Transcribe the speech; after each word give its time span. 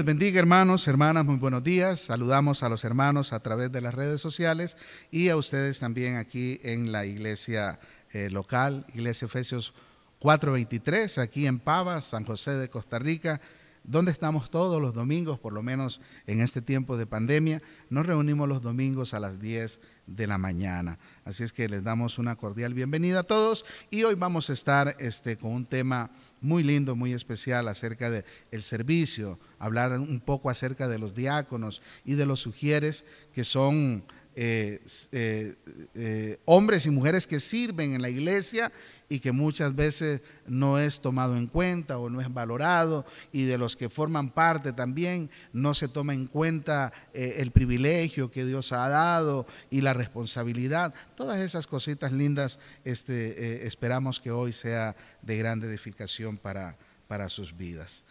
les 0.00 0.06
bendiga 0.06 0.38
hermanos, 0.38 0.88
hermanas, 0.88 1.26
muy 1.26 1.36
buenos 1.36 1.62
días. 1.62 2.00
Saludamos 2.00 2.62
a 2.62 2.70
los 2.70 2.84
hermanos 2.84 3.34
a 3.34 3.40
través 3.40 3.70
de 3.70 3.82
las 3.82 3.92
redes 3.92 4.18
sociales 4.18 4.78
y 5.10 5.28
a 5.28 5.36
ustedes 5.36 5.78
también 5.78 6.16
aquí 6.16 6.58
en 6.62 6.90
la 6.90 7.04
iglesia 7.04 7.78
eh, 8.10 8.30
local, 8.30 8.86
Iglesia 8.94 9.26
Efesios 9.26 9.74
423, 10.20 11.18
aquí 11.18 11.46
en 11.46 11.58
Pava, 11.58 12.00
San 12.00 12.24
José 12.24 12.52
de 12.52 12.70
Costa 12.70 12.98
Rica, 12.98 13.42
donde 13.84 14.10
estamos 14.10 14.50
todos 14.50 14.80
los 14.80 14.94
domingos, 14.94 15.38
por 15.38 15.52
lo 15.52 15.62
menos 15.62 16.00
en 16.26 16.40
este 16.40 16.62
tiempo 16.62 16.96
de 16.96 17.04
pandemia. 17.04 17.60
Nos 17.90 18.06
reunimos 18.06 18.48
los 18.48 18.62
domingos 18.62 19.12
a 19.12 19.20
las 19.20 19.38
10 19.38 19.80
de 20.06 20.26
la 20.26 20.38
mañana. 20.38 20.98
Así 21.26 21.42
es 21.42 21.52
que 21.52 21.68
les 21.68 21.84
damos 21.84 22.18
una 22.18 22.36
cordial 22.36 22.72
bienvenida 22.72 23.20
a 23.20 23.24
todos 23.24 23.66
y 23.90 24.04
hoy 24.04 24.14
vamos 24.14 24.48
a 24.48 24.54
estar 24.54 24.96
este, 24.98 25.36
con 25.36 25.52
un 25.52 25.66
tema 25.66 26.10
muy 26.40 26.62
lindo, 26.62 26.96
muy 26.96 27.12
especial 27.12 27.68
acerca 27.68 28.10
del 28.10 28.24
el 28.50 28.62
servicio, 28.62 29.38
hablar 29.58 29.98
un 29.98 30.20
poco 30.20 30.50
acerca 30.50 30.88
de 30.88 30.98
los 30.98 31.14
diáconos 31.14 31.82
y 32.04 32.14
de 32.14 32.26
los 32.26 32.40
sugieres 32.40 33.04
que 33.34 33.44
son 33.44 34.04
eh, 34.36 34.80
eh, 35.10 35.56
eh, 35.94 36.38
hombres 36.44 36.86
y 36.86 36.90
mujeres 36.90 37.26
que 37.26 37.40
sirven 37.40 37.94
en 37.94 38.00
la 38.00 38.10
iglesia 38.10 38.70
y 39.08 39.18
que 39.18 39.32
muchas 39.32 39.74
veces 39.74 40.22
no 40.46 40.78
es 40.78 41.00
tomado 41.00 41.36
en 41.36 41.48
cuenta 41.48 41.98
o 41.98 42.08
no 42.08 42.20
es 42.20 42.32
valorado 42.32 43.04
y 43.32 43.42
de 43.42 43.58
los 43.58 43.74
que 43.76 43.88
forman 43.88 44.30
parte 44.30 44.72
también 44.72 45.30
no 45.52 45.74
se 45.74 45.88
toma 45.88 46.14
en 46.14 46.28
cuenta 46.28 46.92
el 47.12 47.50
privilegio 47.50 48.30
que 48.30 48.44
Dios 48.44 48.70
ha 48.70 48.88
dado 48.88 49.46
y 49.68 49.80
la 49.80 49.94
responsabilidad. 49.94 50.94
Todas 51.16 51.40
esas 51.40 51.66
cositas 51.66 52.12
lindas 52.12 52.60
este, 52.84 53.66
esperamos 53.66 54.20
que 54.20 54.30
hoy 54.30 54.52
sea 54.52 54.94
de 55.22 55.38
gran 55.38 55.60
edificación 55.60 56.36
para, 56.36 56.78
para 57.08 57.28
sus 57.28 57.56
vidas. 57.56 58.04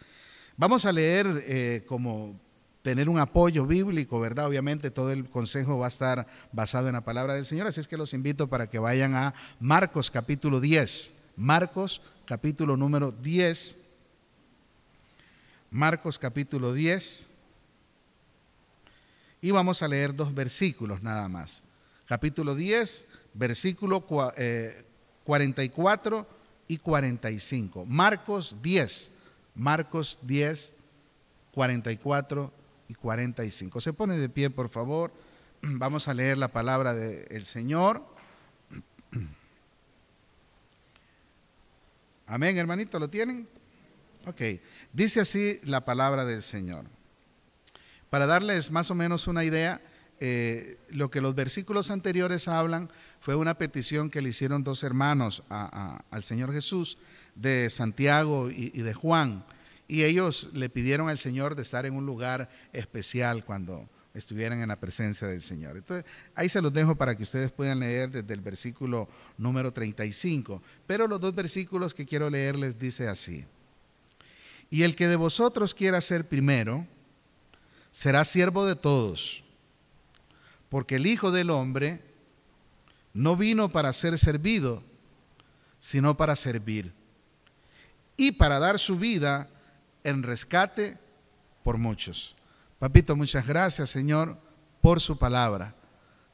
Vamos 0.58 0.84
a 0.84 0.92
leer 0.92 1.82
como 1.86 2.38
tener 2.82 3.08
un 3.08 3.18
apoyo 3.18 3.66
bíblico, 3.66 4.20
¿verdad? 4.20 4.46
Obviamente 4.46 4.90
todo 4.90 5.12
el 5.12 5.28
consejo 5.28 5.78
va 5.78 5.86
a 5.86 5.88
estar 5.88 6.26
basado 6.52 6.88
en 6.88 6.94
la 6.94 7.04
palabra 7.04 7.34
del 7.34 7.44
Señor, 7.44 7.66
así 7.66 7.80
es 7.80 7.88
que 7.88 7.96
los 7.96 8.14
invito 8.14 8.48
para 8.48 8.68
que 8.68 8.78
vayan 8.78 9.14
a 9.14 9.34
Marcos 9.58 10.10
capítulo 10.10 10.60
10. 10.60 11.12
Marcos 11.36 12.00
capítulo 12.24 12.76
número 12.76 13.12
10. 13.12 13.76
Marcos 15.70 16.18
capítulo 16.18 16.72
10. 16.72 17.30
Y 19.42 19.50
vamos 19.50 19.82
a 19.82 19.88
leer 19.88 20.14
dos 20.14 20.34
versículos 20.34 21.02
nada 21.02 21.28
más. 21.28 21.62
Capítulo 22.06 22.54
10, 22.54 23.06
versículo 23.34 24.00
44 25.24 26.18
eh, 26.18 26.26
y 26.68 26.78
45. 26.78 27.86
Marcos 27.86 28.56
10. 28.62 29.12
Marcos 29.54 30.18
10, 30.22 30.74
44 31.52 32.52
y 32.52 32.59
45. 32.94 33.80
Se 33.80 33.92
pone 33.92 34.16
de 34.16 34.28
pie, 34.28 34.50
por 34.50 34.68
favor. 34.68 35.12
Vamos 35.62 36.08
a 36.08 36.14
leer 36.14 36.38
la 36.38 36.48
palabra 36.48 36.94
del 36.94 37.44
Señor. 37.46 38.04
Amén, 42.26 42.58
hermanito, 42.58 42.98
¿lo 42.98 43.10
tienen? 43.10 43.48
Ok, 44.26 44.40
dice 44.92 45.20
así 45.20 45.60
la 45.64 45.84
palabra 45.84 46.24
del 46.24 46.42
Señor. 46.42 46.84
Para 48.10 48.26
darles 48.26 48.70
más 48.70 48.90
o 48.90 48.94
menos 48.94 49.26
una 49.26 49.44
idea, 49.44 49.80
eh, 50.20 50.78
lo 50.90 51.10
que 51.10 51.20
los 51.20 51.34
versículos 51.34 51.90
anteriores 51.90 52.46
hablan 52.46 52.90
fue 53.20 53.34
una 53.34 53.54
petición 53.54 54.10
que 54.10 54.20
le 54.20 54.28
hicieron 54.28 54.62
dos 54.62 54.82
hermanos 54.82 55.42
al 55.48 56.22
Señor 56.22 56.52
Jesús, 56.52 56.98
de 57.34 57.70
Santiago 57.70 58.50
y 58.50 58.70
de 58.70 58.92
Juan. 58.94 59.44
Y 59.90 60.04
ellos 60.04 60.50
le 60.52 60.68
pidieron 60.68 61.08
al 61.08 61.18
Señor 61.18 61.56
de 61.56 61.62
estar 61.62 61.84
en 61.84 61.94
un 61.94 62.06
lugar 62.06 62.48
especial 62.72 63.44
cuando 63.44 63.88
estuvieran 64.14 64.60
en 64.60 64.68
la 64.68 64.78
presencia 64.78 65.26
del 65.26 65.42
Señor. 65.42 65.76
Entonces, 65.76 66.08
ahí 66.36 66.48
se 66.48 66.62
los 66.62 66.72
dejo 66.72 66.94
para 66.94 67.16
que 67.16 67.24
ustedes 67.24 67.50
puedan 67.50 67.80
leer 67.80 68.08
desde 68.08 68.32
el 68.32 68.40
versículo 68.40 69.08
número 69.36 69.72
35. 69.72 70.62
Pero 70.86 71.08
los 71.08 71.18
dos 71.18 71.34
versículos 71.34 71.92
que 71.92 72.06
quiero 72.06 72.30
leerles 72.30 72.78
dice 72.78 73.08
así. 73.08 73.44
Y 74.70 74.84
el 74.84 74.94
que 74.94 75.08
de 75.08 75.16
vosotros 75.16 75.74
quiera 75.74 76.00
ser 76.00 76.24
primero, 76.24 76.86
será 77.90 78.24
siervo 78.24 78.66
de 78.66 78.76
todos, 78.76 79.42
porque 80.68 80.94
el 80.94 81.06
Hijo 81.08 81.32
del 81.32 81.50
Hombre 81.50 82.00
no 83.12 83.34
vino 83.34 83.72
para 83.72 83.92
ser 83.92 84.16
servido, 84.20 84.84
sino 85.80 86.16
para 86.16 86.36
servir, 86.36 86.92
y 88.16 88.30
para 88.30 88.60
dar 88.60 88.78
su 88.78 88.96
vida 88.96 89.48
en 90.04 90.22
rescate 90.22 90.98
por 91.62 91.78
muchos. 91.78 92.36
Papito, 92.78 93.16
muchas 93.16 93.46
gracias, 93.46 93.90
Señor, 93.90 94.38
por 94.80 95.00
su 95.00 95.18
palabra. 95.18 95.74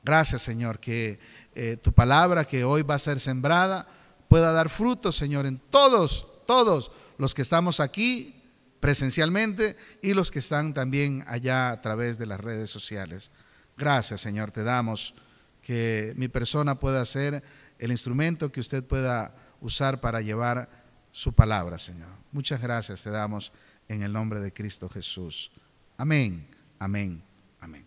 Gracias, 0.05 0.43
Señor, 0.43 0.79
que 0.79 1.19
eh, 1.55 1.77
tu 1.77 1.93
palabra 1.93 2.45
que 2.45 2.63
hoy 2.65 2.83
va 2.83 2.95
a 2.95 2.99
ser 2.99 3.19
sembrada 3.19 3.89
pueda 4.29 4.53
dar 4.53 4.69
fruto, 4.69 5.11
Señor, 5.11 5.47
en 5.47 5.59
todos, 5.59 6.27
todos 6.47 6.93
los 7.19 7.35
que 7.35 7.43
estamos 7.43 7.81
aquí 7.81 8.43
presencialmente 8.81 9.77
y 10.03 10.15
los 10.15 10.31
que 10.31 10.39
están 10.39 10.75
también 10.75 11.25
allá 11.27 11.71
a 11.71 11.81
través 11.81 12.19
de 12.19 12.27
las 12.27 12.41
redes 12.41 12.71
sociales. 12.71 13.31
Gracias, 13.77 14.21
Señor, 14.21 14.53
te 14.53 14.63
damos 14.63 15.15
que 15.63 16.15
mi 16.17 16.29
persona 16.29 16.79
pueda 16.79 17.05
ser 17.05 17.43
el 17.79 17.91
instrumento 17.91 18.53
que 18.53 18.61
usted 18.61 18.85
pueda 18.85 19.35
usar 19.61 20.01
para 20.01 20.21
llevar 20.21 20.69
su 21.11 21.33
palabra, 21.33 21.79
Señor. 21.79 22.11
Muchas 22.37 22.61
gracias 22.61 23.03
te 23.03 23.09
damos 23.09 23.51
en 23.89 24.03
el 24.03 24.13
nombre 24.13 24.41
de 24.41 24.53
Cristo 24.53 24.91
Jesús. 24.91 25.51
Amén, 25.97 26.47
amén, 26.79 27.23
amén. 27.61 27.87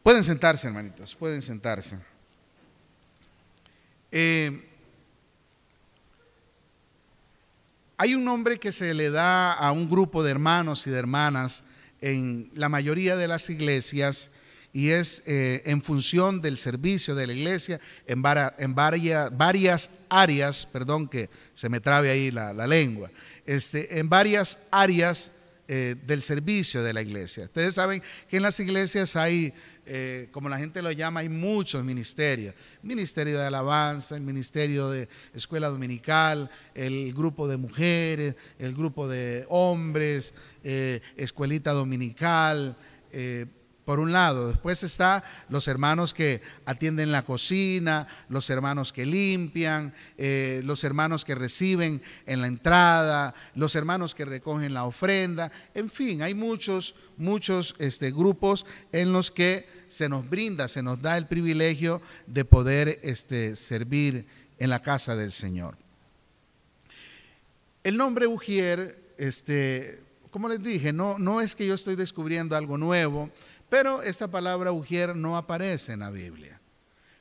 Pueden 0.00 0.22
sentarse, 0.22 0.68
hermanitos, 0.68 1.16
pueden 1.16 1.42
sentarse. 1.42 1.98
Eh, 4.12 4.64
hay 7.96 8.14
un 8.14 8.24
nombre 8.24 8.60
que 8.60 8.70
se 8.70 8.94
le 8.94 9.10
da 9.10 9.54
a 9.54 9.72
un 9.72 9.88
grupo 9.88 10.22
de 10.22 10.30
hermanos 10.30 10.86
y 10.86 10.90
de 10.90 11.00
hermanas 11.00 11.64
en 12.00 12.48
la 12.54 12.68
mayoría 12.68 13.16
de 13.16 13.26
las 13.26 13.50
iglesias 13.50 14.30
y 14.72 14.90
es 14.90 15.22
eh, 15.26 15.62
en 15.66 15.82
función 15.82 16.40
del 16.40 16.56
servicio 16.56 17.14
de 17.14 17.26
la 17.26 17.32
iglesia 17.34 17.80
en, 18.06 18.22
en 18.58 18.74
varias, 18.74 19.36
varias, 19.36 19.90
áreas, 20.08 20.66
perdón 20.66 21.08
que 21.08 21.28
se 21.54 21.68
me 21.68 21.80
trabe 21.80 22.10
ahí 22.10 22.30
la, 22.30 22.66
lengua, 22.66 23.10
este, 23.46 23.98
en 23.98 24.08
varias 24.08 24.58
áreas 24.70 25.30
eh, 25.68 25.96
del 26.06 26.22
servicio 26.22 26.82
de 26.82 26.92
la 26.92 27.02
iglesia. 27.02 27.44
Ustedes 27.44 27.74
saben 27.74 28.02
que 28.28 28.36
en 28.36 28.42
las 28.42 28.58
iglesias 28.60 29.16
hay, 29.16 29.54
eh, 29.86 30.28
como 30.30 30.48
la 30.48 30.58
gente 30.58 30.82
lo 30.82 30.90
llama, 30.90 31.20
hay 31.20 31.28
muchos 31.28 31.84
ministerios. 31.84 32.54
Ministerio 32.82 33.38
de 33.38 33.46
alabanza, 33.46 34.16
el 34.16 34.22
ministerio 34.22 34.90
de 34.90 35.08
escuela 35.34 35.68
dominical, 35.68 36.50
el 36.74 37.12
grupo 37.14 37.48
de 37.48 37.56
mujeres, 37.56 38.34
el 38.58 38.74
grupo 38.74 39.08
de 39.08 39.46
hombres, 39.48 40.34
escuelita 40.62 41.72
dominical 41.72 42.76
por 43.84 43.98
un 44.00 44.12
lado. 44.12 44.48
Después 44.48 44.82
está 44.82 45.24
los 45.48 45.68
hermanos 45.68 46.14
que 46.14 46.40
atienden 46.66 47.12
la 47.12 47.22
cocina, 47.22 48.06
los 48.28 48.48
hermanos 48.50 48.92
que 48.92 49.06
limpian, 49.06 49.92
eh, 50.18 50.60
los 50.64 50.84
hermanos 50.84 51.24
que 51.24 51.34
reciben 51.34 52.02
en 52.26 52.40
la 52.40 52.46
entrada, 52.46 53.34
los 53.54 53.74
hermanos 53.74 54.14
que 54.14 54.24
recogen 54.24 54.74
la 54.74 54.84
ofrenda. 54.84 55.50
En 55.74 55.90
fin, 55.90 56.22
hay 56.22 56.34
muchos, 56.34 56.94
muchos 57.16 57.74
este, 57.78 58.10
grupos 58.10 58.66
en 58.92 59.12
los 59.12 59.30
que 59.30 59.66
se 59.88 60.08
nos 60.08 60.28
brinda, 60.28 60.68
se 60.68 60.82
nos 60.82 61.02
da 61.02 61.18
el 61.18 61.26
privilegio 61.26 62.00
de 62.26 62.44
poder 62.44 63.00
este, 63.02 63.56
servir 63.56 64.26
en 64.58 64.70
la 64.70 64.80
casa 64.80 65.16
del 65.16 65.32
Señor. 65.32 65.76
El 67.84 67.96
nombre 67.96 68.28
Ujier, 68.28 68.96
este, 69.18 70.00
como 70.30 70.48
les 70.48 70.62
dije, 70.62 70.92
no, 70.92 71.18
no 71.18 71.40
es 71.40 71.54
que 71.56 71.66
yo 71.66 71.74
estoy 71.74 71.96
descubriendo 71.96 72.56
algo 72.56 72.78
nuevo, 72.78 73.28
pero 73.72 74.02
esta 74.02 74.28
palabra 74.28 74.70
ujier 74.70 75.16
no 75.16 75.34
aparece 75.34 75.94
en 75.94 76.00
la 76.00 76.10
Biblia. 76.10 76.60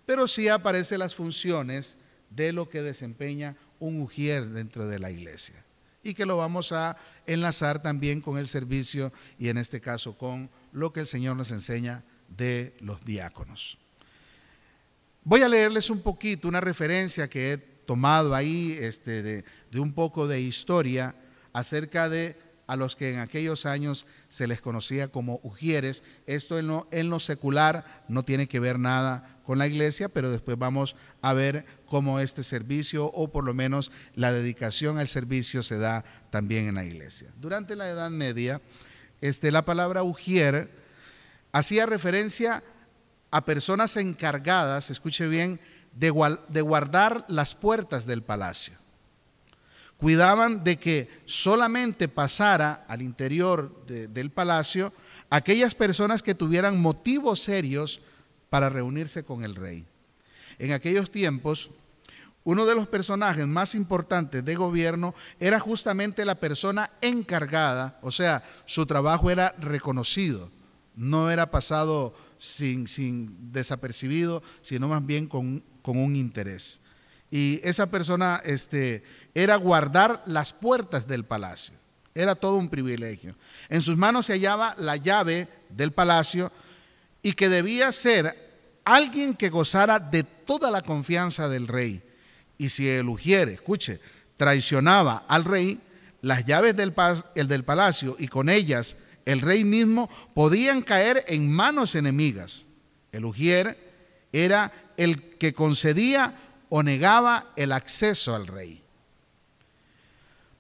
Pero 0.06 0.28
sí 0.28 0.50
aparecen 0.50 1.00
las 1.00 1.16
funciones 1.16 1.96
de 2.30 2.52
lo 2.52 2.68
que 2.68 2.82
desempeña 2.82 3.56
un 3.80 4.02
ujier 4.02 4.50
dentro 4.50 4.86
de 4.86 5.00
la 5.00 5.12
iglesia. 5.12 5.64
Y 6.04 6.14
que 6.14 6.26
lo 6.26 6.36
vamos 6.36 6.74
a 6.74 6.98
enlazar 7.26 7.82
también 7.82 8.20
con 8.20 8.38
el 8.38 8.50
servicio 8.50 9.14
y 9.40 9.48
en 9.48 9.58
este 9.58 9.80
caso 9.80 10.18
con 10.18 10.50
lo 10.74 10.92
que 10.92 11.00
el 11.00 11.08
Señor 11.08 11.38
nos 11.38 11.52
enseña 11.52 12.04
de 12.28 12.76
los 12.82 13.06
diáconos. 13.06 13.78
Voy 15.24 15.44
a 15.44 15.48
leerles 15.48 15.90
un 15.90 16.02
poquito 16.02 16.50
una 16.50 16.60
referencia 16.60 17.30
que 17.30 17.54
he 17.54 17.58
tomado 17.60 18.36
ahí 18.36 18.78
este, 18.78 19.24
de, 19.24 19.46
de 19.72 19.80
un 19.80 19.94
poco 19.94 20.28
de 20.28 20.42
historia 20.42 21.16
acerca 21.54 22.10
de 22.10 22.36
a 22.72 22.78
los 22.78 22.96
que 22.96 23.12
en 23.12 23.20
aquellos 23.20 23.66
años 23.66 24.08
se 24.30 24.48
les 24.48 24.62
conocía 24.62 25.10
como 25.10 25.42
ujieres. 25.44 26.06
Esto 26.26 26.58
en 26.58 26.68
lo, 26.68 26.88
en 26.92 27.10
lo 27.10 27.20
secular 27.20 28.06
no 28.08 28.24
tiene 28.24 28.48
que 28.48 28.62
ver 28.62 28.80
nada 28.80 29.42
con 29.46 29.58
la 29.58 29.68
iglesia, 29.68 30.08
pero 30.08 30.32
después 30.32 30.58
vamos 30.58 30.96
a 31.22 31.34
ver 31.34 31.66
cómo 31.86 32.22
este 32.22 32.46
servicio 32.46 33.08
o 33.08 33.30
por 33.30 33.44
lo 33.44 33.54
menos 33.54 33.92
la 34.16 34.32
dedicación 34.32 35.00
al 35.00 35.10
servicio 35.10 35.64
se 35.64 35.80
da 35.80 36.06
también 36.30 36.70
en 36.70 36.76
la 36.76 36.86
iglesia. 36.86 37.28
Durante 37.42 37.76
la 37.76 37.90
Edad 37.90 38.10
Media, 38.10 38.62
este, 39.20 39.52
la 39.52 39.66
palabra 39.66 40.04
ujier 40.04 40.72
hacía 41.52 41.86
referencia 41.86 42.64
a 43.32 43.44
personas 43.44 43.98
encargadas, 43.98 44.90
escuche 44.90 45.28
bien, 45.28 45.60
de, 45.92 46.14
de 46.48 46.62
guardar 46.62 47.26
las 47.28 47.54
puertas 47.54 48.06
del 48.06 48.24
palacio. 48.24 48.81
Cuidaban 50.02 50.64
de 50.64 50.78
que 50.78 51.08
solamente 51.26 52.08
pasara 52.08 52.86
al 52.88 53.04
interior 53.04 53.86
del 53.86 54.32
palacio 54.32 54.92
aquellas 55.30 55.76
personas 55.76 56.24
que 56.24 56.34
tuvieran 56.34 56.82
motivos 56.82 57.40
serios 57.40 58.02
para 58.50 58.70
reunirse 58.70 59.24
con 59.24 59.44
el 59.44 59.54
rey. 59.54 59.86
En 60.58 60.72
aquellos 60.72 61.12
tiempos, 61.12 61.70
uno 62.44 62.66
de 62.66 62.74
los 62.74 62.88
personajes 62.88 63.46
más 63.46 63.76
importantes 63.76 64.44
de 64.44 64.56
gobierno 64.56 65.14
era 65.40 65.60
justamente 65.60 66.26
la 66.26 66.34
persona 66.34 66.90
encargada, 67.02 68.00
o 68.02 68.12
sea, 68.12 68.44
su 68.66 68.88
trabajo 68.88 69.30
era 69.30 69.54
reconocido, 69.60 70.50
no 70.96 71.30
era 71.30 71.52
pasado 71.52 72.16
sin, 72.40 72.88
sin 72.88 73.52
desapercibido, 73.52 74.42
sino 74.64 74.88
más 74.88 75.06
bien 75.06 75.28
con, 75.28 75.64
con, 75.84 76.00
un 76.00 76.16
interés. 76.16 76.82
Y 77.32 77.62
esa 77.64 77.88
persona 77.88 78.42
este, 78.44 79.04
era 79.34 79.56
guardar 79.56 80.22
las 80.26 80.52
puertas 80.52 81.08
del 81.08 81.24
palacio, 81.24 81.74
era 82.14 82.36
todo 82.36 82.58
un 82.58 82.70
privilegio. 82.70 83.36
En 83.70 83.82
sus 83.82 83.96
manos 83.96 84.26
se 84.26 84.34
hallaba 84.34 84.76
la 84.78 84.98
llave 84.98 85.48
del 85.70 85.94
palacio 85.94 86.52
y 87.24 87.34
que 87.34 87.48
debía 87.48 87.92
ser 87.94 88.52
alguien 88.84 89.34
que 89.34 89.50
gozara 89.50 90.00
de 90.00 90.24
toda 90.24 90.70
la 90.70 90.82
confianza 90.82 91.48
del 91.48 91.68
rey. 91.68 92.04
Y 92.58 92.70
si 92.70 92.90
el 92.90 93.08
ujiere, 93.08 93.54
escuche, 93.54 94.00
traicionaba 94.36 95.24
al 95.28 95.46
rey, 95.46 95.80
las 96.22 96.46
llaves 96.46 96.76
del, 96.76 96.94
el 97.36 97.48
del 97.48 97.64
palacio 97.64 98.16
y 98.20 98.28
con 98.28 98.50
ellas 98.50 98.98
el 99.26 99.42
rey 99.42 99.64
mismo 99.64 100.10
podían 100.34 100.82
caer 100.82 101.24
en 101.28 101.52
manos 101.52 101.96
enemigas. 101.96 102.66
El 103.12 103.26
ujier 103.26 103.78
era 104.32 104.72
el 104.98 105.38
que 105.38 105.54
concedía 105.54 106.36
o 106.74 106.84
negaba 106.84 107.52
el 107.58 107.74
acceso 107.74 108.34
al 108.34 108.48
rey. 108.48 108.82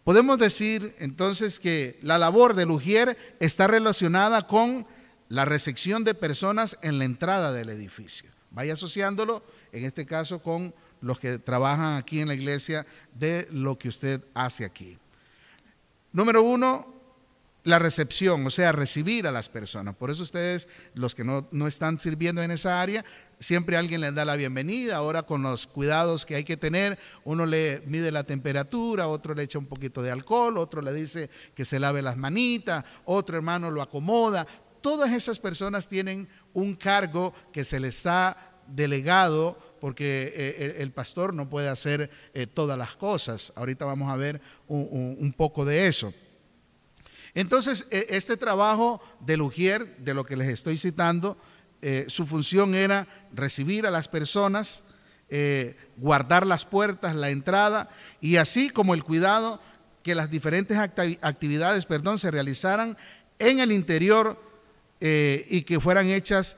Podemos 0.03 0.37
decir 0.37 0.93
entonces 0.99 1.57
que 1.57 1.97
la 2.01 2.17
labor 2.17 2.53
del 2.53 2.69
ujier 2.69 3.17
está 3.39 3.65
relacionada 3.67 4.45
con 4.45 4.85
la 5.29 5.45
recepción 5.45 6.03
de 6.03 6.13
personas 6.13 6.77
en 6.81 6.99
la 6.99 7.05
entrada 7.05 7.53
del 7.53 7.69
edificio. 7.69 8.29
Vaya 8.49 8.73
asociándolo, 8.73 9.41
en 9.71 9.85
este 9.85 10.05
caso, 10.05 10.43
con 10.43 10.73
los 10.99 11.17
que 11.17 11.37
trabajan 11.37 11.95
aquí 11.95 12.19
en 12.19 12.27
la 12.27 12.33
iglesia 12.33 12.85
de 13.17 13.47
lo 13.49 13.77
que 13.77 13.87
usted 13.87 14.21
hace 14.33 14.65
aquí. 14.65 14.97
Número 16.11 16.43
uno, 16.43 16.93
la 17.63 17.79
recepción, 17.79 18.45
o 18.45 18.49
sea, 18.49 18.71
recibir 18.71 19.27
a 19.27 19.31
las 19.31 19.49
personas. 19.49 19.95
Por 19.95 20.09
eso 20.09 20.23
ustedes, 20.23 20.67
los 20.95 21.13
que 21.13 21.23
no, 21.23 21.47
no, 21.51 21.67
están 21.67 21.99
sirviendo 21.99 22.41
en 22.41 22.51
esa 22.51 22.81
área, 22.81 23.05
siempre 23.39 23.77
alguien 23.77 24.01
les 24.01 24.15
da 24.15 24.25
la 24.25 24.35
bienvenida. 24.35 24.97
Ahora 24.97 25.23
con 25.23 25.43
los 25.43 25.67
cuidados 25.67 26.25
que 26.25 26.35
hay 26.35 26.43
que 26.43 26.57
tener, 26.57 26.97
uno 27.23 27.45
le 27.45 27.83
mide 27.85 28.11
la 28.11 28.23
temperatura, 28.23 29.07
otro 29.07 29.35
le 29.35 29.43
echa 29.43 29.59
un 29.59 29.67
poquito 29.67 30.01
de 30.01 30.11
alcohol, 30.11 30.57
otro 30.57 30.81
le 30.81 30.93
dice 30.93 31.29
que 31.53 31.65
se 31.65 31.79
lave 31.79 32.01
las 32.01 32.17
manitas, 32.17 32.83
otro 33.05 33.37
hermano 33.37 33.69
lo 33.69 33.81
acomoda 33.81 34.47
todas 34.81 35.11
esas 35.11 35.39
personas 35.39 35.87
tienen 35.87 36.27
un 36.53 36.75
cargo 36.75 37.33
que 37.53 37.63
se 37.63 37.79
les 37.79 38.05
ha 38.05 38.35
delegado 38.67 39.57
porque 39.79 40.33
eh, 40.35 40.75
el 40.79 40.91
pastor 40.91 41.33
no 41.33 41.49
puede 41.49 41.69
hacer 41.69 42.09
eh, 42.33 42.45
todas 42.47 42.77
las 42.77 42.95
cosas. 42.95 43.53
Ahorita 43.55 43.85
vamos 43.85 44.11
a 44.11 44.15
ver 44.15 44.41
un, 44.67 45.33
poco 45.35 45.65
de 45.65 45.87
eso. 45.87 46.13
Entonces, 47.33 47.87
e, 47.91 48.07
este 48.09 48.37
trabajo 48.37 49.01
de 49.19 49.37
Lugier, 49.37 49.97
de 49.97 50.13
lo 50.13 50.25
que 50.25 50.37
les 50.37 50.49
estoy 50.49 50.77
citando, 50.77 51.37
eh, 51.81 52.05
su 52.07 52.25
función 52.25 52.75
era 52.75 53.07
recibir 53.33 53.85
a 53.85 53.91
las 53.91 54.07
personas, 54.07 54.83
guardar 55.95 56.45
las 56.45 56.65
puertas, 56.65 57.15
la 57.15 57.29
entrada, 57.29 57.89
y 58.19 58.35
así 58.35 58.69
como 58.69 58.93
el 58.93 59.05
cuidado 59.05 59.61
que 60.03 60.15
las 60.15 60.29
diferentes 60.29 60.77
actividades 60.77 61.85
perdón, 61.85 62.19
se 62.19 62.31
realizaran 62.31 62.97
en 63.39 63.59
el 63.59 63.71
interior 63.71 64.39
eh, 64.99 65.45
y 65.49 65.63
que 65.63 65.79
fueran 65.79 66.07
hechas 66.07 66.57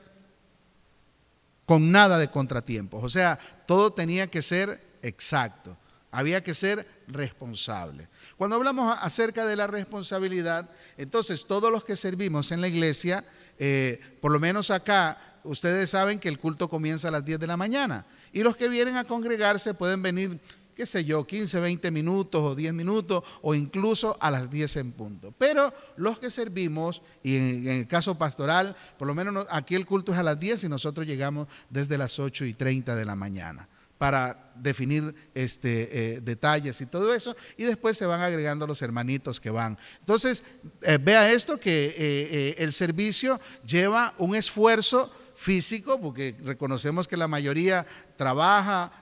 con 1.66 1.90
nada 1.90 2.18
de 2.18 2.28
contratiempos. 2.28 3.02
O 3.02 3.08
sea, 3.08 3.38
todo 3.66 3.92
tenía 3.92 4.28
que 4.28 4.42
ser 4.42 4.80
exacto, 5.02 5.76
había 6.10 6.42
que 6.42 6.54
ser 6.54 6.86
responsable. 7.08 8.08
Cuando 8.36 8.56
hablamos 8.56 8.96
acerca 9.00 9.46
de 9.46 9.56
la 9.56 9.66
responsabilidad, 9.66 10.68
entonces 10.96 11.46
todos 11.46 11.70
los 11.70 11.84
que 11.84 11.96
servimos 11.96 12.52
en 12.52 12.60
la 12.60 12.68
iglesia, 12.68 13.24
eh, 13.58 14.00
por 14.20 14.32
lo 14.32 14.40
menos 14.40 14.70
acá, 14.70 15.40
ustedes 15.44 15.90
saben 15.90 16.18
que 16.18 16.28
el 16.28 16.38
culto 16.38 16.68
comienza 16.68 17.08
a 17.08 17.10
las 17.10 17.24
10 17.24 17.40
de 17.40 17.46
la 17.46 17.56
mañana 17.56 18.06
y 18.32 18.42
los 18.42 18.56
que 18.56 18.68
vienen 18.68 18.96
a 18.96 19.04
congregarse 19.04 19.74
pueden 19.74 20.02
venir 20.02 20.40
qué 20.74 20.86
sé 20.86 21.04
yo, 21.04 21.24
15, 21.24 21.60
20 21.60 21.90
minutos 21.90 22.42
o 22.42 22.54
10 22.54 22.74
minutos 22.74 23.22
o 23.42 23.54
incluso 23.54 24.16
a 24.20 24.30
las 24.30 24.50
10 24.50 24.76
en 24.76 24.92
punto. 24.92 25.32
Pero 25.38 25.72
los 25.96 26.18
que 26.18 26.30
servimos, 26.30 27.02
y 27.22 27.36
en, 27.36 27.66
el 27.68 27.86
caso 27.86 28.18
pastoral, 28.18 28.76
por 28.98 29.06
lo 29.06 29.14
menos 29.14 29.46
aquí 29.50 29.74
el 29.74 29.86
culto 29.86 30.12
es 30.12 30.18
a 30.18 30.22
las 30.22 30.38
10 30.38 30.64
y 30.64 30.68
nosotros 30.68 31.06
llegamos 31.06 31.48
desde 31.70 31.96
las 31.96 32.18
8 32.18 32.44
y 32.44 32.54
30 32.54 32.96
de 32.96 33.04
la 33.04 33.14
mañana 33.14 33.68
para 33.98 34.52
definir 34.56 35.14
este, 35.34 36.14
eh, 36.14 36.20
detalles 36.20 36.80
y 36.80 36.86
todo 36.86 37.12
eso, 37.14 37.36
y 37.56 37.64
después 37.64 37.96
se 37.96 38.06
van 38.06 38.20
agregando 38.20 38.66
los 38.66 38.82
hermanitos 38.82 39.40
que 39.40 39.50
van. 39.50 39.78
Entonces, 40.00 40.42
eh, 40.82 40.98
vea 41.00 41.32
esto 41.32 41.58
que 41.58 41.94
eh, 41.96 42.54
el 42.58 42.72
servicio 42.72 43.40
lleva 43.64 44.14
un 44.18 44.34
esfuerzo 44.34 45.12
físico, 45.36 46.00
porque 46.00 46.36
reconocemos 46.44 47.08
que 47.08 47.16
la 47.16 47.26
mayoría 47.26 47.84
trabaja, 48.16 48.92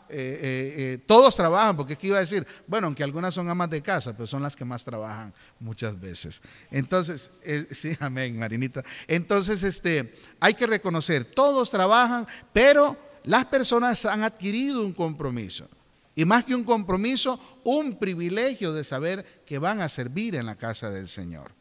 todos 1.04 1.36
trabajan, 1.36 1.76
porque 1.76 1.92
es 1.92 1.98
que 1.98 2.06
iba 2.06 2.16
a 2.16 2.20
decir, 2.20 2.46
bueno, 2.66 2.86
aunque 2.86 3.04
algunas 3.04 3.34
son 3.34 3.50
amas 3.50 3.68
de 3.68 3.82
casa, 3.82 4.14
pero 4.14 4.26
son 4.26 4.42
las 4.42 4.56
que 4.56 4.64
más 4.64 4.82
trabajan 4.82 5.34
muchas 5.60 6.00
veces. 6.00 6.40
Entonces, 6.70 7.30
sí, 7.70 7.94
amén, 8.00 8.38
Marinita. 8.38 8.82
Entonces, 9.06 9.62
este, 9.62 10.14
hay 10.40 10.54
que 10.54 10.66
reconocer, 10.66 11.26
todos 11.26 11.70
trabajan, 11.70 12.26
pero 12.54 12.96
las 13.24 13.46
personas 13.46 14.04
han 14.04 14.22
adquirido 14.22 14.84
un 14.84 14.92
compromiso. 14.92 15.68
Y 16.14 16.24
más 16.24 16.44
que 16.44 16.54
un 16.54 16.64
compromiso, 16.64 17.40
un 17.64 17.98
privilegio 17.98 18.72
de 18.72 18.84
saber 18.84 19.42
que 19.46 19.58
van 19.58 19.80
a 19.80 19.88
servir 19.88 20.34
en 20.34 20.46
la 20.46 20.56
casa 20.56 20.90
del 20.90 21.08
Señor. 21.08 21.52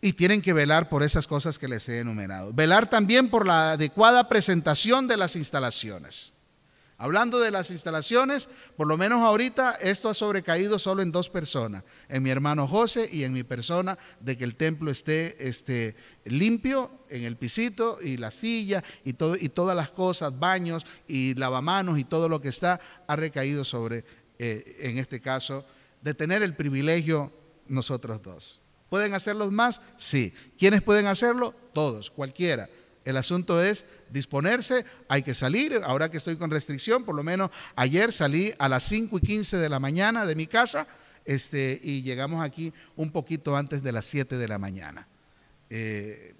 Y 0.00 0.12
tienen 0.12 0.42
que 0.42 0.52
velar 0.52 0.88
por 0.88 1.02
esas 1.02 1.26
cosas 1.26 1.58
que 1.58 1.68
les 1.68 1.88
he 1.88 2.00
enumerado. 2.00 2.52
Velar 2.52 2.90
también 2.90 3.30
por 3.30 3.46
la 3.46 3.72
adecuada 3.72 4.28
presentación 4.28 5.06
de 5.06 5.16
las 5.16 5.36
instalaciones. 5.36 6.32
Hablando 7.02 7.40
de 7.40 7.50
las 7.50 7.72
instalaciones, 7.72 8.48
por 8.76 8.86
lo 8.86 8.96
menos 8.96 9.22
ahorita 9.22 9.72
esto 9.82 10.08
ha 10.08 10.14
sobrecaído 10.14 10.78
solo 10.78 11.02
en 11.02 11.10
dos 11.10 11.28
personas, 11.28 11.82
en 12.08 12.22
mi 12.22 12.30
hermano 12.30 12.68
José 12.68 13.08
y 13.10 13.24
en 13.24 13.32
mi 13.32 13.42
persona, 13.42 13.98
de 14.20 14.38
que 14.38 14.44
el 14.44 14.54
templo 14.54 14.88
esté, 14.88 15.48
este, 15.48 15.96
limpio 16.26 16.92
en 17.08 17.24
el 17.24 17.36
pisito 17.36 17.98
y 18.00 18.18
la 18.18 18.30
silla 18.30 18.84
y, 19.04 19.14
todo, 19.14 19.34
y 19.34 19.48
todas 19.48 19.74
las 19.74 19.90
cosas, 19.90 20.38
baños 20.38 20.86
y 21.08 21.34
lavamanos 21.34 21.98
y 21.98 22.04
todo 22.04 22.28
lo 22.28 22.40
que 22.40 22.50
está, 22.50 22.78
ha 23.08 23.16
recaído 23.16 23.64
sobre, 23.64 24.04
eh, 24.38 24.76
en 24.82 24.98
este 24.98 25.20
caso, 25.20 25.66
de 26.02 26.14
tener 26.14 26.44
el 26.44 26.54
privilegio 26.54 27.32
nosotros 27.66 28.22
dos. 28.22 28.60
¿Pueden 28.88 29.14
hacerlos 29.14 29.50
más? 29.50 29.80
Sí. 29.96 30.32
¿Quiénes 30.56 30.82
pueden 30.82 31.08
hacerlo? 31.08 31.52
Todos, 31.72 32.12
cualquiera. 32.12 32.68
El 33.04 33.16
asunto 33.16 33.62
es 33.62 33.84
disponerse, 34.10 34.84
hay 35.08 35.22
que 35.22 35.34
salir. 35.34 35.80
Ahora 35.84 36.10
que 36.10 36.16
estoy 36.16 36.36
con 36.36 36.50
restricción, 36.50 37.04
por 37.04 37.14
lo 37.14 37.22
menos 37.22 37.50
ayer 37.76 38.12
salí 38.12 38.52
a 38.58 38.68
las 38.68 38.84
5 38.84 39.18
y 39.18 39.20
15 39.20 39.58
de 39.58 39.68
la 39.68 39.80
mañana 39.80 40.26
de 40.26 40.36
mi 40.36 40.46
casa 40.46 40.86
este, 41.24 41.80
y 41.82 42.02
llegamos 42.02 42.44
aquí 42.44 42.72
un 42.96 43.10
poquito 43.10 43.56
antes 43.56 43.82
de 43.82 43.92
las 43.92 44.04
7 44.06 44.36
de 44.36 44.48
la 44.48 44.58
mañana. 44.58 45.08
Eh, 45.70 46.34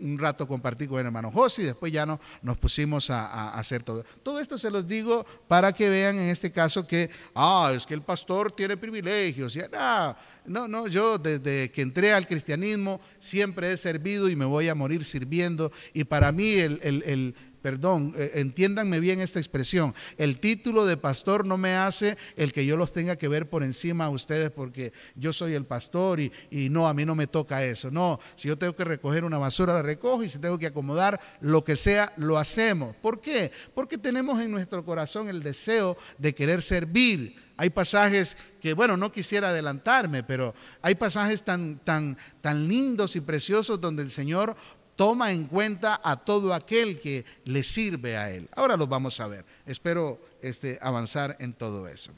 un 0.00 0.18
rato 0.18 0.46
compartí 0.46 0.86
con 0.86 1.00
el 1.00 1.06
hermano 1.06 1.30
José 1.30 1.62
y 1.62 1.64
después 1.66 1.92
ya 1.92 2.06
no, 2.06 2.20
nos 2.42 2.56
pusimos 2.58 3.10
a, 3.10 3.50
hacer 3.50 3.82
todo. 3.82 4.04
Todo 4.22 4.40
esto 4.40 4.58
se 4.58 4.70
los 4.70 4.86
digo 4.86 5.24
para 5.48 5.72
que 5.72 5.88
vean 5.88 6.18
en 6.18 6.28
este 6.30 6.52
caso 6.52 6.86
que, 6.86 7.10
ah, 7.34 7.72
es 7.74 7.86
que 7.86 7.94
el 7.94 8.02
pastor 8.02 8.52
tiene 8.52 8.76
privilegios. 8.76 9.56
Y, 9.56 9.60
ah, 9.74 10.16
no, 10.44 10.68
no, 10.68 10.86
yo 10.86 11.18
desde 11.18 11.70
que 11.70 11.82
entré 11.82 12.12
al 12.12 12.26
cristianismo 12.26 13.00
siempre 13.18 13.72
he 13.72 13.76
servido 13.76 14.28
y 14.28 14.36
me 14.36 14.44
voy 14.44 14.68
a 14.68 14.74
morir 14.74 15.04
sirviendo. 15.04 15.72
Y 15.92 16.04
para 16.04 16.32
mí 16.32 16.52
el, 16.52 16.80
el 16.82 17.34
perdón, 17.62 18.14
eh, 18.16 18.32
entiéndanme 18.34 19.00
bien 19.00 19.20
esta 19.20 19.38
expresión, 19.38 19.94
el 20.18 20.38
título 20.38 20.86
de 20.86 20.96
pastor 20.96 21.46
no 21.46 21.58
me 21.58 21.74
hace 21.74 22.16
el 22.36 22.52
que 22.52 22.66
yo 22.66 22.76
los 22.76 22.92
tenga 22.92 23.16
que 23.16 23.28
ver 23.28 23.48
por 23.48 23.62
encima 23.62 24.06
a 24.06 24.10
ustedes 24.10 24.50
porque 24.50 24.92
yo 25.14 25.32
soy 25.32 25.54
el 25.54 25.64
pastor 25.64 26.20
y, 26.20 26.32
y 26.50 26.68
no, 26.68 26.88
a 26.88 26.94
mí 26.94 27.04
no 27.04 27.14
me 27.14 27.26
toca 27.26 27.64
eso. 27.64 27.90
No, 27.90 28.20
si 28.34 28.48
yo 28.48 28.58
tengo 28.58 28.74
que 28.74 28.84
recoger 28.84 29.24
una 29.24 29.38
basura, 29.38 29.72
la 29.72 29.82
recojo 29.82 30.22
y 30.22 30.28
si 30.28 30.38
tengo 30.38 30.58
que 30.58 30.66
acomodar 30.66 31.20
lo 31.40 31.64
que 31.64 31.76
sea, 31.76 32.12
lo 32.16 32.38
hacemos. 32.38 32.94
¿Por 32.96 33.20
qué? 33.20 33.50
Porque 33.74 33.98
tenemos 33.98 34.40
en 34.40 34.50
nuestro 34.50 34.84
corazón 34.84 35.28
el 35.28 35.42
deseo 35.42 35.96
de 36.18 36.34
querer 36.34 36.62
servir 36.62 37.46
hay 37.58 37.70
pasajes 37.70 38.36
que, 38.60 38.74
bueno, 38.74 38.96
no 38.96 39.10
quisiera 39.10 39.48
adelantarme, 39.48 40.22
pero 40.22 40.54
hay 40.82 40.94
pasajes 40.94 41.42
tan, 41.42 41.78
tan, 41.78 42.18
tan 42.42 42.68
lindos 42.68 43.16
y 43.16 43.22
preciosos 43.22 43.80
donde 43.80 44.02
el 44.02 44.10
Señor 44.10 44.56
toma 44.96 45.30
en 45.30 45.44
cuenta 45.44 46.00
a 46.02 46.16
todo 46.16 46.52
aquel 46.54 46.98
que 46.98 47.24
le 47.44 47.62
sirve 47.62 48.16
a 48.16 48.30
Él. 48.30 48.48
Ahora 48.56 48.76
lo 48.76 48.86
vamos 48.86 49.20
a 49.20 49.26
ver. 49.26 49.44
Espero 49.66 50.18
este, 50.42 50.78
avanzar 50.82 51.36
en 51.38 51.52
todo 51.52 51.86
eso. 51.86 52.12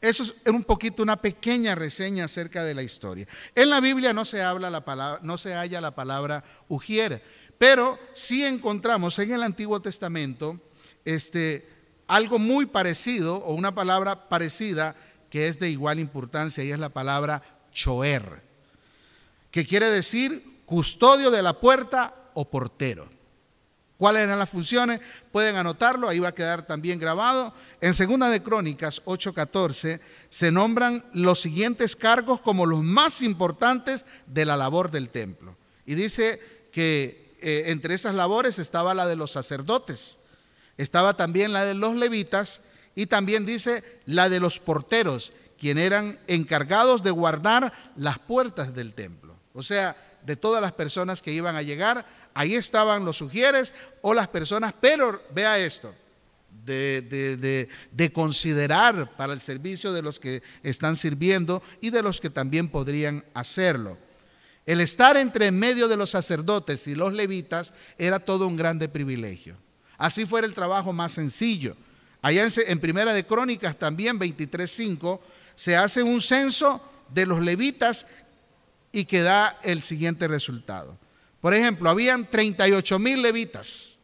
Eso 0.00 0.22
es 0.22 0.34
un 0.46 0.62
poquito 0.62 1.02
una 1.02 1.16
pequeña 1.16 1.74
reseña 1.74 2.26
acerca 2.26 2.62
de 2.62 2.74
la 2.74 2.82
historia. 2.82 3.26
En 3.54 3.70
la 3.70 3.80
Biblia 3.80 4.12
no 4.12 4.24
se 4.24 4.42
habla 4.42 4.70
la 4.70 4.84
palabra, 4.84 5.20
no 5.22 5.38
se 5.38 5.54
halla 5.54 5.80
la 5.80 5.94
palabra 5.94 6.44
ujier, 6.68 7.22
pero 7.58 7.98
sí 8.12 8.44
encontramos 8.44 9.18
en 9.18 9.32
el 9.32 9.42
Antiguo 9.42 9.80
Testamento 9.80 10.60
este, 11.06 11.66
algo 12.06 12.38
muy 12.38 12.66
parecido 12.66 13.36
o 13.36 13.54
una 13.54 13.74
palabra 13.74 14.28
parecida 14.28 14.94
que 15.30 15.48
es 15.48 15.58
de 15.58 15.70
igual 15.70 15.98
importancia 15.98 16.62
y 16.62 16.70
es 16.70 16.78
la 16.78 16.90
palabra 16.90 17.42
choer, 17.72 18.42
que 19.50 19.66
quiere 19.66 19.90
decir 19.90 20.55
custodio 20.66 21.30
de 21.30 21.42
la 21.42 21.54
puerta 21.54 22.14
o 22.34 22.44
portero. 22.44 23.08
¿Cuáles 23.96 24.24
eran 24.24 24.38
las 24.38 24.50
funciones? 24.50 25.00
Pueden 25.32 25.56
anotarlo, 25.56 26.08
ahí 26.08 26.18
va 26.18 26.28
a 26.28 26.34
quedar 26.34 26.66
también 26.66 26.98
grabado. 26.98 27.54
En 27.80 27.94
Segunda 27.94 28.28
de 28.28 28.42
Crónicas 28.42 29.00
8:14 29.06 30.00
se 30.28 30.52
nombran 30.52 31.02
los 31.14 31.40
siguientes 31.40 31.96
cargos 31.96 32.42
como 32.42 32.66
los 32.66 32.82
más 32.82 33.22
importantes 33.22 34.04
de 34.26 34.44
la 34.44 34.56
labor 34.56 34.90
del 34.90 35.08
templo. 35.08 35.56
Y 35.86 35.94
dice 35.94 36.68
que 36.72 37.34
eh, 37.40 37.64
entre 37.66 37.94
esas 37.94 38.14
labores 38.14 38.58
estaba 38.58 38.92
la 38.92 39.06
de 39.06 39.16
los 39.16 39.32
sacerdotes, 39.32 40.18
estaba 40.76 41.14
también 41.14 41.54
la 41.54 41.64
de 41.64 41.74
los 41.74 41.94
levitas 41.94 42.60
y 42.94 43.06
también 43.06 43.46
dice 43.46 43.82
la 44.04 44.28
de 44.28 44.40
los 44.40 44.58
porteros, 44.58 45.32
quienes 45.58 45.86
eran 45.86 46.18
encargados 46.26 47.02
de 47.02 47.12
guardar 47.12 47.72
las 47.96 48.18
puertas 48.18 48.74
del 48.74 48.92
templo. 48.92 49.36
O 49.54 49.62
sea, 49.62 49.96
de 50.26 50.36
todas 50.36 50.60
las 50.60 50.72
personas 50.72 51.22
que 51.22 51.32
iban 51.32 51.56
a 51.56 51.62
llegar, 51.62 52.04
ahí 52.34 52.54
estaban 52.54 53.04
los 53.04 53.16
sugieres 53.16 53.72
o 54.02 54.12
las 54.12 54.28
personas, 54.28 54.74
pero 54.78 55.22
vea 55.32 55.58
esto, 55.58 55.94
de, 56.64 57.68
de, 57.92 58.12
considerar 58.12 59.16
para 59.16 59.32
el 59.32 59.40
servicio 59.40 59.92
de 59.92 60.02
los 60.02 60.18
que 60.18 60.42
están 60.64 60.96
sirviendo 60.96 61.62
y 61.80 61.90
de 61.90 62.02
los 62.02 62.20
que 62.20 62.28
también 62.28 62.68
podrían 62.68 63.24
hacerlo. 63.34 63.96
El 64.66 64.80
estar 64.80 65.16
entre 65.16 65.52
medio 65.52 65.86
de 65.86 65.96
los 65.96 66.10
sacerdotes 66.10 66.88
y 66.88 66.96
los 66.96 67.12
levitas 67.12 67.72
era 67.98 68.18
todo 68.18 68.48
un 68.48 68.56
grande 68.56 68.88
privilegio. 68.88 69.56
Así 69.96 70.26
fuera 70.26 70.44
el 70.44 70.54
trabajo 70.54 70.92
más 70.92 71.12
sencillo. 71.12 71.76
Allá 72.20 72.48
en, 72.66 72.80
Primera 72.80 73.14
de 73.14 73.24
Crónicas 73.24 73.78
también 73.78 74.18
23.5 74.18 75.20
se 75.54 75.76
hace 75.76 76.02
un 76.02 76.20
censo 76.20 76.82
de 77.14 77.26
los 77.26 77.40
levitas 77.40 78.06
y 78.96 79.04
que 79.04 79.20
da 79.20 79.58
el 79.62 79.82
siguiente 79.82 80.26
resultado. 80.26 80.96
Por 81.42 81.52
ejemplo, 81.52 81.90
habían 81.90 82.30
38 82.30 82.98
mil 82.98 83.20
levitas, 83.20 83.98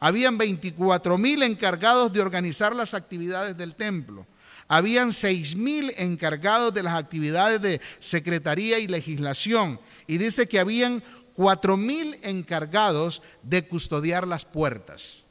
habían 0.00 0.38
24 0.38 1.18
mil 1.18 1.42
encargados 1.42 2.10
de 2.14 2.22
organizar 2.22 2.74
las 2.74 2.94
actividades 2.94 3.58
del 3.58 3.74
templo, 3.74 4.26
habían 4.66 5.12
6 5.12 5.54
mil 5.54 5.92
encargados 5.98 6.72
de 6.72 6.82
las 6.82 6.94
actividades 6.94 7.60
de 7.60 7.78
secretaría 7.98 8.78
y 8.78 8.86
legislación, 8.86 9.78
y 10.06 10.16
dice 10.16 10.48
que 10.48 10.60
habían 10.60 11.04
4 11.34 11.76
mil 11.76 12.18
encargados 12.22 13.20
de 13.42 13.68
custodiar 13.68 14.26
las 14.26 14.46
puertas. 14.46 15.24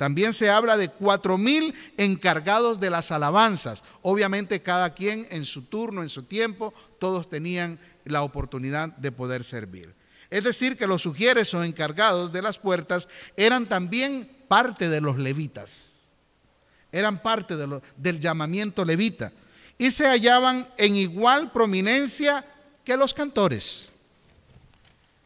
También 0.00 0.32
se 0.32 0.48
habla 0.48 0.78
de 0.78 0.88
cuatro 0.88 1.36
mil 1.36 1.74
encargados 1.98 2.80
de 2.80 2.88
las 2.88 3.12
alabanzas. 3.12 3.84
Obviamente 4.00 4.62
cada 4.62 4.94
quien 4.94 5.26
en 5.28 5.44
su 5.44 5.66
turno, 5.66 6.00
en 6.00 6.08
su 6.08 6.22
tiempo, 6.22 6.72
todos 6.98 7.28
tenían 7.28 7.78
la 8.10 8.22
oportunidad 8.22 8.88
de 8.96 9.12
poder 9.12 9.44
servir. 9.44 9.94
Es 10.30 10.44
decir, 10.44 10.76
que 10.76 10.86
los 10.86 11.02
sugieres 11.02 11.52
o 11.54 11.64
encargados 11.64 12.32
de 12.32 12.42
las 12.42 12.58
puertas 12.58 13.08
eran 13.36 13.68
también 13.68 14.30
parte 14.48 14.88
de 14.88 15.00
los 15.00 15.18
levitas. 15.18 16.02
Eran 16.92 17.22
parte 17.22 17.56
del 17.96 18.20
llamamiento 18.20 18.84
levita. 18.84 19.32
Y 19.78 19.90
se 19.90 20.06
hallaban 20.06 20.68
en 20.76 20.94
igual 20.94 21.52
prominencia 21.52 22.44
que 22.84 22.96
los 22.96 23.14
cantores. 23.14 23.88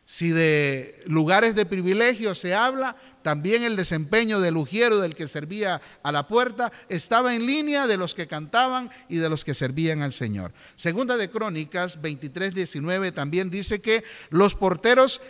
Si 0.06 0.30
de 0.30 1.02
lugares 1.06 1.54
de 1.54 1.66
privilegio 1.66 2.34
se 2.34 2.54
habla, 2.54 2.96
también 3.24 3.64
el 3.64 3.74
desempeño 3.74 4.38
del 4.38 4.58
ujiero, 4.58 5.00
del 5.00 5.16
que 5.16 5.26
servía 5.26 5.80
a 6.02 6.12
la 6.12 6.28
puerta, 6.28 6.70
estaba 6.90 7.34
en 7.34 7.46
línea 7.46 7.86
de 7.86 7.96
los 7.96 8.14
que 8.14 8.28
cantaban 8.28 8.90
y 9.08 9.16
de 9.16 9.30
los 9.30 9.46
que 9.46 9.54
servían 9.54 10.02
al 10.02 10.12
Señor. 10.12 10.52
Segunda 10.76 11.16
de 11.16 11.30
Crónicas 11.30 12.02
23, 12.02 12.54
19 12.54 13.12
también 13.12 13.48
dice 13.48 13.80
que 13.80 14.04
los 14.28 14.54
porteros 14.54 15.22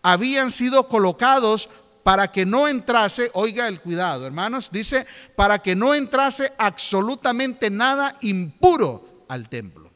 habían 0.00 0.50
sido 0.50 0.88
colocados 0.88 1.68
para 2.02 2.32
que 2.32 2.46
no 2.46 2.66
entrase, 2.66 3.30
oiga 3.34 3.68
el 3.68 3.82
cuidado 3.82 4.24
hermanos, 4.24 4.70
dice, 4.72 5.06
para 5.36 5.58
que 5.58 5.76
no 5.76 5.94
entrase 5.94 6.50
absolutamente 6.56 7.68
nada 7.68 8.16
impuro 8.22 9.26
al 9.28 9.50
templo. 9.50 9.90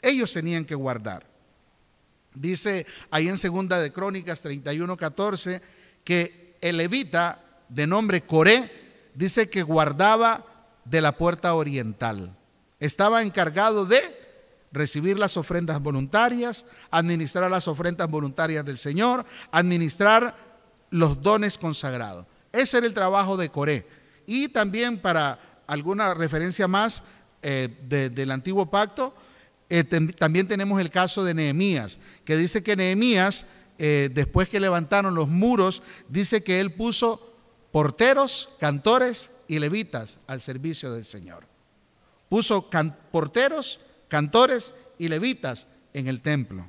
Ellos 0.00 0.32
tenían 0.32 0.64
que 0.64 0.74
guardar. 0.74 1.26
Dice 2.34 2.86
ahí 3.10 3.28
en 3.28 3.36
Segunda 3.36 3.78
de 3.80 3.92
Crónicas 3.92 4.40
31, 4.40 4.96
14, 4.96 5.75
que 6.06 6.56
el 6.60 6.76
levita 6.76 7.40
de 7.68 7.86
nombre 7.88 8.22
Coré 8.22 9.10
dice 9.14 9.50
que 9.50 9.64
guardaba 9.64 10.46
de 10.84 11.00
la 11.00 11.16
puerta 11.16 11.52
oriental. 11.54 12.34
Estaba 12.78 13.22
encargado 13.22 13.84
de 13.84 13.98
recibir 14.70 15.18
las 15.18 15.36
ofrendas 15.36 15.82
voluntarias, 15.82 16.64
administrar 16.92 17.50
las 17.50 17.66
ofrendas 17.66 18.08
voluntarias 18.08 18.64
del 18.64 18.78
Señor, 18.78 19.26
administrar 19.50 20.36
los 20.90 21.20
dones 21.22 21.58
consagrados. 21.58 22.24
Ese 22.52 22.78
era 22.78 22.86
el 22.86 22.94
trabajo 22.94 23.36
de 23.36 23.48
Coré. 23.48 23.84
Y 24.26 24.46
también 24.48 25.00
para 25.00 25.40
alguna 25.66 26.14
referencia 26.14 26.68
más 26.68 27.02
eh, 27.42 27.68
del 28.14 28.30
antiguo 28.30 28.70
pacto, 28.70 29.12
eh, 29.68 29.82
también 29.82 30.46
tenemos 30.46 30.80
el 30.80 30.90
caso 30.90 31.24
de 31.24 31.34
Nehemías, 31.34 31.98
que 32.24 32.36
dice 32.36 32.62
que 32.62 32.76
Nehemías 32.76 33.46
eh, 33.78 34.10
después 34.12 34.48
que 34.48 34.60
levantaron 34.60 35.14
los 35.14 35.28
muros, 35.28 35.82
dice 36.08 36.42
que 36.42 36.60
él 36.60 36.72
puso 36.72 37.34
porteros, 37.72 38.50
cantores 38.58 39.30
y 39.48 39.58
levitas 39.58 40.18
al 40.26 40.40
servicio 40.40 40.92
del 40.92 41.04
Señor. 41.04 41.44
Puso 42.28 42.70
porteros, 43.12 43.80
cantores 44.08 44.74
y 44.98 45.08
levitas 45.08 45.66
en 45.92 46.08
el 46.08 46.20
templo. 46.20 46.68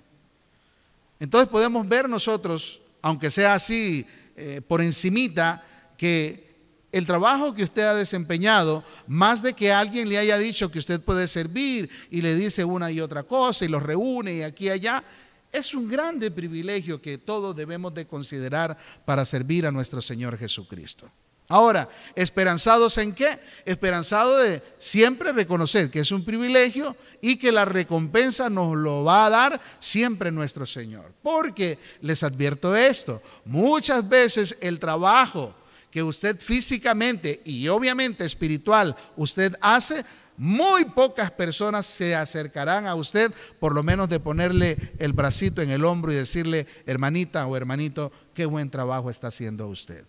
Entonces 1.20 1.50
podemos 1.50 1.88
ver 1.88 2.08
nosotros, 2.10 2.82
aunque 3.02 3.32
sea 3.32 3.56
así 3.56 4.06
eh, 4.36 4.62
por 4.68 4.82
encimita, 4.82 5.64
que 5.98 6.48
el 6.92 7.06
trabajo 7.06 7.54
que 7.54 7.64
usted 7.64 7.84
ha 7.84 7.94
desempeñado, 7.94 8.84
más 9.08 9.42
de 9.42 9.54
que 9.54 9.72
alguien 9.72 10.10
le 10.10 10.18
haya 10.18 10.38
dicho 10.38 10.72
que 10.72 10.80
usted 10.80 11.02
puede 11.02 11.28
servir 11.28 11.90
y 12.12 12.22
le 12.22 12.36
dice 12.36 12.64
una 12.64 12.92
y 12.92 13.02
otra 13.02 13.24
cosa 13.24 13.66
y 13.66 13.68
los 13.68 13.84
reúne 13.84 14.36
y 14.36 14.42
aquí 14.42 14.66
y 14.66 14.70
allá, 14.70 15.04
es 15.52 15.74
un 15.74 15.88
grande 15.88 16.32
privilegio 16.32 17.02
que 17.02 17.18
todos 17.18 17.56
debemos 17.56 17.94
de 17.94 18.06
considerar 18.06 18.78
para 19.06 19.26
servir 19.26 19.66
a 19.66 19.72
nuestro 19.72 20.02
Señor 20.02 20.38
Jesucristo. 20.38 21.10
Ahora, 21.50 21.88
¿esperanzados 22.14 22.98
en 22.98 23.14
qué? 23.14 23.40
Esperanzado 23.64 24.38
de 24.40 24.62
siempre 24.78 25.32
reconocer 25.32 25.90
que 25.90 26.02
es 26.02 26.12
un 26.12 26.26
privilegio 26.26 26.96
y 27.22 27.38
que 27.38 27.54
la 27.54 27.64
recompensa 27.64 28.50
nos 28.50 28.76
lo 28.76 29.06
va 29.06 29.26
a 29.26 29.30
dar 29.30 29.62
siempre 29.80 30.30
nuestro 30.30 30.66
Señor. 30.66 31.14
Porque 31.24 31.80
les 32.02 32.22
advierto 32.24 32.76
esto, 32.76 33.22
muchas 33.46 34.08
veces 34.08 34.58
el 34.60 34.78
trabajo 34.78 35.56
que 35.90 36.04
usted 36.04 36.38
físicamente 36.38 37.42
y 37.46 37.70
obviamente 37.70 38.26
espiritual 38.26 38.94
usted 39.16 39.56
hace 39.62 40.04
muy 40.38 40.86
pocas 40.86 41.32
personas 41.32 41.86
se 41.86 42.16
acercarán 42.16 42.86
a 42.86 42.96
usted, 42.96 43.34
por 43.60 43.74
lo 43.74 43.84
menos 43.84 44.08
de 44.08 44.20
ponerle 44.20 44.78
el 45.00 45.14
bracito 45.14 45.62
en 45.62 45.72
el 45.72 45.84
hombro 45.84 46.12
y 46.12 46.16
decirle, 46.16 46.68
hermanita 46.86 47.46
o 47.48 47.58
hermanito, 47.58 48.12
qué 48.34 48.46
buen 48.46 48.70
trabajo 48.70 49.10
está 49.10 49.28
haciendo 49.28 49.68
usted. 49.68 50.06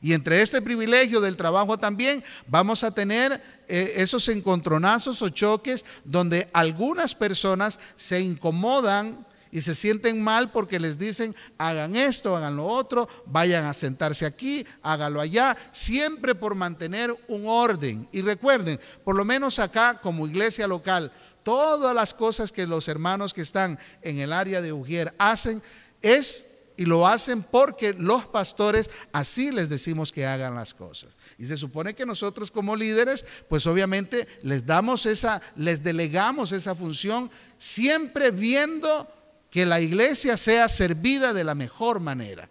Y 0.00 0.14
entre 0.14 0.40
este 0.40 0.62
privilegio 0.62 1.20
del 1.20 1.36
trabajo 1.36 1.78
también 1.78 2.24
vamos 2.46 2.84
a 2.84 2.90
tener 2.90 3.42
eh, 3.68 3.94
esos 3.96 4.28
encontronazos 4.28 5.20
o 5.20 5.28
choques 5.28 5.84
donde 6.04 6.48
algunas 6.54 7.14
personas 7.14 7.78
se 7.96 8.20
incomodan 8.20 9.26
y 9.52 9.60
se 9.60 9.74
sienten 9.74 10.22
mal 10.22 10.52
porque 10.52 10.78
les 10.78 10.98
dicen, 10.98 11.34
hagan 11.58 11.96
esto, 11.96 12.36
hagan 12.36 12.56
lo 12.56 12.66
otro, 12.66 13.08
vayan 13.26 13.64
a 13.66 13.74
sentarse 13.74 14.26
aquí, 14.26 14.66
hágalo 14.82 15.20
allá, 15.20 15.56
siempre 15.72 16.34
por 16.34 16.54
mantener 16.54 17.14
un 17.28 17.46
orden. 17.46 18.08
Y 18.12 18.22
recuerden, 18.22 18.78
por 19.04 19.16
lo 19.16 19.24
menos 19.24 19.58
acá 19.58 20.00
como 20.00 20.26
iglesia 20.26 20.66
local, 20.66 21.12
todas 21.42 21.94
las 21.94 22.14
cosas 22.14 22.52
que 22.52 22.66
los 22.66 22.88
hermanos 22.88 23.34
que 23.34 23.42
están 23.42 23.78
en 24.02 24.18
el 24.18 24.32
área 24.32 24.60
de 24.60 24.72
Ujier 24.72 25.12
hacen 25.18 25.62
es 26.02 26.46
y 26.76 26.86
lo 26.86 27.06
hacen 27.06 27.42
porque 27.42 27.92
los 27.92 28.24
pastores 28.24 28.90
así 29.12 29.50
les 29.50 29.68
decimos 29.68 30.12
que 30.12 30.24
hagan 30.24 30.54
las 30.54 30.72
cosas. 30.72 31.18
Y 31.36 31.44
se 31.44 31.58
supone 31.58 31.94
que 31.94 32.06
nosotros 32.06 32.50
como 32.50 32.74
líderes, 32.74 33.24
pues 33.50 33.66
obviamente 33.66 34.26
les 34.42 34.64
damos 34.64 35.04
esa, 35.04 35.42
les 35.56 35.82
delegamos 35.82 36.52
esa 36.52 36.74
función, 36.74 37.30
siempre 37.58 38.30
viendo 38.30 39.06
que 39.50 39.66
la 39.66 39.80
iglesia 39.80 40.36
sea 40.36 40.68
servida 40.68 41.32
de 41.32 41.44
la 41.44 41.54
mejor 41.54 42.00
manera 42.00 42.48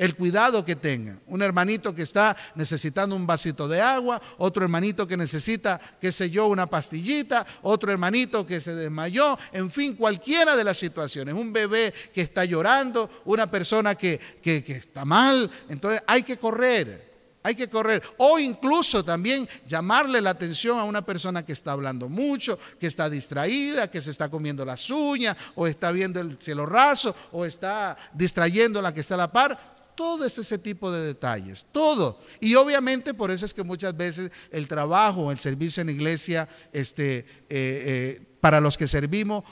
el 0.00 0.14
cuidado 0.14 0.64
que 0.64 0.76
tengan. 0.76 1.20
Un 1.26 1.42
hermanito 1.42 1.94
que 1.94 2.02
está 2.02 2.34
necesitando 2.54 3.14
un 3.14 3.26
vasito 3.26 3.68
de 3.68 3.82
agua, 3.82 4.20
otro 4.38 4.64
hermanito 4.64 5.06
que 5.06 5.14
necesita, 5.14 5.78
qué 6.00 6.10
sé 6.10 6.30
yo, 6.30 6.46
una 6.46 6.66
pastillita, 6.66 7.46
otro 7.60 7.92
hermanito 7.92 8.46
que 8.46 8.62
se 8.62 8.74
desmayó, 8.74 9.38
en 9.52 9.70
fin, 9.70 9.94
cualquiera 9.96 10.56
de 10.56 10.64
las 10.64 10.78
situaciones. 10.78 11.34
Un 11.34 11.52
bebé 11.52 11.92
que 12.14 12.22
está 12.22 12.46
llorando, 12.46 13.10
una 13.26 13.50
persona 13.50 13.94
que, 13.94 14.18
que, 14.42 14.64
está 14.68 15.04
mal. 15.04 15.50
Entonces 15.68 16.02
hay 16.06 16.22
que 16.22 16.38
correr. 16.38 17.09
Hay 17.42 17.54
que 17.54 17.68
correr. 17.68 18.02
O 18.18 18.38
incluso 18.38 19.02
también 19.02 19.48
llamarle 19.66 20.20
la 20.20 20.30
atención 20.30 20.78
a 20.78 20.84
una 20.84 21.04
persona 21.04 21.44
que 21.44 21.52
está 21.52 21.72
hablando 21.72 22.08
mucho, 22.08 22.58
que 22.78 22.86
está 22.86 23.08
distraída, 23.08 23.90
que 23.90 24.00
se 24.00 24.10
está 24.10 24.28
comiendo 24.28 24.64
las 24.64 24.90
uñas, 24.90 25.36
o 25.54 25.66
está 25.66 25.90
viendo 25.90 26.20
el 26.20 26.36
cielo 26.38 26.66
raso, 26.66 27.14
o 27.32 27.44
está 27.44 27.96
distrayendo 28.12 28.78
a 28.78 28.82
la 28.82 28.92
que 28.92 29.00
está 29.00 29.14
a 29.14 29.18
la 29.18 29.32
par 29.32 29.80
todo 30.00 30.24
es 30.24 30.38
ese 30.38 30.56
tipo 30.56 30.90
de 30.90 31.04
detalles, 31.08 31.66
todo. 31.72 32.22
Y 32.40 32.54
obviamente 32.54 33.12
por 33.12 33.30
eso 33.30 33.44
es 33.44 33.52
que 33.52 33.62
muchas 33.62 33.94
veces 33.94 34.32
el 34.50 34.66
trabajo, 34.66 35.30
el 35.30 35.38
servicio 35.38 35.82
en 35.82 35.90
iglesia, 35.90 36.48
este, 36.72 37.18
eh, 37.18 37.26
eh, 37.50 38.22
para 38.40 38.62
los 38.62 38.78
que 38.78 38.88
servimos, 38.88 39.44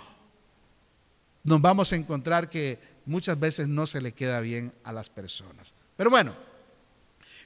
nos 1.45 1.61
vamos 1.61 1.93
a 1.93 1.97
encontrar 1.97 2.49
que 2.49 2.79
muchas 3.05 3.39
veces 3.39 3.69
no 3.69 3.87
se 3.87 4.01
le 4.01 4.13
queda 4.13 4.41
bien 4.41 4.73
a 4.85 4.93
las 4.95 5.11
personas. 5.11 5.75
Pero 5.99 6.09
bueno, 6.09 6.35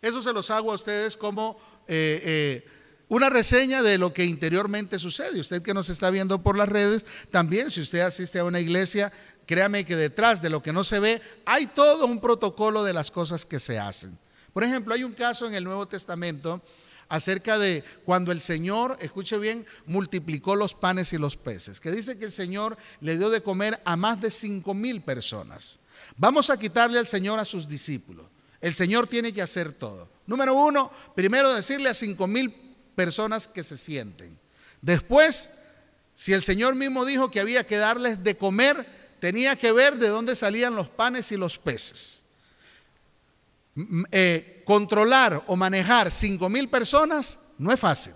eso 0.02 0.22
se 0.22 0.32
los 0.32 0.50
hago 0.50 0.72
a 0.72 0.74
ustedes 0.74 1.16
como 1.16 1.58
eh, 1.86 2.66
una 3.08 3.30
reseña 3.30 3.82
de 3.82 3.98
lo 3.98 4.12
que 4.12 4.24
interiormente 4.24 4.98
sucede. 4.98 5.38
Usted 5.38 5.62
que 5.62 5.74
nos 5.74 5.90
está 5.90 6.10
viendo 6.10 6.42
por 6.42 6.56
las 6.56 6.68
redes, 6.68 7.04
también 7.30 7.70
si 7.70 7.80
usted 7.80 8.00
asiste 8.00 8.38
a 8.38 8.44
una 8.44 8.58
iglesia, 8.58 9.12
créame 9.46 9.84
que 9.84 9.96
detrás 9.96 10.40
de 10.40 10.50
lo 10.50 10.62
que 10.62 10.72
no 10.72 10.82
se 10.82 10.98
ve 10.98 11.22
hay 11.44 11.66
todo 11.66 12.06
un 12.06 12.20
protocolo 12.20 12.84
de 12.84 12.92
las 12.92 13.10
cosas 13.10 13.46
que 13.46 13.60
se 13.60 13.78
hacen. 13.78 14.18
Por 14.52 14.64
ejemplo, 14.64 14.94
hay 14.94 15.04
un 15.04 15.12
caso 15.12 15.46
en 15.46 15.54
el 15.54 15.64
Nuevo 15.64 15.86
Testamento 15.86 16.62
acerca 17.08 17.58
de 17.58 17.84
cuando 18.06 18.32
el 18.32 18.40
Señor, 18.40 18.96
escuche 18.98 19.36
bien, 19.36 19.66
multiplicó 19.84 20.56
los 20.56 20.74
panes 20.74 21.12
y 21.12 21.18
los 21.18 21.36
peces, 21.36 21.80
que 21.80 21.90
dice 21.90 22.18
que 22.18 22.24
el 22.24 22.32
Señor 22.32 22.78
le 23.02 23.18
dio 23.18 23.28
de 23.28 23.42
comer 23.42 23.78
a 23.84 23.96
más 23.96 24.22
de 24.22 24.30
cinco 24.30 24.72
mil 24.72 25.02
personas. 25.02 25.78
Vamos 26.16 26.48
a 26.48 26.58
quitarle 26.58 26.98
al 26.98 27.06
Señor 27.06 27.38
a 27.38 27.44
sus 27.44 27.68
discípulos. 27.68 28.31
El 28.62 28.72
Señor 28.72 29.08
tiene 29.08 29.32
que 29.32 29.42
hacer 29.42 29.72
todo. 29.72 30.08
Número 30.26 30.54
uno, 30.54 30.90
primero 31.14 31.52
decirle 31.52 31.90
a 31.90 31.94
cinco 31.94 32.26
mil 32.26 32.54
personas 32.94 33.48
que 33.48 33.62
se 33.62 33.76
sienten. 33.76 34.38
Después, 34.80 35.50
si 36.14 36.32
el 36.32 36.42
Señor 36.42 36.76
mismo 36.76 37.04
dijo 37.04 37.30
que 37.30 37.40
había 37.40 37.66
que 37.66 37.76
darles 37.76 38.22
de 38.22 38.36
comer, 38.36 38.86
tenía 39.18 39.56
que 39.56 39.72
ver 39.72 39.98
de 39.98 40.08
dónde 40.08 40.36
salían 40.36 40.76
los 40.76 40.88
panes 40.88 41.32
y 41.32 41.36
los 41.36 41.58
peces. 41.58 42.22
Eh, 44.12 44.62
controlar 44.64 45.42
o 45.46 45.56
manejar 45.56 46.10
cinco 46.10 46.48
mil 46.48 46.68
personas 46.68 47.38
no 47.58 47.72
es 47.72 47.80
fácil. 47.80 48.12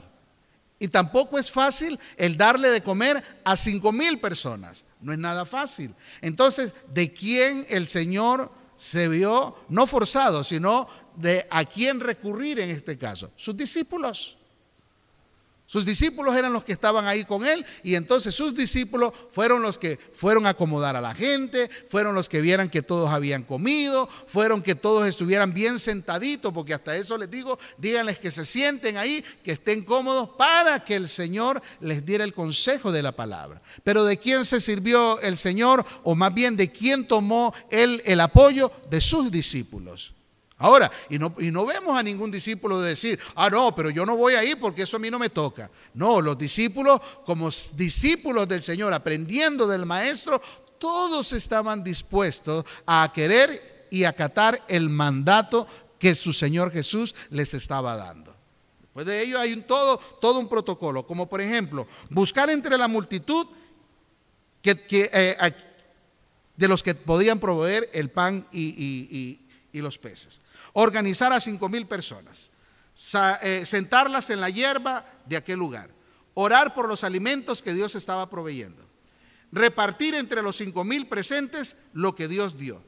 Y 0.79 0.89
tampoco 0.89 1.39
es 1.39 1.51
fácil 1.51 1.99
el 2.17 2.37
darle 2.37 2.69
de 2.69 2.83
comer 2.83 3.23
a 3.45 3.57
cinco 3.57 3.91
mil 3.91 4.21
personas. 4.21 4.85
No 5.01 5.13
es 5.13 5.19
nada 5.19 5.45
fácil. 5.45 5.95
Entonces, 6.21 6.75
¿de 6.93 7.13
quién 7.13 7.67
el 7.69 7.89
Señor 7.89 8.51
se 8.77 9.09
vio 9.09 9.57
no 9.69 9.87
forzado, 9.87 10.45
sino 10.45 10.89
de 11.17 11.47
a 11.51 11.65
quién 11.65 12.01
recurrir 12.01 12.61
en 12.61 12.71
este 12.71 12.99
caso? 12.99 13.33
Sus 13.37 13.57
discípulos. 13.57 14.36
Sus 15.67 15.85
discípulos 15.85 16.37
eran 16.37 16.53
los 16.53 16.63
que 16.63 16.73
estaban 16.73 17.07
ahí 17.07 17.25
con 17.25 17.45
él 17.45 17.67
y 17.83 17.97
entonces 17.97 18.33
sus 18.33 18.55
discípulos 18.55 19.13
fueron 19.31 19.63
los 19.63 19.79
que 19.79 19.99
fueron 20.15 20.47
a 20.47 20.51
acomodar 20.51 20.95
a 20.95 21.01
la 21.01 21.13
gente, 21.13 21.69
fueron 21.89 22.15
los 22.15 22.29
que 22.29 22.41
vieran 22.41 22.71
que 22.71 22.83
todos 22.83 23.11
habían 23.11 23.43
comido, 23.43 24.09
fueron 24.29 24.63
que 24.63 24.77
todos 24.77 25.09
estuvieran 25.09 25.53
bien 25.53 25.81
sentaditos, 25.81 26.53
porque 26.53 26.73
hasta 26.73 26.97
eso 26.97 27.19
les 27.19 27.29
digo, 27.29 27.59
díganles 27.79 28.21
que 28.21 28.31
se 28.31 28.45
sienten 28.45 28.97
ahí, 28.97 29.25
que 29.43 29.53
estén 29.53 29.83
cómodos 29.83 30.31
para 30.39 30.85
que 30.85 30.95
el 30.95 31.09
Señor 31.09 31.61
les 31.81 32.07
diera 32.07 32.23
el 32.23 32.33
consejo 32.33 32.93
de 32.93 33.03
la 33.03 33.13
palabra. 33.13 33.61
Pero 33.83 34.05
¿de 34.05 34.19
quién 34.19 34.45
se 34.45 34.61
sirvió 34.61 35.21
el 35.21 35.37
Señor? 35.37 35.85
O 36.05 36.15
más 36.15 36.33
bien, 36.33 36.57
¿de 36.57 36.71
quién 36.71 37.09
tomó 37.09 37.53
él 37.71 38.03
el 38.05 38.21
apoyo? 38.21 38.71
De 38.89 39.01
sus 39.01 39.33
discípulos. 39.33 40.16
Ahora, 40.59 40.91
y 41.11 41.19
no, 41.19 41.35
y 41.39 41.51
no, 41.51 41.67
vemos 41.67 41.99
a 41.99 42.03
ningún 42.03 42.31
discípulo 42.31 42.81
decir, 42.81 43.19
ah, 43.35 43.51
no, 43.51 43.75
pero 43.75 43.91
yo 43.91 44.07
no 44.07 44.17
voy 44.17 44.35
ahí 44.35 44.55
porque 44.55 44.83
eso 44.83 44.97
a 44.97 45.01
mí 45.01 45.11
no 45.11 45.19
me 45.19 45.29
toca. 45.29 45.71
No, 45.93 46.23
los 46.23 46.39
discípulos, 46.39 47.01
como 47.27 47.51
discípulos 47.75 48.49
del 48.49 48.63
Señor, 48.63 48.95
aprendiendo 48.95 49.67
del 49.67 49.85
Maestro, 49.85 50.41
todos 50.79 51.35
estaban 51.35 51.85
dispuestos 51.85 52.65
a 52.87 53.11
querer 53.15 53.89
y 53.91 54.05
acatar 54.05 54.63
el 54.69 54.89
mandato 54.89 55.67
que 55.99 56.15
su 56.15 56.33
Señor 56.33 56.73
Jesús 56.73 57.15
les 57.29 57.53
estaba 57.53 57.97
dando. 57.97 58.35
Después 58.81 59.05
de 59.05 59.23
ello 59.23 59.39
hay 59.39 59.53
un 59.53 59.65
todo, 59.65 59.99
todo 59.99 60.39
un 60.39 60.49
protocolo, 60.49 61.07
como 61.07 61.29
por 61.29 61.43
ejemplo, 61.43 61.87
buscar 62.09 62.49
entre 62.49 62.79
la 62.79 62.89
multitud 62.89 63.47
que, 64.63 64.87
eh, 64.91 65.37
de 66.57 66.69
los 66.69 66.83
que 66.83 66.95
podían 66.95 67.39
proveer 67.39 67.91
el 67.93 68.11
pan 68.11 68.49
y 68.51 69.46
los 69.81 69.99
peces 69.99 70.41
organizar 70.73 71.33
a 71.33 71.41
cinco 71.41 71.69
mil 71.69 71.87
personas, 71.87 72.51
eh, 73.43 73.65
sentarlas 73.65 74.31
en 74.31 74.41
la 74.41 74.51
hierba 74.51 75.05
de 75.27 75.37
aquel 75.37 75.59
lugar, 75.59 75.91
orar 76.35 76.75
por 76.75 76.89
los 76.89 77.05
alimentos 77.05 77.63
que 77.63 77.75
Dios 77.75 77.95
estaba 77.95 78.29
proveyendo, 78.29 78.87
repartir 79.53 80.15
entre 80.15 80.43
los 80.43 80.57
cinco 80.57 80.85
mil 80.85 81.09
presentes 81.09 81.77
lo 81.93 82.15
que 82.15 82.29
Dios 82.29 82.59
dio. 82.59 82.83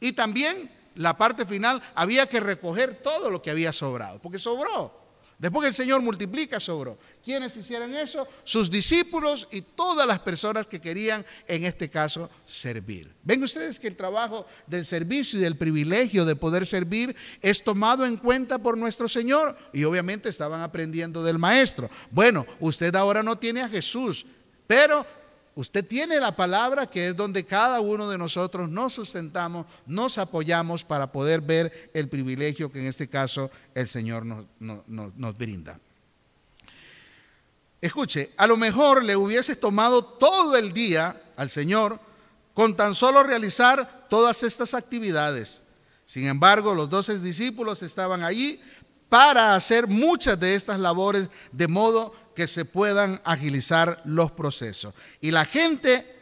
Y 0.00 0.12
también 0.12 0.70
la 0.94 1.16
parte 1.16 1.44
final, 1.44 1.82
había 1.94 2.28
que 2.28 2.40
recoger 2.40 3.02
todo 3.02 3.30
lo 3.30 3.42
que 3.42 3.50
había 3.50 3.72
sobrado, 3.72 4.20
porque 4.20 4.38
sobró. 4.38 5.03
Después 5.44 5.64
que 5.64 5.68
el 5.68 5.74
Señor 5.74 6.00
multiplica, 6.00 6.58
sobró. 6.58 6.96
¿Quiénes 7.22 7.54
hicieron 7.54 7.94
eso? 7.94 8.26
Sus 8.44 8.70
discípulos 8.70 9.46
y 9.50 9.60
todas 9.60 10.06
las 10.06 10.18
personas 10.20 10.66
que 10.66 10.80
querían, 10.80 11.22
en 11.46 11.66
este 11.66 11.90
caso, 11.90 12.30
servir. 12.46 13.12
Ven 13.22 13.42
ustedes 13.42 13.78
que 13.78 13.88
el 13.88 13.94
trabajo 13.94 14.46
del 14.66 14.86
servicio 14.86 15.38
y 15.38 15.42
del 15.42 15.58
privilegio 15.58 16.24
de 16.24 16.34
poder 16.34 16.64
servir 16.64 17.14
es 17.42 17.62
tomado 17.62 18.06
en 18.06 18.16
cuenta 18.16 18.56
por 18.56 18.78
nuestro 18.78 19.06
Señor 19.06 19.54
y 19.74 19.84
obviamente 19.84 20.30
estaban 20.30 20.62
aprendiendo 20.62 21.22
del 21.22 21.38
Maestro. 21.38 21.90
Bueno, 22.10 22.46
usted 22.58 22.96
ahora 22.96 23.22
no 23.22 23.36
tiene 23.36 23.60
a 23.60 23.68
Jesús, 23.68 24.24
pero 24.66 25.04
Usted 25.56 25.86
tiene 25.86 26.18
la 26.18 26.34
palabra 26.34 26.86
que 26.86 27.08
es 27.08 27.16
donde 27.16 27.44
cada 27.44 27.80
uno 27.80 28.08
de 28.08 28.18
nosotros 28.18 28.68
nos 28.68 28.94
sustentamos, 28.94 29.66
nos 29.86 30.18
apoyamos 30.18 30.84
para 30.84 31.12
poder 31.12 31.40
ver 31.40 31.90
el 31.94 32.08
privilegio 32.08 32.72
que 32.72 32.80
en 32.80 32.86
este 32.86 33.08
caso 33.08 33.50
el 33.72 33.86
Señor 33.86 34.24
nos, 34.26 35.38
brinda. 35.38 35.78
Escuche, 37.80 38.32
a 38.36 38.48
lo 38.48 38.56
mejor 38.56 39.04
le 39.04 39.14
hubiese 39.14 39.54
tomado 39.54 40.02
todo 40.04 40.56
el 40.56 40.72
día 40.72 41.22
al 41.36 41.50
Señor 41.50 42.00
con 42.52 42.74
tan 42.76 42.94
solo 42.94 43.22
realizar 43.22 44.06
todas 44.08 44.42
estas 44.42 44.74
actividades. 44.74 45.62
Sin 46.04 46.26
embargo, 46.26 46.74
los 46.74 46.90
doce 46.90 47.18
discípulos 47.20 47.82
estaban 47.82 48.24
allí 48.24 48.60
para 49.08 49.54
hacer 49.54 49.86
muchas 49.86 50.40
de 50.40 50.56
estas 50.56 50.80
labores 50.80 51.30
de 51.52 51.68
modo 51.68 52.12
que 52.34 52.46
se 52.46 52.64
puedan 52.64 53.20
agilizar 53.24 54.02
los 54.04 54.32
procesos. 54.32 54.94
Y 55.20 55.30
la 55.30 55.44
gente 55.44 56.14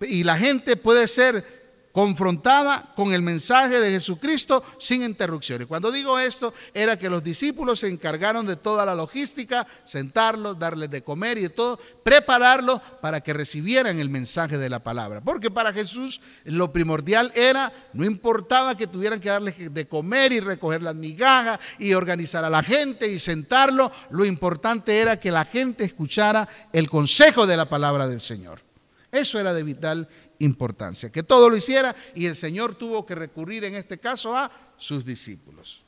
y 0.00 0.24
la 0.24 0.36
gente 0.36 0.76
puede 0.76 1.08
ser 1.08 1.55
confrontada 1.96 2.92
con 2.94 3.14
el 3.14 3.22
mensaje 3.22 3.80
de 3.80 3.90
Jesucristo 3.90 4.62
sin 4.78 5.02
interrupciones. 5.02 5.66
Cuando 5.66 5.90
digo 5.90 6.18
esto, 6.18 6.52
era 6.74 6.98
que 6.98 7.08
los 7.08 7.24
discípulos 7.24 7.80
se 7.80 7.88
encargaron 7.88 8.44
de 8.44 8.56
toda 8.56 8.84
la 8.84 8.94
logística, 8.94 9.66
sentarlos, 9.82 10.58
darles 10.58 10.90
de 10.90 11.02
comer 11.02 11.38
y 11.38 11.44
de 11.44 11.48
todo, 11.48 11.80
prepararlos 12.02 12.82
para 13.00 13.22
que 13.22 13.32
recibieran 13.32 13.98
el 13.98 14.10
mensaje 14.10 14.58
de 14.58 14.68
la 14.68 14.80
palabra. 14.80 15.22
Porque 15.22 15.50
para 15.50 15.72
Jesús 15.72 16.20
lo 16.44 16.70
primordial 16.70 17.32
era, 17.34 17.72
no 17.94 18.04
importaba 18.04 18.76
que 18.76 18.86
tuvieran 18.86 19.18
que 19.18 19.30
darles 19.30 19.54
de 19.72 19.88
comer 19.88 20.32
y 20.32 20.40
recoger 20.40 20.82
las 20.82 20.94
migajas 20.94 21.58
y 21.78 21.94
organizar 21.94 22.44
a 22.44 22.50
la 22.50 22.62
gente 22.62 23.10
y 23.10 23.18
sentarlo, 23.18 23.90
lo 24.10 24.26
importante 24.26 24.98
era 24.98 25.18
que 25.18 25.30
la 25.30 25.46
gente 25.46 25.84
escuchara 25.84 26.46
el 26.74 26.90
consejo 26.90 27.46
de 27.46 27.56
la 27.56 27.70
palabra 27.70 28.06
del 28.06 28.20
Señor. 28.20 28.66
Eso 29.10 29.40
era 29.40 29.54
de 29.54 29.62
vital 29.62 30.08
importancia, 30.25 30.25
que 30.38 31.22
todo 31.22 31.50
lo 31.50 31.56
hiciera 31.56 31.94
y 32.14 32.26
el 32.26 32.36
Señor 32.36 32.74
tuvo 32.74 33.06
que 33.06 33.14
recurrir 33.14 33.64
en 33.64 33.74
este 33.74 33.98
caso 33.98 34.36
a 34.36 34.50
sus 34.76 35.04
discípulos. 35.04 35.82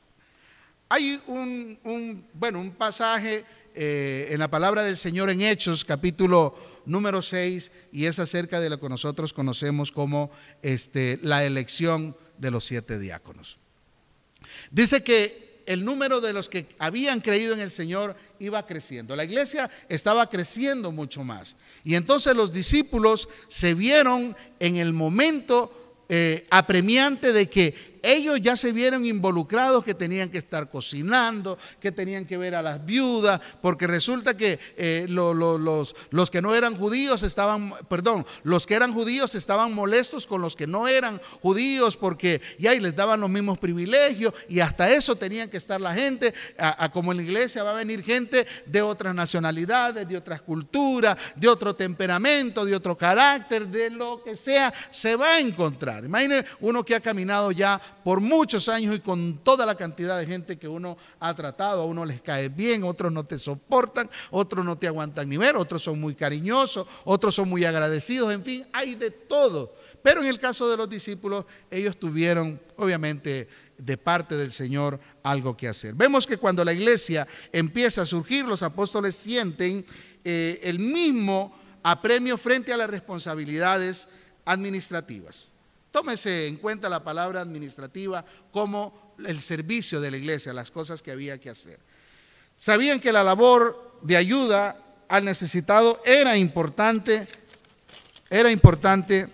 Hay 0.89 1.21
un, 1.27 2.25
bueno, 2.33 2.61
un 2.61 2.71
pasaje 2.73 3.45
eh, 3.75 4.29
en 4.31 4.39
la 4.39 4.49
palabra 4.49 4.83
del 4.83 4.97
Señor 4.97 5.31
en 5.31 5.43
Hechos, 5.43 5.85
capítulo 5.85 6.55
número 6.87 7.21
6, 7.21 7.71
y 7.93 8.07
es 8.07 8.19
acerca 8.19 8.59
de 8.59 8.71
lo 8.71 8.81
que 8.81 8.89
nosotros 8.89 9.33
conocemos 9.33 9.93
como 9.93 10.31
este, 10.63 11.19
la 11.23 11.45
elección 11.45 12.17
de 12.39 12.51
los 12.51 12.65
siete 12.65 12.99
diáconos. 12.99 13.59
Dice 14.71 15.03
que 15.05 15.48
el 15.69 15.85
número 15.85 16.21
de 16.23 16.33
los 16.33 16.49
que 16.49 16.67
habían 16.79 17.21
creído 17.21 17.53
en 17.53 17.61
el 17.61 17.71
Señor 17.71 18.17
iba 18.39 18.67
creciendo. 18.67 19.15
La 19.15 19.25
iglesia 19.25 19.71
estaba 19.91 20.29
creciendo 20.29 20.91
mucho 20.93 21.23
más. 21.25 21.57
Y 21.85 21.95
entonces 21.95 22.35
los 22.35 22.53
discípulos 22.53 23.29
se 23.49 23.75
vieron 23.75 24.35
en 24.61 24.77
el 24.77 24.95
momento 24.95 26.05
eh, 26.09 26.47
apremiante 26.49 27.35
de 27.35 27.51
que 27.51 27.98
ellos 28.03 28.41
ya 28.41 28.57
se 28.57 28.73
vieron 28.73 29.05
involucrados 29.05 29.85
que 29.85 29.95
tenían 29.95 30.31
que 30.31 30.39
estar 30.39 30.71
cocinando, 30.71 31.59
que 31.81 31.93
tenían 31.93 32.25
que 32.25 32.37
ver 32.37 32.55
a 32.55 32.63
las 32.63 32.85
viudas, 32.85 33.41
porque 33.61 33.87
resulta 33.87 34.37
que 34.37 34.59
eh, 34.77 35.07
los, 35.09 35.95
los 36.11 36.31
que 36.31 36.43
no 36.43 36.55
eran 36.55 36.77
judíos 36.77 37.23
estaban, 37.23 37.73
perdón, 37.89 38.27
los 38.45 38.67
que 38.67 38.75
eran 38.75 38.93
judíos 38.93 39.35
estaban 39.35 39.75
molestos 39.75 40.27
con 40.27 40.41
los 40.41 40.57
que 40.57 40.67
no 40.67 40.89
eran 40.89 41.21
judíos 41.41 41.97
porque 41.97 42.41
ya 42.59 42.73
les 42.75 42.95
daban 42.95 43.21
los 43.21 43.31
mismos 43.31 43.59
privilegios 43.59 44.33
y 44.49 44.61
hasta 44.61 44.91
eso 44.91 45.17
tenían 45.17 45.49
que 45.49 45.57
estar 45.57 45.81
la 45.81 45.95
gente, 45.95 46.33
a, 46.59 46.91
como 46.91 47.13
en 47.13 47.19
la 47.19 47.25
iglesia 47.25 47.63
va 47.63 47.71
a 47.71 47.75
venir 47.75 48.03
gente 48.03 48.47
de 48.67 48.83
otras 48.83 49.15
nacionalidades, 49.15 50.09
de 50.09 50.17
otras 50.17 50.43
culturas, 50.43 51.17
de 51.37 51.49
otro 51.49 51.75
temperamento, 51.75 52.65
de 52.65 52.75
otro 52.75 52.97
carácter, 52.97 53.67
de 53.67 53.91
lo 53.91 54.23
que 54.23 54.37
sea, 54.37 54.73
se 54.91 55.17
va 55.17 55.35
a 55.35 55.41
encontrar. 55.41 56.05
Imaginen 56.05 56.45
uno 56.61 56.85
que 56.85 56.95
ha 56.95 57.01
caminado 57.01 57.53
ya 57.53 57.81
por 58.05 58.21
muchos 58.21 58.69
años 58.69 58.95
y 58.95 59.01
con 59.01 59.39
toda 59.39 59.67
la 59.67 59.75
cantidad 59.75 60.19
de 60.19 60.27
gente 60.27 60.59
que 60.59 60.69
uno 60.69 60.97
ha 61.21 61.35
tratado, 61.35 61.83
a 61.83 61.85
uno 61.85 62.05
les 62.05 62.21
cae 62.21 62.49
bien, 62.49 62.85
otros 62.85 63.13
no 63.13 63.25
te 63.25 63.39
soportan, 63.39 64.09
otros 64.31 64.65
no 64.65 64.77
te 64.79 64.87
aguantan 64.87 65.29
ni 65.29 65.37
ver, 65.37 65.57
otros 65.57 65.83
son 65.83 66.01
muy 66.01 66.15
cariñosos, 66.15 66.87
otros 67.05 67.35
son 67.35 67.49
muy 67.49 67.65
agradecidos, 67.65 68.33
en 68.33 68.45
fin, 68.45 68.67
hay 68.73 68.95
de 68.95 69.11
todo. 69.11 69.73
Pero 70.03 70.23
en 70.23 70.29
el 70.29 70.39
caso 70.39 70.71
de 70.71 70.77
los 70.77 70.89
discípulos, 70.89 71.45
ellos 71.71 71.99
tuvieron, 71.99 72.61
obviamente, 72.77 73.49
de 73.79 73.97
parte 73.97 74.37
del 74.37 74.53
Señor 74.53 74.99
algo 75.23 75.57
que 75.57 75.69
hacer. 75.69 75.95
Vemos 75.95 76.27
que 76.27 76.37
cuando 76.37 76.65
la 76.65 76.73
iglesia 76.73 77.27
empieza 77.53 78.03
a 78.03 78.07
surgir, 78.07 78.45
los 78.45 78.63
apóstoles 78.63 79.15
sienten 79.15 79.85
eh, 80.25 80.61
el 80.65 80.79
mismo 80.79 81.57
apremio 81.83 82.37
frente 82.37 82.73
a 82.73 82.77
las 82.77 82.91
responsabilidades 82.91 84.09
administrativas. 84.45 85.53
Tómese 85.99 86.47
en 86.47 86.59
cuenta 86.59 86.89
la 86.89 87.03
palabra 87.03 87.41
administrativa 87.41 88.25
como 88.53 89.17
el 89.27 89.43
servicio 89.43 90.01
de 90.01 90.13
la 90.13 90.17
iglesia, 90.17 90.53
las 90.53 90.71
cosas 90.71 91.03
que 91.03 91.11
había 91.11 91.39
que 91.39 91.51
hacer. 91.51 91.81
Sabían 92.55 93.01
que 93.01 93.13
la 93.13 93.25
labor 93.25 93.99
de 94.03 94.17
ayuda 94.17 94.77
al 95.09 95.25
necesitado 95.25 96.01
era 96.05 96.37
importante, 96.37 97.27
era 98.31 98.49
importante, 98.49 99.27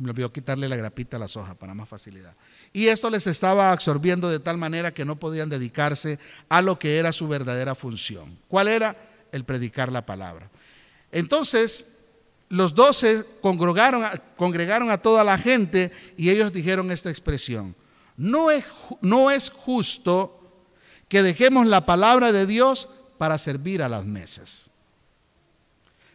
me 0.00 0.10
olvidó 0.10 0.32
quitarle 0.32 0.68
la 0.68 0.76
grapita 0.76 1.16
a 1.16 1.20
las 1.20 1.36
hojas 1.36 1.56
para 1.56 1.74
más 1.74 1.88
facilidad. 1.88 2.36
Y 2.72 2.86
esto 2.86 3.10
les 3.10 3.26
estaba 3.26 3.72
absorbiendo 3.72 4.30
de 4.30 4.38
tal 4.38 4.58
manera 4.58 4.94
que 4.94 5.04
no 5.04 5.16
podían 5.16 5.48
dedicarse 5.48 6.20
a 6.48 6.62
lo 6.62 6.78
que 6.78 6.98
era 6.98 7.10
su 7.10 7.26
verdadera 7.26 7.74
función. 7.74 8.38
¿Cuál 8.46 8.68
era? 8.68 8.96
El 9.32 9.44
predicar 9.44 9.90
la 9.90 10.06
palabra. 10.06 10.48
Entonces, 11.10 11.95
los 12.48 12.74
doce 12.74 13.24
congregaron, 13.40 14.04
congregaron 14.36 14.90
a 14.90 14.98
toda 14.98 15.24
la 15.24 15.38
gente 15.38 15.92
y 16.16 16.30
ellos 16.30 16.52
dijeron 16.52 16.90
esta 16.90 17.10
expresión. 17.10 17.74
No 18.16 18.50
es, 18.50 18.64
no 19.00 19.30
es 19.30 19.50
justo 19.50 20.40
que 21.08 21.22
dejemos 21.22 21.66
la 21.66 21.86
palabra 21.86 22.32
de 22.32 22.46
Dios 22.46 22.88
para 23.18 23.38
servir 23.38 23.82
a 23.82 23.88
las 23.88 24.04
mesas. 24.04 24.70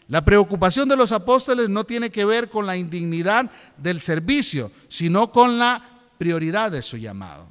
La 0.07 0.25
preocupación 0.25 0.89
de 0.89 0.97
los 0.97 1.11
apóstoles 1.11 1.69
no 1.69 1.85
tiene 1.85 2.09
que 2.09 2.25
ver 2.25 2.49
con 2.49 2.65
la 2.65 2.75
indignidad 2.75 3.49
del 3.77 4.01
servicio, 4.01 4.71
sino 4.89 5.31
con 5.31 5.57
la 5.57 6.01
prioridad 6.17 6.71
de 6.71 6.81
su 6.81 6.97
llamado. 6.97 7.47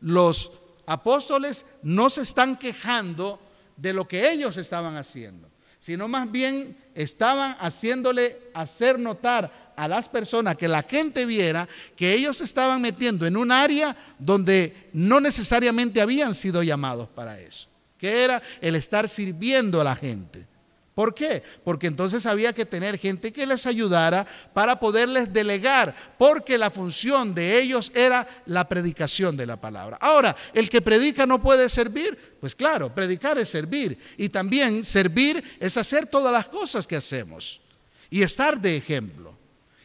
Los 0.00 0.50
apóstoles 0.86 1.64
no 1.82 2.10
se 2.10 2.22
están 2.22 2.56
quejando 2.56 3.38
de 3.76 3.92
lo 3.92 4.08
que 4.08 4.32
ellos 4.32 4.56
estaban 4.56 4.96
haciendo 4.96 5.51
sino 5.82 6.06
más 6.06 6.30
bien 6.30 6.76
estaban 6.94 7.56
haciéndole 7.58 8.38
hacer 8.54 9.00
notar 9.00 9.50
a 9.74 9.88
las 9.88 10.08
personas, 10.08 10.54
que 10.54 10.68
la 10.68 10.84
gente 10.84 11.26
viera 11.26 11.68
que 11.96 12.14
ellos 12.14 12.40
estaban 12.40 12.80
metiendo 12.80 13.26
en 13.26 13.36
un 13.36 13.50
área 13.50 13.96
donde 14.16 14.90
no 14.92 15.20
necesariamente 15.20 16.00
habían 16.00 16.34
sido 16.34 16.62
llamados 16.62 17.08
para 17.08 17.40
eso, 17.40 17.66
que 17.98 18.22
era 18.22 18.40
el 18.60 18.76
estar 18.76 19.08
sirviendo 19.08 19.80
a 19.80 19.84
la 19.84 19.96
gente. 19.96 20.46
¿Por 20.94 21.14
qué? 21.14 21.42
Porque 21.64 21.86
entonces 21.86 22.26
había 22.26 22.52
que 22.52 22.66
tener 22.66 22.98
gente 22.98 23.32
que 23.32 23.46
les 23.46 23.64
ayudara 23.64 24.26
para 24.52 24.78
poderles 24.78 25.32
delegar, 25.32 25.94
porque 26.18 26.58
la 26.58 26.70
función 26.70 27.34
de 27.34 27.58
ellos 27.58 27.90
era 27.94 28.28
la 28.44 28.68
predicación 28.68 29.34
de 29.36 29.46
la 29.46 29.56
palabra. 29.56 29.96
Ahora, 30.00 30.36
el 30.52 30.68
que 30.68 30.82
predica 30.82 31.24
no 31.24 31.40
puede 31.40 31.70
servir, 31.70 32.36
pues 32.40 32.54
claro, 32.54 32.94
predicar 32.94 33.38
es 33.38 33.48
servir. 33.48 33.96
Y 34.18 34.28
también 34.28 34.84
servir 34.84 35.42
es 35.60 35.78
hacer 35.78 36.06
todas 36.06 36.32
las 36.32 36.48
cosas 36.48 36.86
que 36.86 36.96
hacemos 36.96 37.62
y 38.10 38.22
estar 38.22 38.60
de 38.60 38.76
ejemplo, 38.76 39.34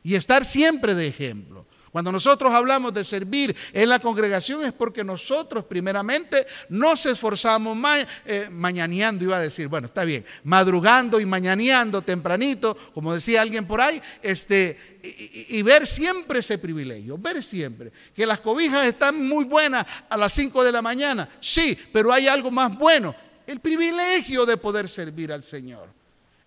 y 0.03 0.15
estar 0.15 0.43
siempre 0.43 0.93
de 0.93 1.07
ejemplo. 1.07 1.66
Cuando 1.97 2.11
nosotros 2.11 2.53
hablamos 2.53 2.93
de 2.93 3.03
servir 3.03 3.55
en 3.73 3.89
la 3.89 3.97
congregación 3.97 4.63
es 4.63 4.71
porque 4.71 5.03
nosotros 5.03 5.65
primeramente 5.65 6.45
nos 6.69 7.03
esforzamos 7.07 7.75
eh, 8.23 8.49
mañaneando, 8.51 9.23
iba 9.23 9.37
a 9.37 9.41
decir, 9.41 9.67
bueno, 9.67 9.87
está 9.87 10.03
bien, 10.03 10.23
madrugando 10.43 11.19
y 11.19 11.25
mañaneando 11.25 12.03
tempranito, 12.03 12.77
como 12.93 13.15
decía 13.15 13.41
alguien 13.41 13.65
por 13.65 13.81
ahí, 13.81 13.99
este, 14.21 14.99
y, 15.01 15.57
y, 15.57 15.61
ver 15.63 15.87
siempre 15.87 16.37
ese 16.37 16.59
privilegio, 16.59 17.17
ver 17.17 17.41
siempre 17.41 17.91
que 18.13 18.27
las 18.27 18.41
cobijas 18.41 18.85
están 18.85 19.27
muy 19.27 19.45
buenas 19.45 19.83
a 20.07 20.17
las 20.17 20.31
5 20.33 20.63
de 20.63 20.71
la 20.71 20.83
mañana, 20.83 21.27
sí, 21.39 21.75
pero 21.91 22.13
hay 22.13 22.27
algo 22.27 22.51
más 22.51 22.77
bueno, 22.77 23.15
el 23.47 23.59
privilegio 23.59 24.45
de 24.45 24.57
poder 24.57 24.87
servir 24.87 25.31
al 25.31 25.41
Señor. 25.41 25.96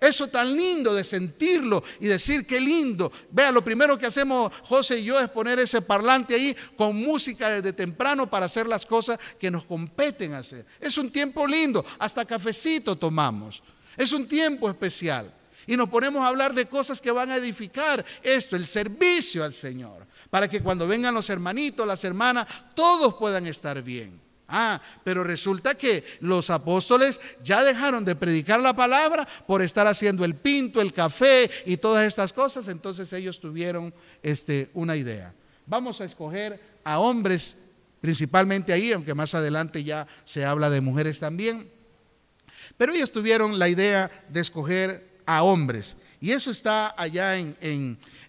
Eso 0.00 0.28
tan 0.28 0.56
lindo 0.56 0.94
de 0.94 1.04
sentirlo 1.04 1.84
y 2.00 2.06
decir 2.06 2.46
qué 2.46 2.58
lindo. 2.58 3.12
Vea, 3.30 3.52
lo 3.52 3.62
primero 3.62 3.98
que 3.98 4.06
hacemos 4.06 4.50
José 4.62 5.00
y 5.00 5.04
yo 5.04 5.20
es 5.20 5.28
poner 5.28 5.58
ese 5.58 5.82
parlante 5.82 6.34
ahí 6.34 6.56
con 6.76 6.96
música 6.96 7.50
desde 7.50 7.74
temprano 7.74 8.30
para 8.30 8.46
hacer 8.46 8.66
las 8.66 8.86
cosas 8.86 9.18
que 9.38 9.50
nos 9.50 9.66
competen 9.66 10.32
hacer. 10.32 10.64
Es 10.80 10.96
un 10.96 11.10
tiempo 11.10 11.46
lindo, 11.46 11.84
hasta 11.98 12.24
cafecito 12.24 12.96
tomamos. 12.96 13.62
Es 13.96 14.12
un 14.12 14.26
tiempo 14.26 14.70
especial. 14.70 15.30
Y 15.66 15.76
nos 15.76 15.90
ponemos 15.90 16.24
a 16.24 16.28
hablar 16.28 16.54
de 16.54 16.66
cosas 16.66 17.00
que 17.00 17.10
van 17.10 17.30
a 17.30 17.36
edificar 17.36 18.04
esto, 18.22 18.56
el 18.56 18.66
servicio 18.66 19.44
al 19.44 19.52
Señor, 19.52 20.06
para 20.30 20.48
que 20.48 20.62
cuando 20.62 20.88
vengan 20.88 21.14
los 21.14 21.28
hermanitos, 21.28 21.86
las 21.86 22.02
hermanas, 22.04 22.46
todos 22.74 23.14
puedan 23.14 23.46
estar 23.46 23.82
bien. 23.82 24.19
Ah, 24.50 24.80
pero 25.04 25.22
resulta 25.22 25.76
que 25.76 26.04
los 26.20 26.50
apóstoles 26.50 27.20
ya 27.42 27.62
dejaron 27.62 28.04
de 28.04 28.16
predicar 28.16 28.60
la 28.60 28.74
palabra 28.74 29.26
por 29.46 29.62
estar 29.62 29.86
haciendo 29.86 30.24
el 30.24 30.34
pinto, 30.34 30.80
el 30.80 30.92
café 30.92 31.50
y 31.64 31.76
todas 31.76 32.06
estas 32.06 32.32
cosas, 32.32 32.68
entonces 32.68 33.12
ellos 33.12 33.40
tuvieron 33.40 33.94
este, 34.22 34.70
una 34.74 34.96
idea. 34.96 35.32
Vamos 35.66 36.00
a 36.00 36.04
escoger 36.04 36.60
a 36.82 36.98
hombres 36.98 37.58
principalmente 38.00 38.72
ahí, 38.72 38.92
aunque 38.92 39.14
más 39.14 39.34
adelante 39.34 39.84
ya 39.84 40.06
se 40.24 40.44
habla 40.44 40.70
de 40.70 40.80
mujeres 40.80 41.20
también. 41.20 41.70
Pero 42.76 42.92
ellos 42.92 43.12
tuvieron 43.12 43.58
la 43.58 43.68
idea 43.68 44.10
de 44.28 44.40
escoger 44.40 45.20
a 45.26 45.42
hombres. 45.42 45.96
Y 46.20 46.32
eso 46.32 46.50
está 46.50 46.94
allá 46.96 47.38
en, 47.38 47.56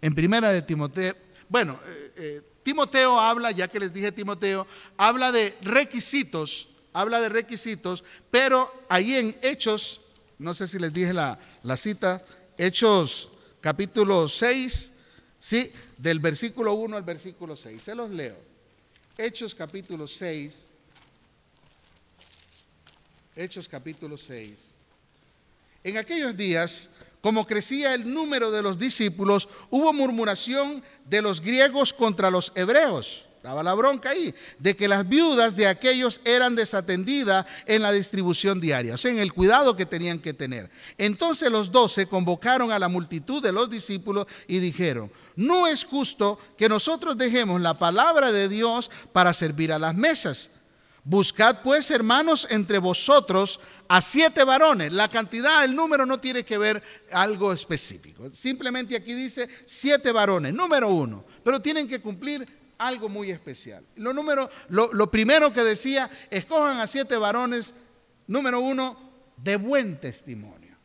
en, 0.01 0.15
Primera 0.15 0.51
de 0.51 0.61
Timoteo. 0.61 1.15
Bueno, 1.49 1.79
eh, 1.85 2.11
eh, 2.17 2.41
Timoteo 2.63 3.19
habla, 3.19 3.51
ya 3.51 3.67
que 3.67 3.79
les 3.79 3.93
dije 3.93 4.11
Timoteo, 4.11 4.67
habla 4.97 5.31
de 5.31 5.57
requisitos, 5.61 6.67
habla 6.93 7.19
de 7.21 7.29
requisitos, 7.29 8.03
pero 8.29 8.71
ahí 8.89 9.15
en 9.15 9.37
Hechos, 9.41 10.01
no 10.37 10.53
sé 10.53 10.67
si 10.67 10.77
les 10.77 10.93
dije 10.93 11.13
la, 11.13 11.39
cita, 11.75 12.23
Hechos 12.57 13.29
capítulo 13.61 14.27
6, 14.27 14.91
¿sí? 15.39 15.71
Del 15.97 16.19
versículo 16.19 16.73
1 16.73 16.97
al 16.97 17.03
versículo 17.03 17.55
6, 17.55 17.81
se 17.81 17.95
los 17.95 18.09
leo. 18.11 18.37
Hechos 19.17 19.55
capítulo 19.55 20.07
6, 20.07 20.67
Hechos 23.35 23.67
capítulo 23.67 24.17
6. 24.17 24.71
En 25.83 25.97
aquellos 25.97 26.37
días 26.37 26.89
como 27.21 27.45
crecía 27.45 27.93
el 27.93 28.13
número 28.13 28.51
de 28.51 28.61
los 28.61 28.79
discípulos, 28.79 29.47
hubo 29.69 29.93
murmuración 29.93 30.83
de 31.05 31.21
los 31.21 31.41
griegos 31.41 31.93
contra 31.93 32.31
los 32.31 32.51
hebreos. 32.55 33.25
Daba 33.43 33.63
la 33.63 33.73
bronca 33.73 34.11
ahí, 34.11 34.35
de 34.59 34.75
que 34.75 34.87
las 34.87 35.09
viudas 35.09 35.55
de 35.55 35.65
aquellos 35.65 36.21
eran 36.25 36.55
desatendidas 36.55 37.47
en 37.65 37.81
la 37.81 37.91
distribución 37.91 38.61
diaria, 38.61 38.93
o 38.93 38.97
sea, 38.99 39.11
en 39.11 39.17
el 39.17 39.33
cuidado 39.33 39.75
que 39.75 39.87
tenían 39.87 40.19
que 40.19 40.33
tener. 40.33 40.69
Entonces 40.99 41.49
los 41.49 41.71
doce 41.71 42.05
convocaron 42.05 42.71
a 42.71 42.77
la 42.77 42.87
multitud 42.87 43.41
de 43.41 43.51
los 43.51 43.67
discípulos 43.67 44.27
y 44.47 44.59
dijeron, 44.59 45.11
no 45.35 45.65
es 45.65 45.85
justo 45.85 46.37
que 46.55 46.69
nosotros 46.69 47.17
dejemos 47.17 47.59
la 47.61 47.73
palabra 47.73 48.31
de 48.31 48.47
Dios 48.47 48.91
para 49.11 49.33
servir 49.33 49.71
a 49.71 49.79
las 49.79 49.95
mesas. 49.95 50.51
Buscad 51.03 51.61
pues, 51.63 51.89
hermanos, 51.89 52.47
entre 52.51 52.77
vosotros 52.77 53.59
a 53.87 54.01
siete 54.01 54.43
varones. 54.43 54.91
La 54.91 55.09
cantidad, 55.09 55.63
el 55.63 55.75
número 55.75 56.05
no 56.05 56.19
tiene 56.19 56.45
que 56.45 56.57
ver 56.57 56.81
algo 57.11 57.51
específico. 57.51 58.29
Simplemente 58.33 58.95
aquí 58.95 59.13
dice 59.13 59.49
siete 59.65 60.11
varones, 60.11 60.53
número 60.53 60.89
uno. 60.89 61.25
Pero 61.43 61.59
tienen 61.59 61.87
que 61.87 62.01
cumplir 62.01 62.45
algo 62.77 63.09
muy 63.09 63.31
especial. 63.31 63.83
Lo, 63.95 64.13
número, 64.13 64.49
lo, 64.69 64.93
lo 64.93 65.09
primero 65.09 65.51
que 65.51 65.63
decía, 65.63 66.09
escojan 66.29 66.79
a 66.79 66.87
siete 66.87 67.17
varones, 67.17 67.73
número 68.27 68.59
uno, 68.59 69.11
de 69.37 69.55
buen 69.55 69.99
testimonio. 69.99 70.77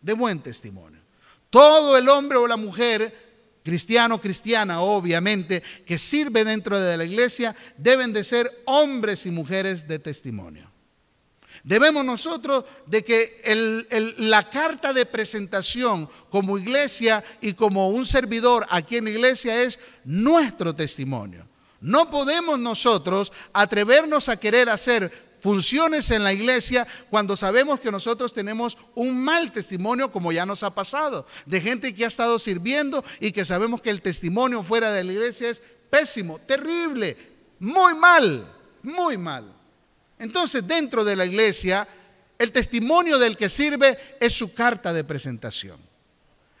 De 0.00 0.12
buen 0.12 0.40
testimonio. 0.40 1.00
Todo 1.50 1.96
el 1.96 2.08
hombre 2.08 2.38
o 2.38 2.46
la 2.46 2.56
mujer 2.56 3.23
cristiano, 3.64 4.20
cristiana, 4.20 4.82
obviamente, 4.82 5.62
que 5.86 5.96
sirve 5.98 6.44
dentro 6.44 6.78
de 6.78 6.96
la 6.96 7.04
iglesia, 7.04 7.56
deben 7.78 8.12
de 8.12 8.22
ser 8.22 8.50
hombres 8.66 9.24
y 9.26 9.30
mujeres 9.30 9.88
de 9.88 9.98
testimonio. 9.98 10.70
Debemos 11.64 12.04
nosotros 12.04 12.66
de 12.86 13.02
que 13.02 14.14
la 14.18 14.50
carta 14.50 14.92
de 14.92 15.06
presentación 15.06 16.10
como 16.28 16.58
iglesia 16.58 17.24
y 17.40 17.54
como 17.54 17.88
un 17.88 18.04
servidor 18.04 18.66
aquí 18.68 18.98
en 18.98 19.04
la 19.04 19.10
iglesia 19.10 19.62
es 19.62 19.80
nuestro 20.04 20.74
testimonio. 20.74 21.48
No 21.80 22.10
podemos 22.10 22.58
nosotros 22.58 23.32
atrevernos 23.54 24.28
a 24.28 24.36
querer 24.38 24.68
hacer 24.68 25.10
funciones 25.44 26.10
en 26.10 26.24
la 26.24 26.32
iglesia 26.32 26.86
cuando 27.10 27.36
sabemos 27.36 27.78
que 27.78 27.92
nosotros 27.92 28.32
tenemos 28.32 28.78
un 28.94 29.22
mal 29.22 29.52
testimonio 29.52 30.10
como 30.10 30.32
ya 30.32 30.46
nos 30.46 30.62
ha 30.62 30.74
pasado, 30.74 31.26
de 31.44 31.60
gente 31.60 31.94
que 31.94 32.06
ha 32.06 32.08
estado 32.08 32.38
sirviendo 32.38 33.04
y 33.20 33.30
que 33.30 33.44
sabemos 33.44 33.82
que 33.82 33.90
el 33.90 34.00
testimonio 34.00 34.62
fuera 34.62 34.90
de 34.90 35.04
la 35.04 35.12
iglesia 35.12 35.50
es 35.50 35.60
pésimo, 35.90 36.38
terrible, 36.38 37.18
muy 37.58 37.94
mal, 37.94 38.50
muy 38.82 39.18
mal. 39.18 39.54
Entonces 40.18 40.66
dentro 40.66 41.04
de 41.04 41.14
la 41.14 41.26
iglesia 41.26 41.86
el 42.38 42.50
testimonio 42.50 43.18
del 43.18 43.36
que 43.36 43.50
sirve 43.50 43.98
es 44.18 44.32
su 44.32 44.54
carta 44.54 44.94
de 44.94 45.04
presentación. 45.04 45.78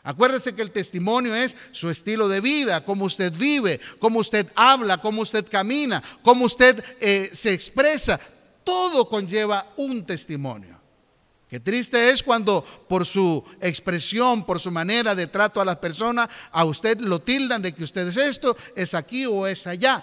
Acuérdese 0.02 0.54
que 0.54 0.60
el 0.60 0.72
testimonio 0.72 1.34
es 1.34 1.56
su 1.72 1.88
estilo 1.88 2.28
de 2.28 2.42
vida, 2.42 2.84
cómo 2.84 3.06
usted 3.06 3.32
vive, 3.32 3.80
cómo 3.98 4.18
usted 4.18 4.46
habla, 4.54 4.98
cómo 4.98 5.22
usted 5.22 5.46
camina, 5.50 6.02
cómo 6.22 6.44
usted 6.44 6.84
eh, 7.00 7.30
se 7.32 7.54
expresa 7.54 8.20
todo 8.64 9.08
conlleva 9.08 9.72
un 9.76 10.04
testimonio. 10.04 10.80
Qué 11.48 11.60
triste 11.60 12.10
es 12.10 12.22
cuando 12.22 12.64
por 12.88 13.06
su 13.06 13.44
expresión, 13.60 14.44
por 14.44 14.58
su 14.58 14.70
manera 14.70 15.14
de 15.14 15.28
trato 15.28 15.60
a 15.60 15.64
las 15.64 15.76
personas, 15.76 16.28
a 16.50 16.64
usted 16.64 16.98
lo 16.98 17.20
tildan 17.20 17.62
de 17.62 17.72
que 17.72 17.84
usted 17.84 18.08
es 18.08 18.16
esto, 18.16 18.56
es 18.74 18.94
aquí 18.94 19.24
o 19.26 19.46
es 19.46 19.66
allá. 19.66 20.02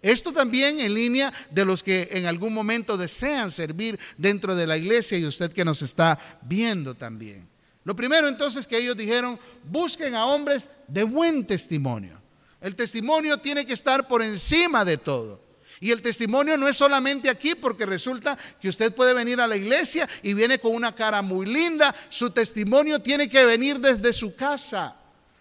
Esto 0.00 0.32
también 0.32 0.78
en 0.78 0.94
línea 0.94 1.32
de 1.50 1.64
los 1.64 1.82
que 1.82 2.08
en 2.12 2.26
algún 2.26 2.54
momento 2.54 2.96
desean 2.96 3.50
servir 3.50 3.98
dentro 4.16 4.54
de 4.54 4.66
la 4.66 4.76
iglesia 4.76 5.18
y 5.18 5.26
usted 5.26 5.52
que 5.52 5.64
nos 5.64 5.82
está 5.82 6.18
viendo 6.42 6.94
también. 6.94 7.48
Lo 7.82 7.96
primero 7.96 8.28
entonces 8.28 8.66
que 8.66 8.78
ellos 8.78 8.96
dijeron, 8.96 9.38
busquen 9.64 10.14
a 10.14 10.26
hombres 10.26 10.68
de 10.86 11.02
buen 11.02 11.46
testimonio. 11.46 12.20
El 12.60 12.74
testimonio 12.74 13.38
tiene 13.38 13.66
que 13.66 13.72
estar 13.72 14.06
por 14.06 14.22
encima 14.22 14.84
de 14.84 14.98
todo. 14.98 15.45
Y 15.80 15.90
el 15.90 16.02
testimonio 16.02 16.56
no 16.56 16.68
es 16.68 16.76
solamente 16.76 17.28
aquí, 17.28 17.54
porque 17.54 17.86
resulta 17.86 18.36
que 18.60 18.68
usted 18.68 18.94
puede 18.94 19.12
venir 19.12 19.40
a 19.40 19.46
la 19.46 19.56
iglesia 19.56 20.08
y 20.22 20.34
viene 20.34 20.58
con 20.58 20.74
una 20.74 20.94
cara 20.94 21.22
muy 21.22 21.46
linda. 21.46 21.94
Su 22.08 22.30
testimonio 22.30 23.00
tiene 23.00 23.28
que 23.28 23.44
venir 23.44 23.78
desde 23.78 24.12
su 24.12 24.34
casa. 24.34 24.96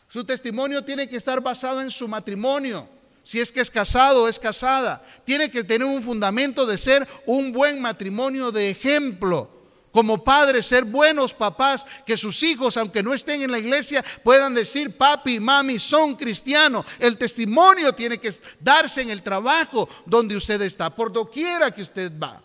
Su 0.09 0.23
testimonio 0.23 0.83
tiene 0.83 1.07
que 1.07 1.17
estar 1.17 1.41
basado 1.41 1.81
en 1.81 1.91
su 1.91 2.07
matrimonio. 2.07 2.87
Si 3.23 3.39
es 3.39 3.51
que 3.51 3.61
es 3.61 3.71
casado 3.71 4.23
o 4.23 4.27
es 4.27 4.37
casada, 4.37 5.03
tiene 5.23 5.49
que 5.49 5.63
tener 5.63 5.87
un 5.87 6.03
fundamento 6.03 6.65
de 6.65 6.77
ser 6.77 7.07
un 7.25 7.51
buen 7.51 7.81
matrimonio 7.81 8.51
de 8.51 8.69
ejemplo 8.69 9.54
como 9.95 10.21
padres, 10.21 10.65
ser 10.65 10.83
buenos 10.83 11.33
papás, 11.33 11.87
que 12.05 12.17
sus 12.17 12.43
hijos, 12.43 12.75
aunque 12.75 13.01
no 13.01 13.13
estén 13.13 13.43
en 13.43 13.49
la 13.49 13.59
iglesia, 13.59 14.03
puedan 14.25 14.53
decir, 14.53 14.91
papi, 14.97 15.39
mami, 15.39 15.79
son 15.79 16.17
cristianos. 16.17 16.85
El 16.99 17.17
testimonio 17.17 17.93
tiene 17.93 18.17
que 18.17 18.29
darse 18.59 19.03
en 19.03 19.09
el 19.09 19.23
trabajo 19.23 19.87
donde 20.05 20.35
usted 20.35 20.61
está, 20.63 20.89
por 20.89 21.13
doquiera 21.13 21.71
que 21.71 21.81
usted 21.81 22.11
va. 22.21 22.43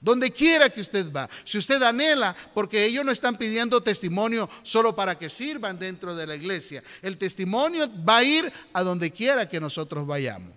Donde 0.00 0.30
quiera 0.30 0.70
que 0.70 0.82
usted 0.82 1.10
va. 1.10 1.28
Si 1.42 1.58
usted 1.58 1.82
anhela, 1.82 2.36
porque 2.54 2.84
ellos 2.84 3.04
no 3.04 3.10
están 3.10 3.36
pidiendo 3.36 3.82
testimonio 3.82 4.48
solo 4.62 4.94
para 4.94 5.18
que 5.18 5.28
sirvan 5.28 5.76
dentro 5.76 6.14
de 6.14 6.28
la 6.28 6.36
iglesia. 6.36 6.80
El 7.02 7.18
testimonio 7.18 7.90
va 8.08 8.18
a 8.18 8.22
ir 8.22 8.52
a 8.72 8.84
donde 8.84 9.10
quiera 9.10 9.48
que 9.48 9.58
nosotros 9.58 10.06
vayamos. 10.06 10.52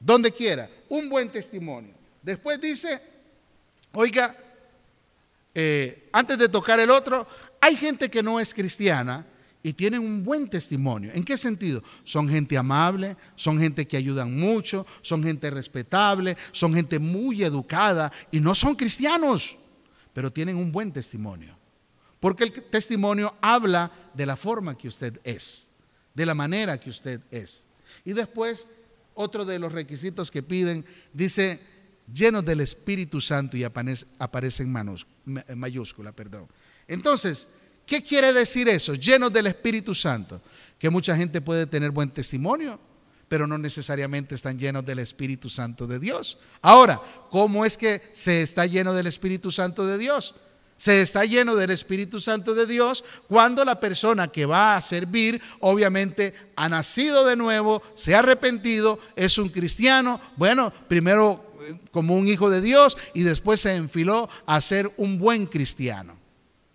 Donde 0.00 0.32
quiera. 0.32 0.70
Un 0.88 1.10
buen 1.10 1.30
testimonio. 1.30 1.92
Después 2.22 2.58
dice, 2.58 2.98
oiga, 3.92 4.34
eh, 5.54 6.08
antes 6.12 6.38
de 6.38 6.48
tocar 6.48 6.78
el 6.80 6.90
otro, 6.90 7.26
hay 7.60 7.76
gente 7.76 8.10
que 8.10 8.22
no 8.22 8.38
es 8.38 8.54
cristiana 8.54 9.26
y 9.62 9.72
tienen 9.72 10.00
un 10.00 10.22
buen 10.24 10.48
testimonio. 10.48 11.10
¿En 11.12 11.24
qué 11.24 11.36
sentido? 11.36 11.82
Son 12.04 12.28
gente 12.28 12.56
amable, 12.56 13.16
son 13.34 13.58
gente 13.58 13.86
que 13.86 13.96
ayudan 13.96 14.36
mucho, 14.38 14.86
son 15.02 15.22
gente 15.22 15.50
respetable, 15.50 16.36
son 16.52 16.74
gente 16.74 16.98
muy 16.98 17.42
educada 17.42 18.12
y 18.30 18.40
no 18.40 18.54
son 18.54 18.76
cristianos, 18.76 19.56
pero 20.12 20.32
tienen 20.32 20.56
un 20.56 20.70
buen 20.70 20.92
testimonio. 20.92 21.56
Porque 22.20 22.44
el 22.44 22.52
testimonio 22.52 23.34
habla 23.40 23.90
de 24.14 24.26
la 24.26 24.36
forma 24.36 24.76
que 24.76 24.88
usted 24.88 25.20
es, 25.24 25.68
de 26.14 26.26
la 26.26 26.34
manera 26.34 26.78
que 26.78 26.90
usted 26.90 27.20
es. 27.30 27.66
Y 28.04 28.12
después, 28.12 28.66
otro 29.14 29.44
de 29.44 29.58
los 29.58 29.72
requisitos 29.72 30.30
que 30.30 30.42
piden, 30.42 30.84
dice, 31.12 31.60
llenos 32.12 32.44
del 32.44 32.60
Espíritu 32.60 33.20
Santo 33.20 33.56
y 33.56 33.64
aparece 33.64 34.62
en 34.62 34.72
mayúscula. 35.56 36.12
Perdón. 36.12 36.48
Entonces, 36.86 37.48
¿qué 37.86 38.02
quiere 38.02 38.32
decir 38.32 38.68
eso? 38.68 38.94
Llenos 38.94 39.32
del 39.32 39.46
Espíritu 39.46 39.94
Santo. 39.94 40.40
Que 40.78 40.90
mucha 40.90 41.16
gente 41.16 41.40
puede 41.40 41.66
tener 41.66 41.90
buen 41.90 42.10
testimonio, 42.10 42.78
pero 43.26 43.46
no 43.46 43.58
necesariamente 43.58 44.34
están 44.36 44.58
llenos 44.58 44.86
del 44.86 45.00
Espíritu 45.00 45.50
Santo 45.50 45.86
de 45.86 45.98
Dios. 45.98 46.38
Ahora, 46.62 47.00
¿cómo 47.30 47.64
es 47.64 47.76
que 47.76 48.00
se 48.12 48.42
está 48.42 48.64
lleno 48.64 48.94
del 48.94 49.08
Espíritu 49.08 49.50
Santo 49.50 49.86
de 49.86 49.98
Dios? 49.98 50.36
Se 50.76 51.00
está 51.02 51.24
lleno 51.24 51.56
del 51.56 51.70
Espíritu 51.70 52.20
Santo 52.20 52.54
de 52.54 52.64
Dios 52.64 53.02
cuando 53.26 53.64
la 53.64 53.80
persona 53.80 54.28
que 54.28 54.46
va 54.46 54.76
a 54.76 54.80
servir 54.80 55.42
obviamente 55.58 56.32
ha 56.54 56.68
nacido 56.68 57.26
de 57.26 57.34
nuevo, 57.34 57.82
se 57.96 58.14
ha 58.14 58.20
arrepentido, 58.20 59.00
es 59.16 59.38
un 59.38 59.48
cristiano. 59.48 60.20
Bueno, 60.36 60.72
primero 60.86 61.47
como 61.90 62.16
un 62.16 62.28
hijo 62.28 62.50
de 62.50 62.60
Dios 62.60 62.96
y 63.14 63.22
después 63.22 63.60
se 63.60 63.74
enfiló 63.74 64.28
a 64.46 64.60
ser 64.60 64.90
un 64.96 65.18
buen 65.18 65.46
cristiano. 65.46 66.16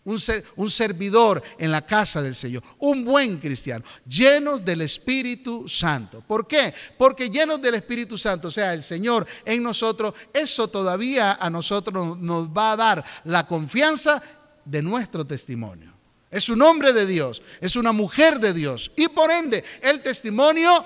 Un, 0.06 0.20
un, 0.58 0.70
servidor 0.70 1.42
en 1.58 1.72
la 1.72 1.86
casa 1.86 2.22
del 2.22 2.36
Señor, 2.36 2.62
un 2.80 3.06
buen 3.06 3.38
cristiano, 3.38 3.86
llenos 4.06 4.66
del 4.66 4.82
Espíritu 4.82 5.70
Santo. 5.70 6.22
¿Por 6.28 6.46
qué? 6.46 6.74
Porque 6.98 7.30
llenos 7.30 7.62
del 7.62 7.76
Espíritu 7.76 8.18
Santo, 8.18 8.50
o 8.50 8.52
sea, 8.52 8.74
el 8.74 8.84
Señor 8.84 9.26
en 9.46 9.64
nosotros, 9.64 10.14
eso 10.34 10.68
todavía 10.68 11.38
a 11.40 11.50
nosotros 11.50 12.20
nos 12.20 12.50
va 12.50 12.74
a 12.74 12.76
dar 12.76 13.06
la 13.24 13.48
confianza 13.48 14.22
de 14.66 14.82
nuestro 14.82 15.26
testimonio. 15.26 15.94
Es 16.34 16.50
un 16.50 16.62
hombre 16.64 16.94
de 16.94 17.06
Dios, 17.06 17.44
es 17.62 17.76
una 17.76 17.92
mujer 17.92 18.40
de 18.40 18.54
Dios 18.54 18.92
y 18.96 19.08
por 19.08 19.30
ende 19.30 19.64
el 19.82 20.02
testimonio, 20.02 20.84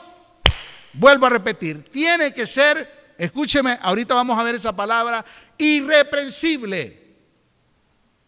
vuelvo 0.91 1.25
a 1.25 1.29
repetir, 1.29 1.89
tiene 1.89 2.33
que 2.33 2.45
ser 2.45 2.96
escúcheme, 3.17 3.77
ahorita 3.81 4.13
vamos 4.15 4.37
a 4.37 4.43
ver 4.43 4.55
esa 4.55 4.75
palabra, 4.75 5.25
irreprensible. 5.57 7.05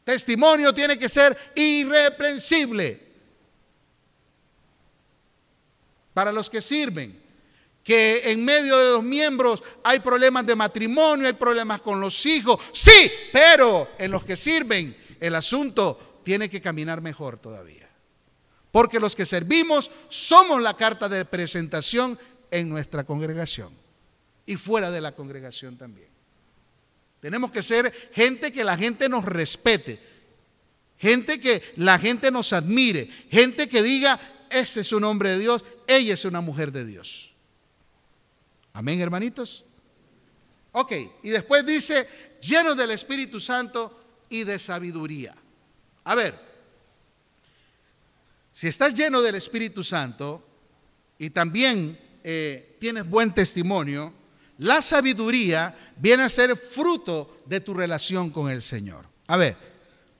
Testimonio 0.04 0.74
tiene 0.74 0.98
que 0.98 1.08
ser 1.08 1.38
irreprensible. 1.56 3.08
Para 6.14 6.32
los 6.32 6.50
que 6.50 6.62
sirven, 6.62 7.22
que 7.84 8.32
en 8.32 8.44
medio 8.44 8.78
de 8.78 8.92
los 8.92 9.04
miembros 9.04 9.64
hay 9.84 10.00
problemas 10.00 10.46
de 10.46 10.56
matrimonio, 10.56 11.28
hay 11.28 11.34
problemas 11.34 11.82
con 11.82 12.02
los 12.02 12.26
hijos, 12.26 12.60
sí, 12.74 13.12
pero 13.32 13.92
en 13.98 14.12
los 14.12 14.24
que 14.24 14.36
sirven 14.36 14.96
el 15.20 15.36
asunto 15.36 16.22
tiene 16.24 16.50
que 16.50 16.62
caminar 16.62 17.02
mejor 17.02 17.38
todavía. 17.38 17.88
Porque 18.72 19.00
los 19.00 19.16
que 19.16 19.26
servimos 19.26 19.90
somos 20.10 20.62
la 20.62 20.76
carta 20.76 21.10
de 21.10 21.26
presentación 21.26 22.20
en 22.52 22.70
nuestra 22.70 23.04
congregación 23.04 23.80
y 24.50 24.58
fuera 24.58 24.90
de 24.90 25.00
la 25.00 25.12
congregación 25.12 25.78
también. 25.78 26.08
Tenemos 27.22 27.52
que 27.52 27.62
ser 27.62 27.94
gente 28.12 28.52
que 28.52 28.64
la 28.64 28.76
gente 28.76 29.08
nos 29.08 29.24
respete, 29.24 30.00
gente 30.98 31.40
que 31.40 31.62
la 31.76 32.00
gente 32.00 32.32
nos 32.32 32.52
admire, 32.52 33.08
gente 33.30 33.70
que 33.70 33.84
diga, 33.84 34.20
ese 34.50 34.82
es 34.82 34.92
un 34.92 35.04
hombre 35.04 35.30
de 35.30 35.38
Dios, 35.38 35.64
ella 35.86 36.16
es 36.16 36.26
una 36.26 36.42
mujer 36.42 36.72
de 36.72 36.84
Dios. 36.84 37.32
Amén, 38.74 39.00
hermanitos. 39.00 39.66
Ok, 40.72 40.94
y 41.22 41.30
después 41.30 41.64
dice, 41.64 42.10
llenos 42.42 42.76
del 42.76 42.90
Espíritu 42.90 43.40
Santo 43.40 44.02
y 44.30 44.46
de 44.46 44.58
sabiduría. 44.58 45.36
A 46.06 46.16
ver, 46.16 46.34
si 48.52 48.68
estás 48.68 48.96
lleno 48.96 49.22
del 49.22 49.36
Espíritu 49.36 49.84
Santo 49.84 50.44
y 51.20 51.30
también 51.30 52.00
eh, 52.24 52.78
tienes 52.80 53.08
buen 53.08 53.32
testimonio, 53.32 54.18
la 54.60 54.82
sabiduría 54.82 55.94
viene 55.98 56.24
a 56.24 56.30
ser 56.30 56.56
fruto 56.58 57.38
de 57.46 57.62
tu 57.62 57.74
relación 57.74 58.30
con 58.30 58.50
el 58.50 58.62
Señor. 58.62 59.06
A 59.28 59.38
ver, 59.38 59.56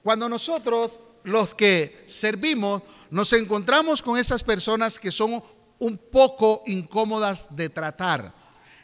cuando 0.02 0.30
nosotros 0.30 0.92
los 1.24 1.54
que 1.54 2.04
servimos 2.08 2.82
nos 3.12 3.34
encontramos 3.34 4.02
con 4.02 4.18
esas 4.18 4.44
personas 4.44 4.98
que 4.98 5.12
son 5.12 5.44
un 5.78 5.98
poco 5.98 6.64
incómodas 6.68 7.54
de 7.56 7.70
tratar. 7.70 8.34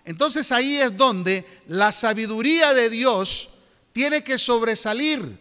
Entonces 0.04 0.52
ahí 0.52 0.76
es 0.76 0.96
donde 0.96 1.46
la 1.68 1.92
sabiduría 1.92 2.74
de 2.74 2.90
Dios 2.90 3.50
tiene 3.94 4.24
que 4.24 4.38
sobresalir 4.38 5.40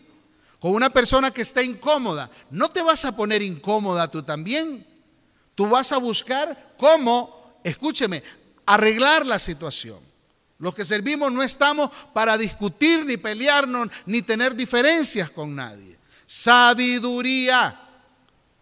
con 0.60 0.72
una 0.72 0.90
persona 0.90 1.32
que 1.32 1.42
está 1.42 1.62
incómoda. 1.62 2.30
No 2.50 2.70
te 2.70 2.82
vas 2.82 3.04
a 3.04 3.16
poner 3.16 3.42
incómoda 3.42 4.08
tú 4.08 4.22
también. 4.22 4.86
Tú 5.56 5.68
vas 5.68 5.90
a 5.90 5.98
buscar 5.98 6.74
cómo, 6.78 7.52
escúcheme, 7.64 8.22
arreglar 8.66 9.26
la 9.26 9.38
situación. 9.38 9.98
Los 10.58 10.74
que 10.74 10.84
servimos 10.84 11.32
no 11.32 11.42
estamos 11.42 11.90
para 12.12 12.38
discutir, 12.38 13.04
ni 13.04 13.16
pelearnos, 13.16 13.88
ni 14.06 14.22
tener 14.22 14.54
diferencias 14.54 15.30
con 15.30 15.54
nadie. 15.54 15.98
Sabiduría, 16.26 17.78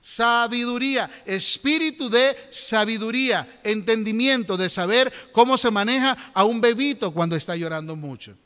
sabiduría, 0.00 1.08
espíritu 1.24 2.08
de 2.08 2.36
sabiduría, 2.50 3.60
entendimiento 3.62 4.56
de 4.56 4.68
saber 4.68 5.12
cómo 5.32 5.56
se 5.56 5.70
maneja 5.70 6.16
a 6.34 6.44
un 6.44 6.60
bebito 6.60 7.12
cuando 7.12 7.36
está 7.36 7.54
llorando 7.54 7.94
mucho. 7.94 8.36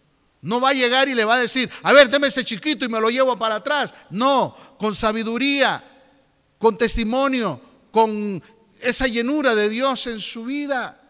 No 0.42 0.60
va 0.60 0.70
a 0.70 0.74
llegar 0.74 1.08
y 1.08 1.14
le 1.14 1.24
va 1.24 1.36
a 1.36 1.40
decir, 1.40 1.70
a 1.82 1.92
ver, 1.92 2.10
deme 2.10 2.28
ese 2.28 2.44
chiquito 2.44 2.84
y 2.84 2.88
me 2.88 3.00
lo 3.00 3.08
llevo 3.08 3.38
para 3.38 3.56
atrás. 3.56 3.94
No, 4.10 4.54
con 4.78 4.94
sabiduría, 4.94 5.82
con 6.58 6.76
testimonio, 6.76 7.60
con 7.90 8.42
esa 8.80 9.06
llenura 9.06 9.54
de 9.54 9.68
Dios 9.68 10.06
en 10.06 10.20
su 10.20 10.44
vida. 10.44 11.05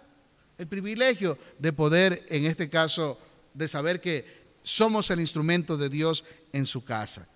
El 0.58 0.66
privilegio 0.66 1.38
de 1.58 1.72
poder, 1.72 2.24
en 2.28 2.46
este 2.46 2.70
caso, 2.70 3.18
de 3.52 3.68
saber 3.68 4.00
que 4.00 4.46
somos 4.62 5.10
el 5.10 5.20
instrumento 5.20 5.76
de 5.76 5.88
Dios 5.88 6.24
en 6.52 6.64
su 6.66 6.84
casa. 6.84 7.26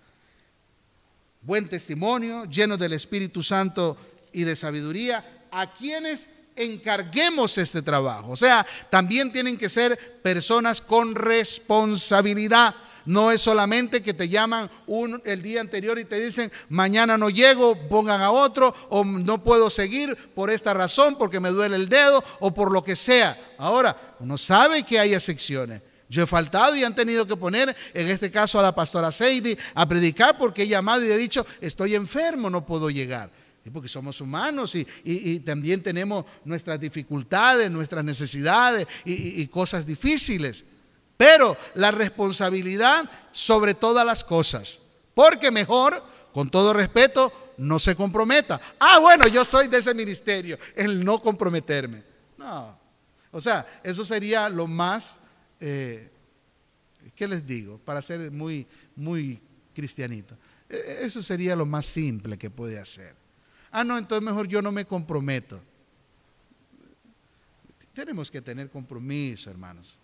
Buen 1.41 1.69
testimonio, 1.69 2.45
lleno 2.45 2.77
del 2.77 2.93
Espíritu 2.93 3.41
Santo 3.41 3.97
y 4.33 4.43
de 4.43 4.55
sabiduría, 4.55 5.47
a 5.51 5.71
quienes 5.73 6.29
encarguemos 6.55 7.57
este 7.57 7.81
trabajo. 7.81 8.31
O 8.31 8.35
sea, 8.35 8.65
también 8.89 9.31
tienen 9.31 9.57
que 9.57 9.69
ser 9.69 10.19
personas 10.21 10.81
con 10.81 11.15
responsabilidad. 11.15 12.75
No 13.05 13.31
es 13.31 13.41
solamente 13.41 14.01
que 14.01 14.13
te 14.13 14.29
llaman 14.29 14.69
un, 14.87 15.21
el 15.25 15.41
día 15.41 15.61
anterior 15.61 15.97
y 15.99 16.05
te 16.05 16.19
dicen, 16.19 16.51
mañana 16.69 17.17
no 17.17 17.29
llego, 17.29 17.75
pongan 17.87 18.21
a 18.21 18.31
otro, 18.31 18.73
o 18.89 19.03
no 19.03 19.43
puedo 19.43 19.69
seguir 19.69 20.15
por 20.35 20.49
esta 20.49 20.73
razón, 20.73 21.17
porque 21.17 21.39
me 21.39 21.49
duele 21.49 21.75
el 21.75 21.89
dedo, 21.89 22.23
o 22.39 22.53
por 22.53 22.71
lo 22.71 22.83
que 22.83 22.95
sea. 22.95 23.37
Ahora, 23.57 24.15
uno 24.19 24.37
sabe 24.37 24.83
que 24.83 24.99
hay 24.99 25.13
excepciones. 25.13 25.81
Yo 26.09 26.23
he 26.23 26.27
faltado 26.27 26.75
y 26.75 26.83
han 26.83 26.93
tenido 26.93 27.25
que 27.25 27.37
poner, 27.37 27.75
en 27.93 28.07
este 28.07 28.29
caso 28.29 28.59
a 28.59 28.63
la 28.63 28.75
pastora 28.75 29.11
Seidi, 29.11 29.57
a 29.73 29.87
predicar 29.87 30.37
porque 30.37 30.63
he 30.63 30.67
llamado 30.67 31.03
y 31.05 31.11
he 31.11 31.17
dicho, 31.17 31.45
estoy 31.61 31.95
enfermo, 31.95 32.49
no 32.49 32.65
puedo 32.65 32.89
llegar. 32.89 33.31
porque 33.71 33.87
somos 33.87 34.19
humanos 34.19 34.75
y, 34.75 35.39
también 35.39 35.81
tenemos 35.81 36.25
nuestras 36.43 36.79
dificultades, 36.79 37.71
nuestras 37.71 38.03
necesidades 38.03 38.87
y 39.05 39.47
cosas 39.47 39.85
difíciles 39.85 40.65
pero 41.21 41.55
la 41.75 41.91
responsabilidad 41.91 43.07
sobre 43.29 43.75
todas 43.75 44.03
las 44.03 44.23
cosas. 44.23 44.79
Porque 45.13 45.51
mejor, 45.51 46.03
con 46.33 46.49
todo 46.49 46.73
respeto, 46.73 47.53
no 47.59 47.77
se 47.77 47.95
comprometa. 47.95 48.59
Ah, 48.79 48.97
bueno, 48.97 49.27
yo 49.27 49.45
soy 49.45 49.67
de 49.67 49.77
ese 49.77 49.93
ministerio, 49.93 50.57
el 50.75 51.05
no 51.05 51.19
comprometerme. 51.19 52.03
No. 52.39 52.75
O 53.29 53.39
sea, 53.39 53.67
eso 53.83 54.03
sería 54.03 54.49
lo 54.49 54.65
más, 54.65 55.19
eh, 55.59 56.09
¿qué 57.13 57.27
les 57.27 57.45
digo? 57.45 57.77
Para 57.77 58.01
ser 58.01 58.31
muy, 58.31 58.65
muy 58.95 59.39
cristianito. 59.75 60.35
E, 60.67 60.75
e, 60.75 61.05
eso 61.05 61.21
sería 61.21 61.55
lo 61.55 61.67
más 61.67 61.85
simple 61.85 62.35
que 62.35 62.49
puede 62.49 62.79
hacer. 62.79 63.13
Ah, 63.69 63.83
no, 63.83 63.95
entonces 63.95 64.25
mejor 64.25 64.47
yo 64.47 64.63
no 64.63 64.71
me 64.71 64.85
comprometo. 64.85 65.61
Tenemos 67.93 68.31
que 68.31 68.41
tener 68.41 68.71
compromiso, 68.71 69.51
hermanos 69.51 69.99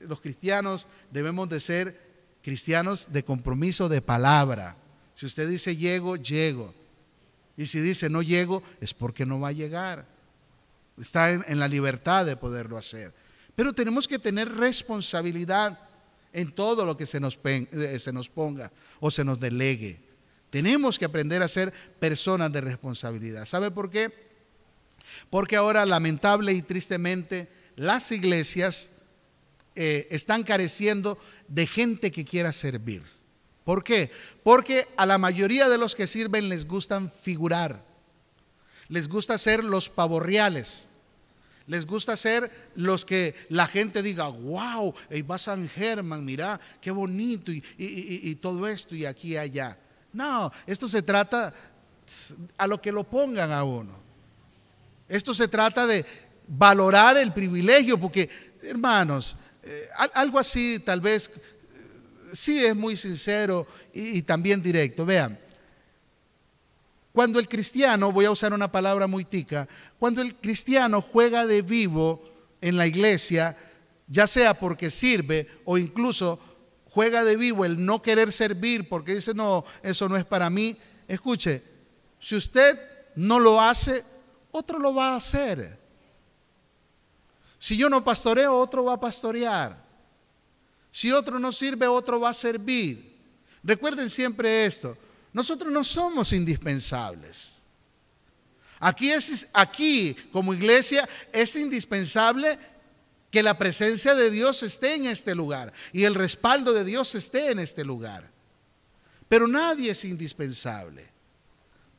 los 0.00 0.20
cristianos 0.20 0.86
debemos 1.10 1.48
de 1.48 1.60
ser 1.60 2.10
cristianos 2.42 3.06
de 3.10 3.24
compromiso 3.24 3.88
de 3.88 4.02
palabra. 4.02 4.76
Si 5.14 5.26
usted 5.26 5.48
dice 5.48 5.76
llego, 5.76 6.16
llego. 6.16 6.74
Y 7.56 7.66
si 7.66 7.80
dice 7.80 8.08
no 8.08 8.22
llego, 8.22 8.62
es 8.80 8.94
porque 8.94 9.26
no 9.26 9.40
va 9.40 9.48
a 9.48 9.52
llegar. 9.52 10.06
Está 10.98 11.30
en, 11.30 11.58
la 11.58 11.68
libertad 11.68 12.26
de 12.26 12.36
poderlo 12.36 12.78
hacer. 12.78 13.12
Pero 13.54 13.72
tenemos 13.72 14.08
que 14.08 14.18
tener 14.18 14.48
responsabilidad 14.50 15.78
en 16.32 16.52
todo 16.52 16.86
lo 16.86 16.96
que 16.96 17.06
se 17.06 17.20
nos, 17.20 17.38
eh, 17.44 17.98
se 17.98 18.12
nos 18.12 18.28
ponga 18.28 18.72
o 19.00 19.10
se 19.10 19.24
nos 19.24 19.40
delegue. 19.40 20.00
Tenemos 20.50 20.98
que 20.98 21.04
aprender 21.04 21.42
a 21.42 21.48
ser 21.48 21.72
personas 21.98 22.52
de 22.52 22.60
responsabilidad. 22.60 23.44
¿Sabe 23.46 23.70
por 23.70 23.90
qué? 23.90 24.10
Porque 25.28 25.56
ahora 25.56 25.86
lamentable 25.86 26.52
y 26.52 26.62
tristemente 26.62 27.48
las 27.76 28.10
iglesias 28.12 28.90
eh, 29.82 30.08
están 30.10 30.42
careciendo 30.42 31.16
de 31.48 31.66
gente 31.66 32.10
que 32.10 32.26
quiera 32.26 32.52
servir. 32.52 33.02
¿Por 33.64 33.82
qué? 33.82 34.10
Porque 34.42 34.86
a 34.98 35.06
la 35.06 35.16
mayoría 35.16 35.70
de 35.70 35.78
los 35.78 35.94
que 35.94 36.06
sirven 36.06 36.50
les 36.50 36.68
gustan 36.68 37.10
figurar, 37.10 37.82
les 38.88 39.08
gusta 39.08 39.38
ser 39.38 39.64
los 39.64 39.88
pavorreales, 39.88 40.90
les 41.66 41.86
gusta 41.86 42.14
ser 42.18 42.50
los 42.74 43.06
que 43.06 43.34
la 43.48 43.66
gente 43.66 44.02
diga, 44.02 44.28
wow, 44.28 44.92
ahí 45.10 45.22
va 45.22 45.38
San 45.38 45.66
Germán, 45.66 46.26
mira, 46.26 46.60
qué 46.78 46.90
bonito 46.90 47.50
y, 47.50 47.64
y 47.78 48.34
todo 48.34 48.68
esto 48.68 48.94
y 48.94 49.06
aquí 49.06 49.28
y 49.28 49.36
allá. 49.38 49.78
No, 50.12 50.52
esto 50.66 50.88
se 50.88 51.00
trata 51.00 51.54
a 52.58 52.66
lo 52.66 52.82
que 52.82 52.92
lo 52.92 53.04
pongan 53.04 53.50
a 53.50 53.64
uno. 53.64 53.94
Esto 55.08 55.32
se 55.32 55.48
trata 55.48 55.86
de 55.86 56.04
valorar 56.46 57.16
el 57.16 57.32
privilegio, 57.32 57.98
porque 57.98 58.28
hermanos, 58.62 59.38
eh, 59.62 59.88
algo 60.14 60.38
así 60.38 60.78
tal 60.78 61.00
vez 61.00 61.28
eh, 61.28 62.30
sí 62.32 62.64
es 62.64 62.74
muy 62.74 62.96
sincero 62.96 63.66
y, 63.92 64.22
también 64.22 64.62
directo. 64.62 65.04
Vean, 65.04 65.38
cuando 67.12 67.38
el 67.38 67.48
cristiano, 67.48 68.12
voy 68.12 68.24
a 68.24 68.30
usar 68.30 68.52
una 68.52 68.70
palabra 68.70 69.06
muy 69.06 69.24
tica, 69.24 69.68
cuando 69.98 70.22
el 70.22 70.36
cristiano 70.36 71.02
juega 71.02 71.46
de 71.46 71.62
vivo 71.62 72.22
en 72.60 72.76
la 72.76 72.86
iglesia, 72.86 73.56
ya 74.06 74.26
sea 74.26 74.54
porque 74.54 74.90
sirve 74.90 75.48
o 75.64 75.76
incluso 75.78 76.38
juega 76.86 77.24
de 77.24 77.36
vivo 77.36 77.64
el 77.64 77.84
no 77.84 78.02
querer 78.02 78.32
servir 78.32 78.88
porque 78.88 79.14
dice, 79.14 79.34
no, 79.34 79.64
eso 79.82 80.08
no 80.08 80.16
es 80.16 80.24
para 80.24 80.50
mí, 80.50 80.76
escuche, 81.06 81.62
si 82.18 82.36
usted 82.36 82.78
no 83.16 83.40
lo 83.40 83.60
hace, 83.60 84.04
otro 84.50 84.78
lo 84.78 84.94
va 84.94 85.12
a 85.12 85.16
hacer. 85.16 85.79
Si 87.60 87.76
yo 87.76 87.90
no 87.90 88.02
pastoreo, 88.02 88.56
otro 88.56 88.86
va 88.86 88.94
a 88.94 89.00
pastorear. 89.00 89.84
Si 90.90 91.12
otro 91.12 91.38
no 91.38 91.52
sirve, 91.52 91.86
otro 91.86 92.18
va 92.18 92.30
a 92.30 92.34
servir. 92.34 93.18
Recuerden 93.62 94.08
siempre 94.08 94.64
esto. 94.64 94.96
Nosotros 95.30 95.70
no 95.70 95.84
somos 95.84 96.32
indispensables. 96.32 97.60
Aquí, 98.78 99.10
es, 99.10 99.48
aquí 99.52 100.16
como 100.32 100.54
iglesia 100.54 101.06
es 101.34 101.54
indispensable 101.54 102.58
que 103.30 103.42
la 103.42 103.58
presencia 103.58 104.14
de 104.14 104.30
Dios 104.30 104.62
esté 104.62 104.94
en 104.94 105.04
este 105.04 105.34
lugar 105.34 105.70
y 105.92 106.04
el 106.04 106.14
respaldo 106.14 106.72
de 106.72 106.84
Dios 106.84 107.14
esté 107.14 107.50
en 107.50 107.58
este 107.58 107.84
lugar. 107.84 108.30
Pero 109.28 109.46
nadie 109.46 109.90
es 109.90 110.06
indispensable. 110.06 111.10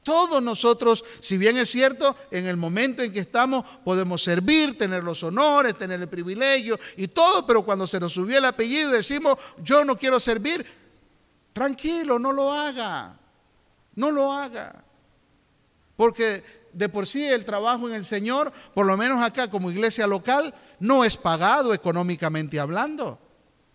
Todos 0.04 0.42
nosotros, 0.42 1.04
si 1.20 1.38
bien 1.38 1.58
es 1.58 1.70
cierto, 1.70 2.16
en 2.32 2.48
el 2.48 2.58
momento 2.58 3.04
en 3.04 3.14
que 3.14 3.20
estamos 3.20 3.64
podemos 3.84 4.24
servir, 4.24 4.76
tener 4.76 5.04
los 5.04 5.22
honores, 5.22 5.78
tener 5.78 6.02
el 6.02 6.10
privilegio 6.10 6.80
y 6.98 7.08
todo, 7.08 7.46
pero 7.46 7.64
cuando 7.64 7.86
se 7.86 8.00
nos 8.00 8.12
subió 8.12 8.40
el 8.40 8.46
apellido 8.46 8.90
y 8.90 8.94
decimos, 8.94 9.38
yo 9.62 9.86
no 9.86 9.96
quiero 9.96 10.20
servir, 10.20 10.66
tranquilo, 11.54 12.18
no 12.18 12.32
lo 12.32 12.52
haga, 12.52 13.16
no 13.96 14.10
lo 14.10 14.34
haga. 14.34 14.84
Porque 15.96 16.44
de 16.74 16.90
por 16.90 17.06
sí 17.06 17.24
el 17.24 17.46
trabajo 17.46 17.88
en 17.88 17.94
el 17.94 18.06
Señor, 18.06 18.52
por 18.74 18.88
lo 18.88 18.98
menos 18.98 19.22
acá 19.22 19.52
como 19.52 19.70
iglesia 19.70 20.08
local, 20.08 20.52
no 20.80 21.06
es 21.06 21.16
pagado 21.16 21.76
económicamente 21.76 22.60
hablando. 22.60 23.20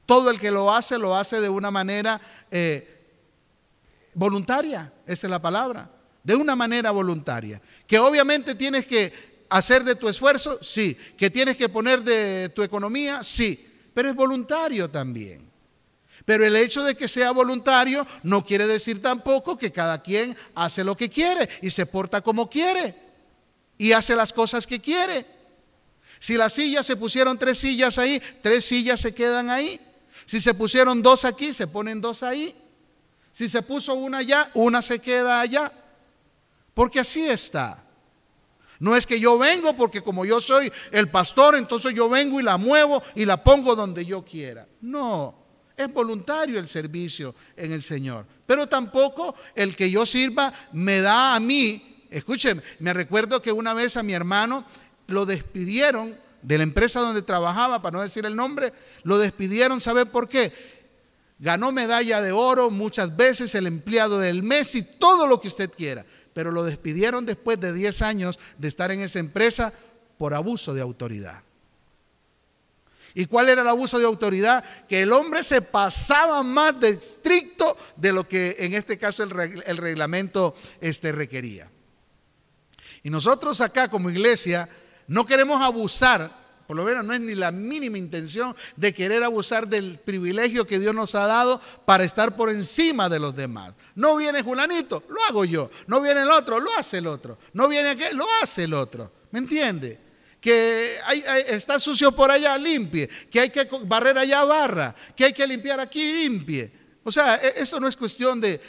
Todo 0.07 0.31
el 0.31 0.41
que 0.41 0.51
lo 0.51 0.73
hace, 0.73 0.99
lo 0.99 1.15
hace 1.15 1.41
de 1.41 1.49
una 1.49 1.71
manera 1.71 2.21
eh, 2.51 3.15
voluntaria, 4.13 4.93
esa 5.07 5.29
es 5.29 5.31
la 5.31 5.41
palabra 5.41 5.91
de 6.27 6.35
una 6.35 6.57
manera 6.57 6.91
voluntaria. 6.91 7.63
Que 7.87 8.01
obviamente 8.01 8.57
tienes 8.57 8.85
que 8.85 9.13
hacer 9.49 9.85
de 9.85 9.95
tu 9.95 10.09
esfuerzo, 10.09 10.59
sí. 10.61 10.97
Que 11.17 11.31
tienes 11.31 11.57
que 11.57 11.69
poner 11.69 12.03
de 12.03 12.49
tu 12.49 12.65
economía, 12.65 13.23
sí. 13.23 13.65
Pero 13.95 14.09
es 14.09 14.17
voluntario 14.17 14.91
también. 14.91 15.49
Pero 16.25 16.45
el 16.45 16.57
hecho 16.57 16.83
de 16.83 16.97
que 16.97 17.07
sea 17.07 17.31
voluntario 17.31 18.05
no 18.25 18.45
quiere 18.45 18.67
decir 18.67 19.01
tampoco 19.01 19.57
que 19.57 19.71
cada 19.71 20.03
quien 20.03 20.37
hace 20.57 20.83
lo 20.83 20.97
que 20.97 21.09
quiere 21.09 21.49
y 21.63 21.71
se 21.71 21.87
porta 21.87 22.21
como 22.21 22.51
quiere 22.51 22.97
y 23.79 23.93
hace 23.93 24.17
las 24.17 24.33
cosas 24.33 24.67
que 24.67 24.81
quiere. 24.81 25.25
Si 26.19 26.37
las 26.37 26.55
sillas 26.55 26.85
se 26.85 26.97
pusieron 26.97 27.39
tres 27.39 27.59
sillas 27.59 27.99
ahí, 27.99 28.21
tres 28.43 28.65
sillas 28.65 28.99
se 28.99 29.15
quedan 29.15 29.49
ahí. 29.49 29.81
Si 30.25 30.41
se 30.41 30.55
pusieron 30.55 31.03
dos 31.03 31.25
aquí, 31.25 31.53
se 31.53 31.69
ponen 31.69 32.01
dos 32.01 32.25
ahí. 32.25 32.53
Si 33.31 33.49
se 33.49 33.63
puso 33.63 33.95
una 33.95 34.19
allá, 34.19 34.51
una 34.55 34.83
se 34.83 34.99
queda 34.99 35.41
allá. 35.41 35.71
Porque 36.77 37.01
así 37.01 37.27
está. 37.27 37.83
No 38.81 38.95
es 38.95 39.07
que 39.07 39.19
yo 39.19 39.39
vengo 39.39 39.75
porque 39.75 40.03
como 40.03 40.27
yo 40.27 40.43
soy 40.43 40.71
el 40.91 41.09
pastor, 41.09 41.55
entonces 41.55 41.95
yo 41.95 42.07
vengo 42.07 42.39
y 42.39 42.43
la 42.43 42.59
muevo 42.59 43.03
y 43.15 43.25
la 43.25 43.43
pongo 43.43 43.75
donde 43.75 44.05
yo 44.05 44.23
quiera. 44.23 44.69
No, 44.83 45.35
es 45.75 45.91
voluntario 45.91 46.59
el 46.59 46.69
servicio 46.69 47.35
en 47.57 47.73
el 47.73 47.81
Señor. 47.81 48.27
Pero 48.47 48.67
tampoco 48.67 49.35
el 49.55 49.75
que 49.75 49.91
yo 49.91 50.05
sirva 50.05 50.53
me 50.73 51.01
da 51.01 51.35
a 51.35 51.41
mí. 51.41 52.05
Escuchen, 52.11 52.63
me 52.81 52.93
recuerdo 52.93 53.41
que 53.41 53.53
una 53.53 53.73
vez 53.73 53.97
a 53.97 54.03
mi 54.03 54.13
hermano 54.13 54.63
lo 55.07 55.25
despidieron 55.25 56.15
de 56.43 56.59
la 56.59 56.65
empresa 56.65 57.01
donde 57.01 57.23
trabajaba, 57.23 57.81
para 57.81 57.97
no 57.97 58.03
decir 58.03 58.27
el 58.27 58.37
nombre, 58.37 58.75
lo 59.03 59.17
despidieron, 59.17 59.81
¿sabe 59.81 60.05
por 60.05 60.29
qué? 60.29 60.53
Ganó 61.39 61.73
medalla 61.73 62.21
de 62.21 62.33
oro 62.33 62.71
muchas 62.71 63.17
veces, 63.17 63.55
el 63.55 63.67
empleado 63.67 64.19
del 64.19 64.43
mes 64.43 64.75
y 64.75 64.83
todo 64.83 65.27
lo 65.27 65.41
que 65.41 65.49
usted 65.49 65.71
quiera 65.71 66.05
pero 66.37 66.53
lo 66.53 66.65
despidieron 66.65 67.25
después 67.25 67.59
de 67.59 67.73
10 67.73 68.03
años 68.03 68.39
de 68.59 68.69
estar 68.69 68.91
en 68.91 69.01
esa 69.01 69.21
empresa 69.21 69.73
por 70.19 70.35
abuso 70.35 70.75
de 70.75 70.83
autoridad. 70.83 71.41
¿Y 73.15 73.25
cuál 73.25 73.49
era 73.49 73.63
el 73.63 73.69
abuso 73.69 73.99
de 73.99 74.05
autoridad? 74.05 74.63
Que 74.87 75.01
el 75.01 75.13
hombre 75.13 75.43
se 75.43 75.63
pasaba 75.63 76.43
más 76.43 76.79
de 76.79 76.91
estricto 76.91 77.75
de 77.97 78.13
lo 78.13 78.29
que 78.29 78.55
en 78.59 78.75
este 78.75 78.99
caso 78.99 79.23
el, 79.23 79.31
reglamento 79.31 80.55
este, 80.83 81.11
requería. 81.11 81.71
Y 83.03 83.09
nosotros 83.09 83.63
acá 83.63 83.89
como 83.89 84.11
iglesia 84.11 84.69
no 85.07 85.25
queremos 85.25 85.63
abusar 85.63 86.31
por 86.67 86.77
lo 86.77 86.85
menos 86.85 87.05
no 87.05 87.15
es 87.15 87.21
ni 87.21 87.35
la 87.35 87.53
mínima 87.53 87.99
intención 87.99 88.55
de 88.77 88.93
querer 88.93 89.23
abusar 89.23 89.69
del 89.69 89.99
privilegio 89.99 90.67
que 90.67 90.79
Dios 90.79 90.95
nos 90.95 91.15
ha 91.15 91.27
dado 91.27 91.61
para 91.85 92.05
estar 92.05 92.35
por 92.35 92.51
encima 92.51 93.09
de 93.09 93.21
los 93.21 93.37
demás. 93.37 93.75
No 93.95 94.17
viene 94.17 94.43
Julanito, 94.43 95.05
lo 95.09 95.23
hago 95.29 95.45
yo. 95.45 95.71
No 95.87 96.01
viene 96.01 96.23
el 96.23 96.31
otro, 96.31 96.59
lo 96.59 96.71
hace 96.77 96.99
el 96.99 97.07
otro. 97.07 97.39
No 97.53 97.69
viene 97.69 97.91
aquel, 97.91 98.17
lo 98.17 98.27
hace 98.43 98.65
el 98.65 98.75
otro. 98.75 99.13
¿Me 99.31 99.39
entiende? 99.39 100.01
Que 100.41 100.99
está 101.49 101.79
sucio 101.79 102.13
por 102.13 102.31
allá, 102.31 102.59
limpie. 102.59 103.09
Que 103.31 103.41
hay 103.41 103.51
que 103.51 103.69
barrer 103.85 104.19
allá, 104.19 104.45
barra. 104.45 104.95
Que 105.15 105.27
hay 105.27 105.33
que 105.33 105.47
limpiar 105.47 105.81
aquí, 105.81 106.23
limpie. 106.23 106.71
O 107.07 107.13
sea, 107.13 107.37
e, 107.37 107.63
eso 107.63 107.79
no 107.79 107.87
es 107.87 107.95
cuestión 107.95 108.41
de, 108.41 108.61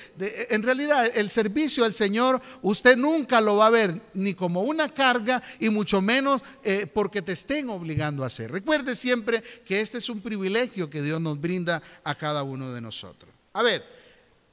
en 0.52 0.62
realidad 0.62 1.10
el 1.16 1.32
servicio 1.32 1.84
al 1.84 1.94
Señor 1.96 2.40
usted 2.62 2.96
nunca 2.96 3.42
lo 3.42 3.56
va 3.56 3.66
a 3.66 3.72
ver 3.72 4.00
ni 4.14 4.36
como 4.36 4.62
una 4.62 4.94
carga 4.94 5.42
y 5.60 5.70
mucho 5.70 6.04
menos 6.04 6.44
eh, 6.64 6.86
porque 6.86 7.24
te 7.24 7.32
estén 7.32 7.68
obligando 7.68 8.24
a 8.24 8.28
hacer. 8.28 8.52
Recuerde 8.52 8.96
siempre 8.96 9.42
que 9.66 9.82
este 9.82 9.98
es 9.98 10.08
un 10.08 10.22
privilegio 10.22 10.88
que 10.88 11.02
Dios 11.02 11.20
nos 11.20 11.42
brinda 11.42 11.82
a 12.04 12.14
cada 12.14 12.44
uno 12.44 12.72
de 12.72 12.80
nosotros. 12.80 13.34
A 13.54 13.64
ver, 13.64 13.84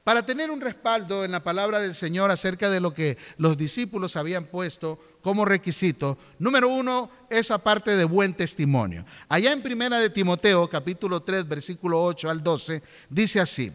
para 0.03 0.25
tener 0.25 0.49
un 0.49 0.61
respaldo 0.61 1.23
en 1.23 1.31
la 1.31 1.43
palabra 1.43 1.79
del 1.79 1.93
Señor 1.93 2.31
acerca 2.31 2.71
de 2.71 2.79
lo 2.79 2.91
que 2.91 3.19
los 3.37 3.55
discípulos 3.55 4.15
habían 4.15 4.45
puesto 4.45 4.99
como 5.25 5.43
requisito, 5.43 6.19
número 6.37 6.67
uno, 6.67 7.09
esa 7.31 7.57
parte 7.57 7.95
de 7.95 8.03
buen 8.03 8.35
testimonio. 8.35 9.03
Allá 9.27 9.53
en 9.53 9.63
Primera 9.63 9.97
de 9.97 10.11
Timoteo, 10.11 10.69
capítulo 10.69 11.23
3, 11.23 11.47
versículo 11.47 12.03
8 12.03 12.29
al 12.29 12.43
12, 12.43 12.83
dice 13.09 13.39
así, 13.39 13.71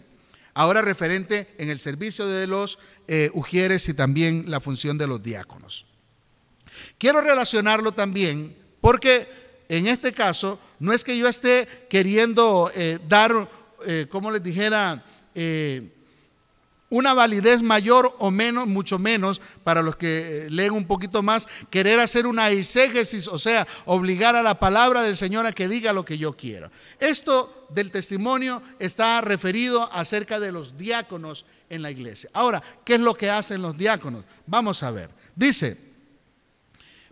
ahora 0.54 0.80
referente 0.80 1.52
en 1.58 1.68
el 1.68 1.80
servicio 1.80 2.28
de 2.28 2.46
los 2.46 2.78
eh, 3.08 3.30
ujieres 3.34 3.88
y 3.88 3.94
también 3.94 4.44
la 4.46 4.60
función 4.60 4.96
de 4.96 5.08
los 5.08 5.24
diáconos. 5.24 5.86
Quiero 6.98 7.20
relacionarlo 7.20 7.90
también 7.90 8.56
porque 8.80 9.26
en 9.68 9.88
este 9.88 10.12
caso 10.12 10.60
no 10.78 10.92
es 10.92 11.02
que 11.02 11.18
yo 11.18 11.26
esté 11.26 11.66
queriendo 11.90 12.70
eh, 12.76 13.00
dar, 13.08 13.50
eh, 13.88 14.06
como 14.08 14.30
les 14.30 14.44
dijera, 14.44 15.04
eh, 15.34 15.99
una 16.90 17.14
validez 17.14 17.62
mayor 17.62 18.14
o 18.18 18.30
menos, 18.30 18.66
mucho 18.66 18.98
menos, 18.98 19.40
para 19.62 19.80
los 19.80 19.96
que 19.96 20.46
eh, 20.46 20.50
leen 20.50 20.72
un 20.72 20.86
poquito 20.86 21.22
más, 21.22 21.46
querer 21.70 22.00
hacer 22.00 22.26
una 22.26 22.50
exégesis, 22.50 23.28
o 23.28 23.38
sea, 23.38 23.66
obligar 23.86 24.34
a 24.34 24.42
la 24.42 24.58
palabra 24.58 25.02
del 25.02 25.16
Señor 25.16 25.46
a 25.46 25.52
que 25.52 25.68
diga 25.68 25.92
lo 25.92 26.04
que 26.04 26.18
yo 26.18 26.36
quiero. 26.36 26.70
Esto 26.98 27.66
del 27.70 27.92
testimonio 27.92 28.60
está 28.80 29.20
referido 29.20 29.88
acerca 29.92 30.40
de 30.40 30.50
los 30.50 30.76
diáconos 30.76 31.46
en 31.70 31.82
la 31.82 31.92
iglesia. 31.92 32.28
Ahora, 32.32 32.60
¿qué 32.84 32.96
es 32.96 33.00
lo 33.00 33.14
que 33.14 33.30
hacen 33.30 33.62
los 33.62 33.78
diáconos? 33.78 34.24
Vamos 34.46 34.82
a 34.82 34.90
ver. 34.90 35.10
Dice, 35.36 35.78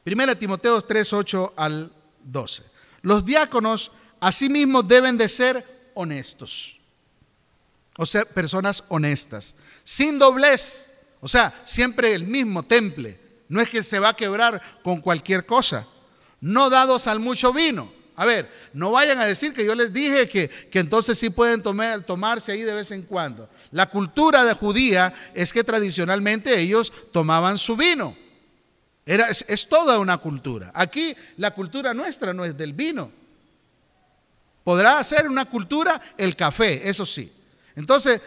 1 0.05 0.37
Timoteo 0.39 0.81
3, 0.83 1.13
8 1.13 1.55
al 1.57 1.93
12. 2.25 2.65
Los 3.03 3.25
diáconos 3.25 3.93
asimismo 4.19 4.83
deben 4.83 5.17
de 5.17 5.29
ser 5.29 5.65
honestos. 5.95 6.79
O 7.97 8.07
sea, 8.07 8.25
personas 8.25 8.85
honestas 8.89 9.55
sin 9.89 10.19
doblez. 10.19 10.93
O 11.19 11.29
sea, 11.29 11.63
siempre 11.65 12.13
el 12.13 12.25
mismo 12.25 12.63
temple. 12.63 13.19
No 13.49 13.59
es 13.59 13.71
que 13.71 13.83
se 13.83 13.99
va 13.99 14.11
a 14.11 14.17
quebrar 14.17 14.61
con 14.83 15.01
cualquier 15.01 15.47
cosa. 15.47 15.87
No 16.43 16.69
dados 16.69 17.07
al 17.07 17.21
mucho 17.21 17.55
vino. 17.55 17.91
A 18.15 18.27
ver, 18.27 18.53
no 18.75 18.91
vayan 18.91 19.19
a 19.19 19.25
decir 19.25 19.55
que 19.55 19.65
yo 19.65 19.75
les 19.75 19.91
dije 19.91 20.29
que, 20.29 20.51
que 20.51 20.81
entonces 20.81 21.19
sí 21.19 21.31
pueden 21.31 21.63
tomar, 21.63 22.03
tomarse 22.03 22.53
ahí 22.53 22.65
de 22.65 22.75
vez 22.75 22.91
en 22.91 23.01
cuando. 23.01 23.49
La 23.71 23.89
cultura 23.89 24.45
de 24.45 24.53
judía 24.53 25.15
es 25.33 25.55
que 25.55 25.65
tradicionalmente 25.65 26.61
ellos 26.61 26.93
tomaban 27.11 27.57
su 27.57 27.75
vino. 27.75 28.15
Era, 29.07 29.31
es, 29.31 29.43
es 29.49 29.69
toda 29.71 29.99
una 29.99 30.19
cultura. 30.19 30.71
Aquí 30.75 31.17
la 31.39 31.55
cultura 31.55 31.95
nuestra 31.95 32.35
no 32.35 32.45
es 32.45 32.55
del 32.59 32.75
vino. 32.75 33.11
Podrá 34.65 35.03
ser 35.03 35.31
una 35.31 35.47
cultura 35.47 35.99
el 36.19 36.37
café, 36.37 36.91
eso 36.91 37.07
sí. 37.07 37.33
Entonces, 37.75 38.21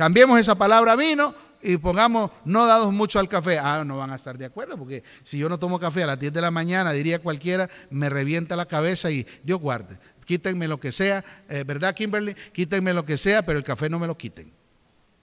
Cambiemos 0.00 0.40
esa 0.40 0.54
palabra 0.54 0.96
vino 0.96 1.34
y 1.60 1.76
pongamos 1.76 2.30
no 2.46 2.64
dados 2.64 2.90
mucho 2.90 3.18
al 3.18 3.28
café. 3.28 3.58
Ah, 3.58 3.84
no 3.84 3.98
van 3.98 4.10
a 4.10 4.16
estar 4.16 4.38
de 4.38 4.46
acuerdo, 4.46 4.78
porque 4.78 5.04
si 5.22 5.36
yo 5.36 5.46
no 5.46 5.58
tomo 5.58 5.78
café 5.78 6.04
a 6.04 6.06
las 6.06 6.18
10 6.18 6.32
de 6.32 6.40
la 6.40 6.50
mañana, 6.50 6.92
diría 6.92 7.18
cualquiera, 7.18 7.68
me 7.90 8.08
revienta 8.08 8.56
la 8.56 8.64
cabeza 8.64 9.10
y 9.10 9.26
Dios 9.42 9.60
guarde. 9.60 9.98
Quítenme 10.24 10.68
lo 10.68 10.80
que 10.80 10.90
sea, 10.90 11.22
eh, 11.50 11.64
¿verdad, 11.66 11.94
Kimberly? 11.94 12.34
Quítenme 12.34 12.94
lo 12.94 13.04
que 13.04 13.18
sea, 13.18 13.42
pero 13.42 13.58
el 13.58 13.64
café 13.64 13.90
no 13.90 13.98
me 13.98 14.06
lo 14.06 14.16
quiten. 14.16 14.50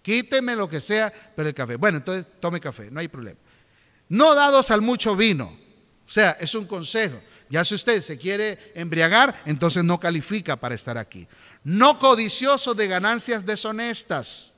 Quítenme 0.04 0.56
lo 0.56 0.70
que 0.70 0.80
sea, 0.80 1.12
pero 1.36 1.50
el 1.50 1.56
café. 1.56 1.76
Bueno, 1.78 1.98
entonces 1.98 2.28
tome 2.40 2.60
café, 2.60 2.92
no 2.92 3.00
hay 3.00 3.08
problema. 3.08 3.40
No 4.10 4.36
dados 4.36 4.70
al 4.70 4.84
mucho 4.84 5.16
vino. 5.16 5.46
O 5.46 6.10
sea, 6.10 6.38
es 6.40 6.54
un 6.54 6.68
consejo. 6.68 7.20
Ya 7.50 7.64
si 7.64 7.74
usted 7.74 8.00
se 8.02 8.20
quiere 8.20 8.74
embriagar, 8.76 9.42
entonces 9.48 9.84
no 9.84 10.00
califica 10.00 10.56
para 10.56 10.76
estar 10.76 11.00
aquí. 11.00 11.28
No 11.64 11.98
codicioso 11.98 12.76
de 12.76 12.88
ganancias 12.88 13.44
deshonestas 13.44 14.54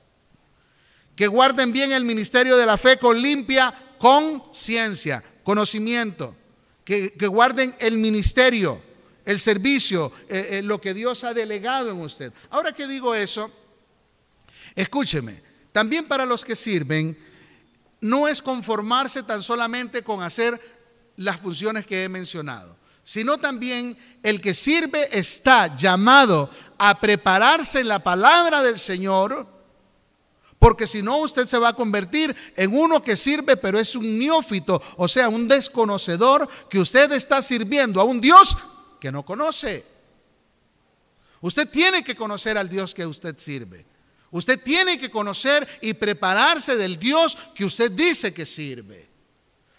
que 1.20 1.26
guarden 1.26 1.70
bien 1.70 1.92
el 1.92 2.06
ministerio 2.06 2.56
de 2.56 2.64
la 2.64 2.78
fe 2.78 2.96
con 2.96 3.20
limpia 3.20 3.74
conciencia, 3.98 5.22
conocimiento, 5.42 6.34
que, 6.82 7.10
guarden 7.26 7.74
el 7.78 7.98
ministerio, 7.98 8.80
el 9.26 9.38
servicio, 9.38 10.10
eh, 10.30 10.48
eh, 10.52 10.62
lo 10.62 10.80
que 10.80 10.94
Dios 10.94 11.22
ha 11.24 11.34
delegado 11.34 11.90
en 11.90 12.00
usted. 12.00 12.32
Ahora 12.48 12.72
que 12.72 12.86
digo 12.86 13.14
eso, 13.14 13.50
escúcheme, 14.74 15.42
también 15.72 16.08
para 16.08 16.24
los 16.24 16.42
que 16.42 16.56
sirven, 16.56 17.18
no 18.00 18.26
es 18.26 18.40
conformarse 18.40 19.22
tan 19.22 19.42
solamente 19.42 20.02
con 20.02 20.22
hacer 20.22 20.58
las 21.16 21.38
funciones 21.38 21.84
que 21.84 22.02
he 22.02 22.08
mencionado, 22.08 22.78
sino 23.04 23.36
también 23.36 23.94
el 24.22 24.40
que 24.40 24.54
sirve 24.54 25.06
está 25.12 25.76
llamado 25.76 26.48
a 26.78 26.98
prepararse 26.98 27.80
en 27.80 27.88
la 27.88 27.98
palabra 27.98 28.62
del 28.62 28.78
Señor, 28.78 29.59
porque 30.60 30.86
si 30.86 31.00
no, 31.00 31.16
usted 31.16 31.46
se 31.46 31.58
va 31.58 31.70
a 31.70 31.72
convertir 31.72 32.36
en 32.54 32.76
uno 32.76 33.02
que 33.02 33.16
sirve, 33.16 33.56
pero 33.56 33.80
es 33.80 33.96
un 33.96 34.18
neófito, 34.18 34.80
o 34.98 35.08
sea, 35.08 35.30
un 35.30 35.48
desconocedor 35.48 36.46
que 36.68 36.78
usted 36.78 37.10
está 37.12 37.40
sirviendo 37.40 37.98
a 37.98 38.04
un 38.04 38.20
Dios 38.20 38.54
que 39.00 39.10
no 39.10 39.24
conoce. 39.24 39.86
Usted 41.40 41.66
tiene 41.66 42.04
que 42.04 42.14
conocer 42.14 42.58
al 42.58 42.68
Dios 42.68 42.92
que 42.92 43.06
usted 43.06 43.38
sirve. 43.38 43.86
Usted 44.30 44.60
tiene 44.62 45.00
que 45.00 45.10
conocer 45.10 45.66
y 45.80 45.94
prepararse 45.94 46.76
del 46.76 46.98
Dios 46.98 47.38
que 47.54 47.64
usted 47.64 47.90
dice 47.90 48.34
que 48.34 48.44
sirve. 48.44 49.08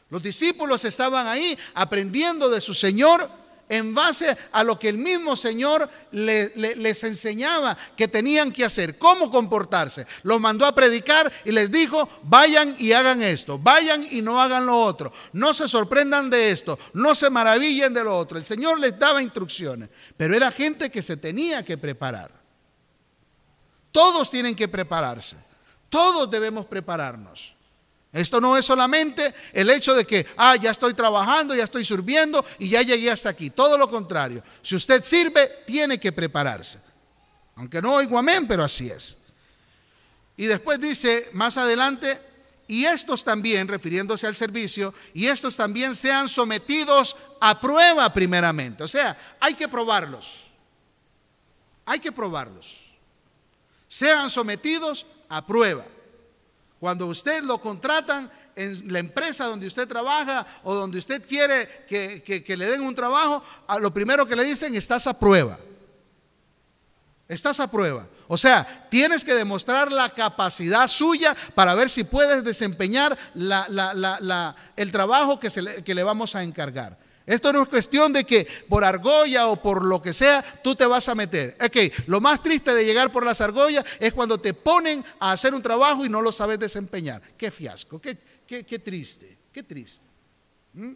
Los 0.10 0.24
discípulos 0.24 0.84
estaban 0.84 1.28
ahí 1.28 1.56
aprendiendo 1.76 2.50
de 2.50 2.60
su 2.60 2.74
Señor 2.74 3.30
en 3.72 3.96
base 3.96 4.38
a 4.52 4.64
lo 4.66 4.78
que 4.78 4.90
el 4.90 4.98
mismo 4.98 5.38
Señor 5.38 5.90
les 6.12 7.04
enseñaba 7.06 7.78
que 7.96 8.10
tenían 8.10 8.52
que 8.52 8.66
hacer, 8.66 8.98
cómo 8.98 9.32
comportarse. 9.32 10.06
Los 10.24 10.42
mandó 10.42 10.66
a 10.66 10.76
predicar 10.76 11.32
y 11.46 11.54
les 11.54 11.72
dijo, 11.72 12.10
vayan 12.24 12.76
y 12.78 12.92
hagan 12.92 13.22
esto, 13.22 13.58
vayan 13.58 14.06
y 14.12 14.22
no 14.22 14.42
hagan 14.42 14.66
lo 14.66 14.78
otro, 14.78 15.14
no 15.32 15.54
se 15.54 15.70
sorprendan 15.70 16.30
de 16.30 16.52
esto, 16.52 16.78
no 16.94 17.16
se 17.16 17.30
maravillen 17.30 17.94
de 17.94 18.04
lo 18.04 18.18
otro. 18.18 18.38
El 18.38 18.44
Señor 18.44 18.78
les 18.78 19.00
daba 19.00 19.24
instrucciones, 19.24 19.90
pero 20.18 20.36
era 20.36 20.52
gente 20.52 20.92
que 20.92 21.02
se 21.02 21.16
tenía 21.16 21.64
que 21.64 21.78
preparar. 21.78 22.30
Todos 23.94 24.30
tienen 24.30 24.54
que 24.54 24.68
prepararse, 24.68 25.38
todos 25.90 26.30
debemos 26.30 26.66
prepararnos. 26.66 27.54
Esto 28.14 28.42
no 28.42 28.58
es 28.58 28.66
solamente 28.66 29.34
el 29.54 29.70
hecho 29.70 29.94
de 29.96 30.06
que, 30.06 30.26
ah, 30.36 30.58
ya 30.58 30.72
estoy 30.72 30.94
trabajando, 30.94 31.56
ya 31.56 31.64
estoy 31.64 31.86
sirviendo 31.86 32.44
y 32.60 32.70
ya 32.70 32.82
llegué 32.82 33.10
hasta 33.10 33.30
aquí. 33.30 33.52
Todo 33.52 33.78
lo 33.78 33.90
contrario. 33.90 34.44
Si 34.62 34.76
usted 34.76 35.02
sirve, 35.02 35.64
tiene 35.66 35.98
que 35.98 36.12
prepararse. 36.12 36.80
Aunque 37.56 37.82
no 37.82 37.96
oigo 37.96 38.18
amén, 38.18 38.48
pero 38.48 38.64
así 38.64 38.90
es. 38.90 39.18
Y 40.36 40.46
después 40.46 40.80
dice 40.80 41.30
más 41.34 41.58
adelante, 41.58 42.20
y 42.68 42.86
estos 42.86 43.24
también, 43.24 43.68
refiriéndose 43.68 44.28
al 44.28 44.36
servicio, 44.36 44.94
y 45.14 45.28
estos 45.28 45.56
también 45.56 45.96
sean 45.96 46.28
sometidos 46.28 47.16
a 47.40 47.60
prueba 47.60 48.12
primeramente. 48.14 48.84
O 48.84 48.88
sea, 48.88 49.18
hay 49.40 49.54
que 49.56 49.68
probarlos. 49.68 50.46
Hay 51.86 52.00
que 52.00 52.12
probarlos. 52.12 52.86
Sean 53.88 54.30
sometidos 54.30 55.06
a 55.28 55.46
prueba. 55.46 55.86
Cuando 56.82 57.06
usted 57.06 57.44
lo 57.44 57.62
contratan 57.62 58.28
en 58.56 58.92
la 58.92 58.98
empresa 58.98 59.46
donde 59.46 59.68
usted 59.68 59.88
trabaja 59.88 60.48
o 60.64 60.74
donde 60.74 60.98
usted 60.98 61.24
quiere 61.24 61.86
que, 61.88 62.56
le 62.58 62.66
den 62.66 62.82
un 62.82 62.96
trabajo, 62.96 63.44
lo 63.80 63.94
primero 63.94 64.26
que 64.26 64.36
le 64.36 64.44
dicen, 64.44 64.74
estás 64.74 65.06
a 65.06 65.14
prueba. 65.14 65.60
Estás 67.28 67.60
a 67.60 67.70
prueba. 67.70 68.08
O 68.28 68.36
sea, 68.36 68.88
tienes 68.90 69.24
que 69.24 69.36
demostrar 69.36 69.92
la 69.92 70.10
capacidad 70.10 70.88
suya 70.88 71.36
para 71.54 71.76
ver 71.76 71.88
si 71.88 72.04
puedes 72.04 72.44
desempeñar 72.44 73.16
el 74.76 74.92
trabajo 74.92 75.40
que, 75.40 75.52
se 75.52 75.84
que 75.84 75.94
le 75.94 76.02
vamos 76.02 76.36
a 76.36 76.42
encargar. 76.42 76.98
Esto 77.32 77.54
no 77.54 77.64
es 77.64 77.70
cuestión 77.70 78.12
de 78.12 78.26
que 78.26 78.46
por 78.68 78.84
argolla 78.84 79.48
o 79.48 79.56
por 79.56 79.86
lo 79.86 80.02
que 80.02 80.12
sea 80.12 80.44
tú 80.62 80.76
te 80.76 80.86
vas 80.86 81.08
a 81.08 81.16
meter. 81.16 81.56
Ok, 81.64 82.06
lo 82.08 82.20
más 82.20 82.44
triste 82.44 82.74
de 82.74 82.84
llegar 82.84 83.10
por 83.10 83.26
las 83.26 83.40
argollas 83.40 83.86
es 84.02 84.12
cuando 84.12 84.38
te 84.38 84.54
ponen 84.54 85.02
a 85.18 85.32
hacer 85.32 85.54
un 85.54 85.62
trabajo 85.62 86.04
y 86.04 86.10
no 86.10 86.22
lo 86.22 86.34
sabes 86.34 86.60
desempeñar. 86.60 87.22
Qué 87.38 87.50
fiasco, 87.50 88.02
qué, 88.02 88.18
qué, 88.46 88.80
triste, 88.80 89.38
qué 89.50 89.64
triste. 89.64 90.06
¿Mm? 90.74 90.92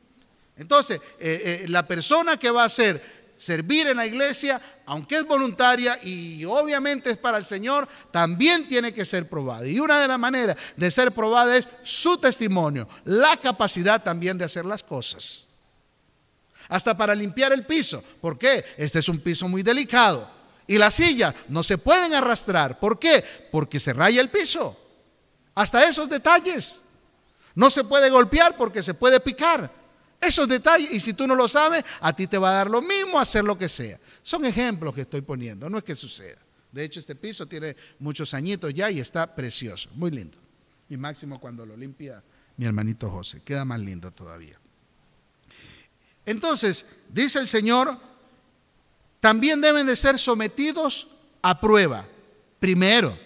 Entonces, 0.58 1.00
eh, 1.22 1.62
eh, 1.64 1.66
la 1.70 1.88
persona 1.88 2.36
que 2.36 2.52
va 2.52 2.64
a 2.64 2.66
hacer 2.66 3.02
servir 3.38 3.88
en 3.88 3.96
la 3.96 4.06
iglesia, 4.06 4.60
aunque 4.88 5.16
es 5.16 5.26
voluntaria 5.26 5.98
y 6.04 6.44
obviamente 6.44 7.12
es 7.12 7.18
para 7.18 7.38
el 7.38 7.46
Señor, 7.46 7.88
también 8.12 8.68
tiene 8.68 8.94
que 8.94 9.06
ser 9.06 9.30
probada. 9.30 9.66
Y 9.66 9.80
una 9.80 10.02
de 10.02 10.10
las 10.10 10.20
maneras 10.20 10.58
de 10.76 10.92
ser 10.92 11.14
probada 11.14 11.56
es 11.56 11.66
su 11.84 12.18
testimonio, 12.18 12.90
la 13.06 13.38
capacidad 13.38 14.04
también 14.04 14.38
de 14.38 14.44
hacer 14.44 14.66
las 14.66 14.84
cosas 14.84 15.45
hasta 16.70 16.96
para 16.96 17.16
limpiar 17.16 17.54
el 17.54 17.66
piso. 17.66 18.04
¿Por 18.22 18.38
qué? 18.38 18.64
Este 18.78 19.00
es 19.00 19.10
un 19.10 19.20
piso 19.20 19.48
muy 19.48 19.64
delicado. 19.64 20.30
Y 20.68 20.78
las 20.78 20.96
sillas 20.96 21.34
no 21.48 21.64
se 21.64 21.78
pueden 21.78 22.14
arrastrar. 22.14 22.80
¿Por 22.80 22.98
qué? 22.98 23.24
Porque 23.52 23.80
se 23.80 23.94
raya 23.94 24.22
el 24.22 24.30
piso. 24.30 24.78
Hasta 25.54 25.88
esos 25.88 26.10
detalles. 26.10 26.82
No 27.54 27.70
se 27.70 27.84
puede 27.84 28.10
golpear 28.10 28.58
porque 28.58 28.82
se 28.82 28.94
puede 28.94 29.20
picar. 29.20 29.72
Esos 30.20 30.48
detalles, 30.48 30.92
y 30.92 31.00
si 31.00 31.14
tú 31.14 31.28
no 31.28 31.36
lo 31.36 31.48
sabes, 31.48 31.84
a 32.02 32.14
ti 32.14 32.28
te 32.28 32.38
va 32.38 32.50
a 32.50 32.54
dar 32.54 32.70
lo 32.70 32.82
mismo 32.82 33.20
hacer 33.20 33.44
lo 33.44 33.58
que 33.58 33.70
sea. 33.70 34.00
Son 34.22 34.44
ejemplos 34.44 34.96
que 34.96 35.02
estoy 35.02 35.22
poniendo, 35.22 35.70
no 35.70 35.78
es 35.78 35.84
que 35.84 35.96
suceda. 35.96 36.40
De 36.72 36.84
hecho, 36.84 37.00
este 37.00 37.16
piso 37.16 37.46
tiene 37.46 37.76
muchos 38.00 38.34
añitos 38.34 38.74
ya 38.74 38.90
y 38.90 39.00
está 39.00 39.34
precioso, 39.34 39.90
muy 39.94 40.12
lindo. 40.12 40.38
Y 40.90 40.98
máximo 40.98 41.40
cuando 41.40 41.66
lo 41.66 41.78
limpia 41.78 42.24
mi 42.58 42.66
hermanito 42.66 43.10
José, 43.10 43.42
queda 43.44 43.66
más 43.66 43.80
lindo 43.80 44.12
todavía. 44.12 44.60
Entonces, 46.26 46.86
dice 47.10 47.40
el 47.40 47.48
Señor, 47.48 47.98
también 49.20 49.62
deben 49.62 49.88
de 49.88 49.96
ser 49.96 50.20
sometidos 50.20 51.08
a 51.42 51.60
prueba, 51.60 52.08
primero. 52.60 53.18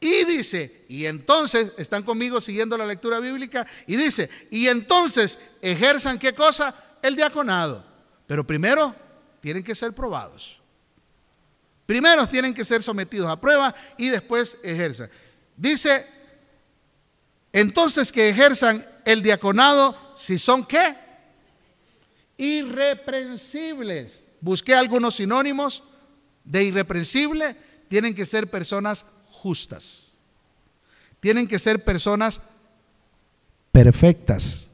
Y 0.00 0.24
dice, 0.24 0.84
y 0.88 1.06
entonces, 1.06 1.72
están 1.78 2.02
conmigo 2.02 2.40
siguiendo 2.40 2.76
la 2.76 2.86
lectura 2.86 3.20
bíblica, 3.20 3.66
y 3.86 3.96
dice, 3.96 4.28
y 4.50 4.68
entonces 4.68 5.38
ejerzan 5.62 6.18
qué 6.18 6.34
cosa? 6.34 6.74
El 7.02 7.16
diaconado. 7.16 7.84
Pero 8.26 8.46
primero 8.46 8.94
tienen 9.40 9.62
que 9.62 9.74
ser 9.74 9.92
probados. 9.92 10.58
Primero 11.86 12.26
tienen 12.26 12.54
que 12.54 12.64
ser 12.64 12.82
sometidos 12.82 13.30
a 13.30 13.40
prueba 13.40 13.74
y 13.98 14.08
después 14.08 14.56
ejerzan. 14.62 15.10
Dice, 15.56 16.06
entonces 17.52 18.10
que 18.10 18.30
ejerzan 18.30 18.84
el 19.04 19.22
diaconado 19.22 19.96
si 20.16 20.38
son 20.38 20.64
qué? 20.64 21.03
Irreprensibles. 22.36 24.24
Busqué 24.40 24.74
algunos 24.74 25.16
sinónimos 25.16 25.82
de 26.44 26.64
irreprensible. 26.64 27.56
Tienen 27.88 28.14
que 28.14 28.26
ser 28.26 28.50
personas 28.50 29.06
justas. 29.28 30.18
Tienen 31.20 31.46
que 31.46 31.58
ser 31.58 31.82
personas 31.82 32.40
perfectas. 33.72 34.68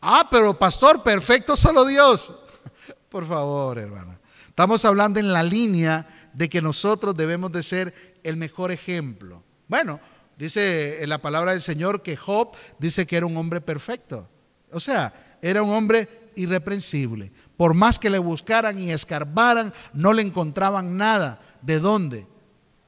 Ah, 0.00 0.28
pero 0.30 0.54
pastor, 0.58 1.02
perfecto 1.02 1.56
solo 1.56 1.84
Dios. 1.84 2.32
Por 3.08 3.26
favor, 3.26 3.78
hermana. 3.78 4.20
Estamos 4.48 4.84
hablando 4.84 5.18
en 5.20 5.32
la 5.32 5.42
línea 5.42 6.30
de 6.32 6.48
que 6.48 6.62
nosotros 6.62 7.16
debemos 7.16 7.50
de 7.52 7.62
ser 7.62 7.94
el 8.22 8.36
mejor 8.36 8.70
ejemplo. 8.70 9.42
Bueno, 9.66 10.00
dice 10.36 11.02
en 11.02 11.08
la 11.08 11.18
palabra 11.18 11.52
del 11.52 11.62
Señor 11.62 12.02
que 12.02 12.16
Job 12.16 12.56
dice 12.78 13.06
que 13.06 13.16
era 13.16 13.26
un 13.26 13.36
hombre 13.36 13.60
perfecto. 13.60 14.28
O 14.70 14.80
sea, 14.80 15.38
era 15.40 15.62
un 15.62 15.70
hombre 15.70 16.27
irreprensible. 16.38 17.32
Por 17.56 17.74
más 17.74 17.98
que 17.98 18.10
le 18.10 18.18
buscaran 18.18 18.78
y 18.78 18.90
escarbaran, 18.90 19.72
no 19.92 20.12
le 20.12 20.22
encontraban 20.22 20.96
nada. 20.96 21.40
¿De 21.60 21.80
dónde? 21.80 22.26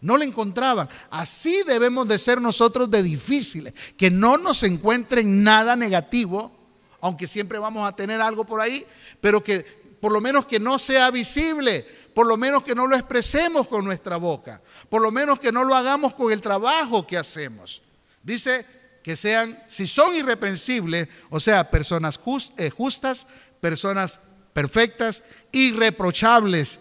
No 0.01 0.17
le 0.17 0.25
encontraban. 0.25 0.89
Así 1.11 1.63
debemos 1.67 2.09
de 2.09 2.19
ser 2.19 2.41
nosotros 2.41 2.91
de 2.91 3.03
difíciles, 3.03 3.75
que 3.97 4.11
no 4.11 4.39
nos 4.39 4.63
encuentren 4.63 5.43
nada 5.43 5.77
negativo, 5.77 6.53
aunque 7.01 7.27
siempre 7.27 7.59
vamos 7.59 7.87
a 7.87 7.95
tener 7.95 8.21
algo 8.21 8.45
por 8.45 8.61
ahí, 8.61 8.87
pero 9.21 9.43
que 9.43 9.67
por 10.01 10.13
lo 10.13 10.21
menos 10.21 10.47
que 10.47 10.59
no 10.59 10.79
sea 10.79 11.11
visible, 11.11 11.85
por 12.15 12.27
lo 12.27 12.37
menos 12.37 12.63
que 12.63 12.75
no 12.75 12.87
lo 12.87 12.97
expresemos 12.97 13.67
con 13.67 13.85
nuestra 13.85 14.17
boca, 14.17 14.63
por 14.89 15.03
lo 15.03 15.11
menos 15.11 15.39
que 15.39 15.53
no 15.53 15.65
lo 15.65 15.75
hagamos 15.75 16.15
con 16.15 16.33
el 16.33 16.41
trabajo 16.41 17.07
que 17.07 17.19
hacemos. 17.19 17.83
Dice 18.23 18.80
que 19.03 19.17
sean, 19.17 19.63
si 19.67 19.87
son 19.87 20.15
irreprensibles, 20.15 21.09
o 21.31 21.41
sea, 21.41 21.71
personas 21.71 22.21
eh, 22.59 22.71
justas, 22.71 23.27
personas 23.61 24.21
perfectas, 24.53 25.23
irreprochables 25.53 26.81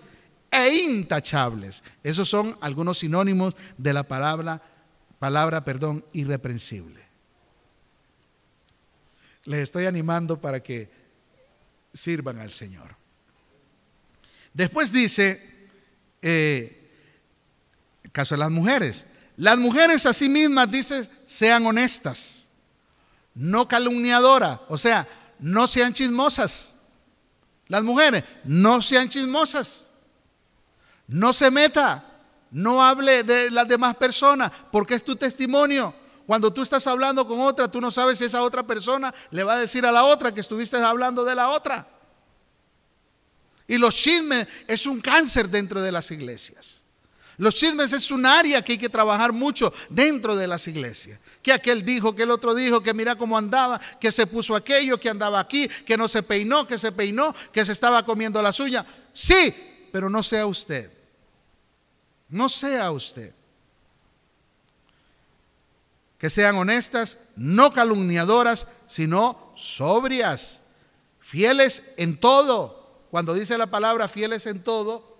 e 0.51 0.83
intachables. 0.83 1.83
Esos 2.03 2.27
son 2.27 2.57
algunos 2.61 2.99
sinónimos 2.99 3.55
de 3.77 3.93
la 3.93 4.03
palabra, 4.03 4.61
palabra, 5.19 5.63
perdón, 5.63 6.05
irreprensible. 6.13 6.99
Les 9.45 9.61
estoy 9.61 9.85
animando 9.85 10.39
para 10.39 10.61
que 10.61 10.91
sirvan 11.93 12.39
al 12.39 12.51
Señor. 12.51 12.95
Después 14.53 14.91
dice, 14.91 15.69
eh, 16.21 16.91
caso 18.11 18.35
de 18.35 18.39
las 18.39 18.51
mujeres, 18.51 19.07
las 19.39 19.57
mujeres 19.57 20.05
a 20.05 20.11
sí 20.11 20.27
mismas, 20.27 20.69
dice, 20.69 21.09
sean 21.25 21.65
honestas, 21.65 22.49
no 23.33 23.69
calumniadoras, 23.69 24.59
o 24.67 24.77
sea, 24.77 25.07
no 25.39 25.65
sean 25.65 25.93
chismosas. 25.93 26.75
Las 27.69 27.81
mujeres, 27.85 28.25
no 28.43 28.81
sean 28.81 29.07
chismosas. 29.07 29.91
No 31.07 31.31
se 31.31 31.49
meta, 31.51 32.03
no 32.51 32.83
hable 32.83 33.23
de 33.23 33.49
las 33.49 33.65
demás 33.65 33.95
personas, 33.95 34.51
porque 34.73 34.95
es 34.95 35.05
tu 35.05 35.15
testimonio. 35.15 35.95
Cuando 36.27 36.51
tú 36.51 36.61
estás 36.61 36.85
hablando 36.85 37.25
con 37.25 37.39
otra, 37.39 37.71
tú 37.71 37.79
no 37.79 37.91
sabes 37.91 38.17
si 38.17 38.25
esa 38.25 38.41
otra 38.41 38.63
persona 38.63 39.13
le 39.31 39.45
va 39.45 39.53
a 39.53 39.59
decir 39.59 39.85
a 39.85 39.91
la 39.93 40.03
otra 40.03 40.33
que 40.33 40.41
estuviste 40.41 40.75
hablando 40.83 41.23
de 41.23 41.35
la 41.35 41.47
otra. 41.47 41.87
Y 43.69 43.77
los 43.77 43.95
chismes 43.95 44.49
es 44.67 44.85
un 44.85 44.99
cáncer 44.99 45.47
dentro 45.47 45.81
de 45.81 45.93
las 45.93 46.11
iglesias. 46.11 46.78
Los 47.39 47.55
chismes 47.55 47.93
es 47.93 48.11
un 48.11 48.25
área 48.25 48.61
que 48.61 48.73
hay 48.73 48.77
que 48.77 48.89
trabajar 48.89 49.31
mucho 49.31 49.73
dentro 49.89 50.35
de 50.35 50.45
las 50.45 50.67
iglesias. 50.67 51.21
Que 51.41 51.53
aquel 51.53 51.85
dijo, 51.85 52.13
que 52.13 52.23
el 52.23 52.31
otro 52.31 52.53
dijo, 52.53 52.83
que 52.83 52.93
mira 52.93 53.15
cómo 53.15 53.37
andaba, 53.37 53.79
que 53.97 54.11
se 54.11 54.27
puso 54.27 54.57
aquello, 54.57 54.99
que 54.99 55.07
andaba 55.07 55.39
aquí, 55.39 55.69
que 55.69 55.95
no 55.95 56.09
se 56.09 56.21
peinó, 56.21 56.67
que 56.67 56.77
se 56.77 56.91
peinó, 56.91 57.33
que 57.53 57.63
se 57.63 57.71
estaba 57.71 58.03
comiendo 58.03 58.41
la 58.41 58.51
suya. 58.51 58.85
Sí, 59.13 59.55
pero 59.89 60.09
no 60.09 60.21
sea 60.21 60.45
usted. 60.45 60.91
No 62.27 62.49
sea 62.49 62.91
usted. 62.91 63.33
Que 66.17 66.29
sean 66.29 66.57
honestas, 66.57 67.19
no 67.37 67.71
calumniadoras, 67.71 68.67
sino 68.85 69.53
sobrias, 69.55 70.59
fieles 71.21 71.93
en 71.95 72.19
todo. 72.19 73.05
Cuando 73.11 73.33
dice 73.33 73.57
la 73.57 73.67
palabra 73.67 74.09
fieles 74.09 74.45
en 74.45 74.61
todo, 74.61 75.17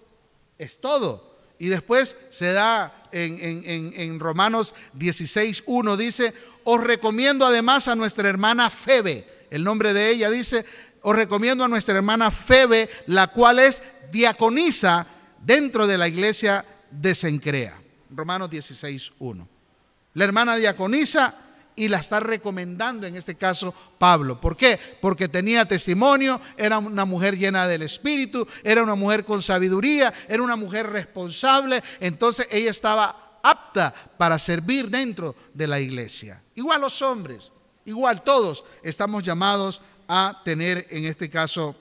es 0.57 0.82
todo 0.82 1.28
y 1.60 1.68
después 1.68 2.16
se 2.32 2.53
da 2.53 3.07
en, 3.12 4.20
Romanos 4.20 4.74
16, 4.93 5.64
1, 5.66 5.97
dice, 5.97 6.34
os 6.64 6.82
recomiendo 6.82 7.45
además 7.45 7.88
a 7.88 7.95
nuestra 7.95 8.30
hermana 8.30 8.70
Febe, 8.70 9.28
el 9.51 9.64
nombre 9.64 9.93
de 9.93 10.10
ella 10.10 10.30
dice, 10.30 10.66
os 11.01 11.16
recomiendo 11.16 11.64
a 11.64 11.68
nuestra 11.68 11.95
hermana 11.95 12.32
Febe, 12.32 12.89
la 13.07 13.28
cual 13.28 13.60
es 13.60 13.82
diaconisa 14.12 15.05
dentro 15.43 15.86
de 15.86 15.97
la 15.97 16.07
iglesia 16.07 16.64
de 16.91 17.14
Sencrea. 17.14 17.80
Romanos 18.10 18.49
16, 18.49 19.14
1. 19.20 19.47
La 20.14 20.24
hermana 20.24 20.55
diaconisa 20.55 21.36
y 21.80 21.88
la 21.88 21.99
está 21.99 22.19
recomendando 22.19 23.07
en 23.07 23.15
este 23.15 23.36
caso 23.36 23.73
Pablo. 23.97 24.39
¿Por 24.39 24.57
qué? 24.57 24.77
Porque 25.01 25.30
tenía 25.30 25.65
testimonio, 25.65 26.41
era 26.57 26.77
una 26.77 27.05
mujer 27.05 27.38
llena 27.38 27.67
del 27.67 27.84
Espíritu, 27.84 28.45
era 28.65 28.84
una 28.84 28.95
mujer 28.95 29.23
con 29.23 29.41
sabiduría, 29.41 30.13
era 30.27 30.43
una 30.43 30.57
mujer 30.57 30.88
responsable, 30.88 31.82
entonces 32.01 32.49
ella 32.51 32.69
estaba 32.69 33.39
apta 33.41 33.93
para 34.17 34.38
servir 34.38 34.89
dentro 34.89 35.38
de 35.53 35.67
la 35.67 35.80
iglesia. 35.80 36.43
Igual 36.55 36.82
los 36.82 37.01
hombres, 37.01 37.53
igual 37.86 38.25
todos 38.25 38.65
estamos 38.84 39.23
llamados 39.23 39.80
a 40.05 40.41
tener 40.43 40.86
en 40.89 41.05
este 41.05 41.30
caso 41.30 41.73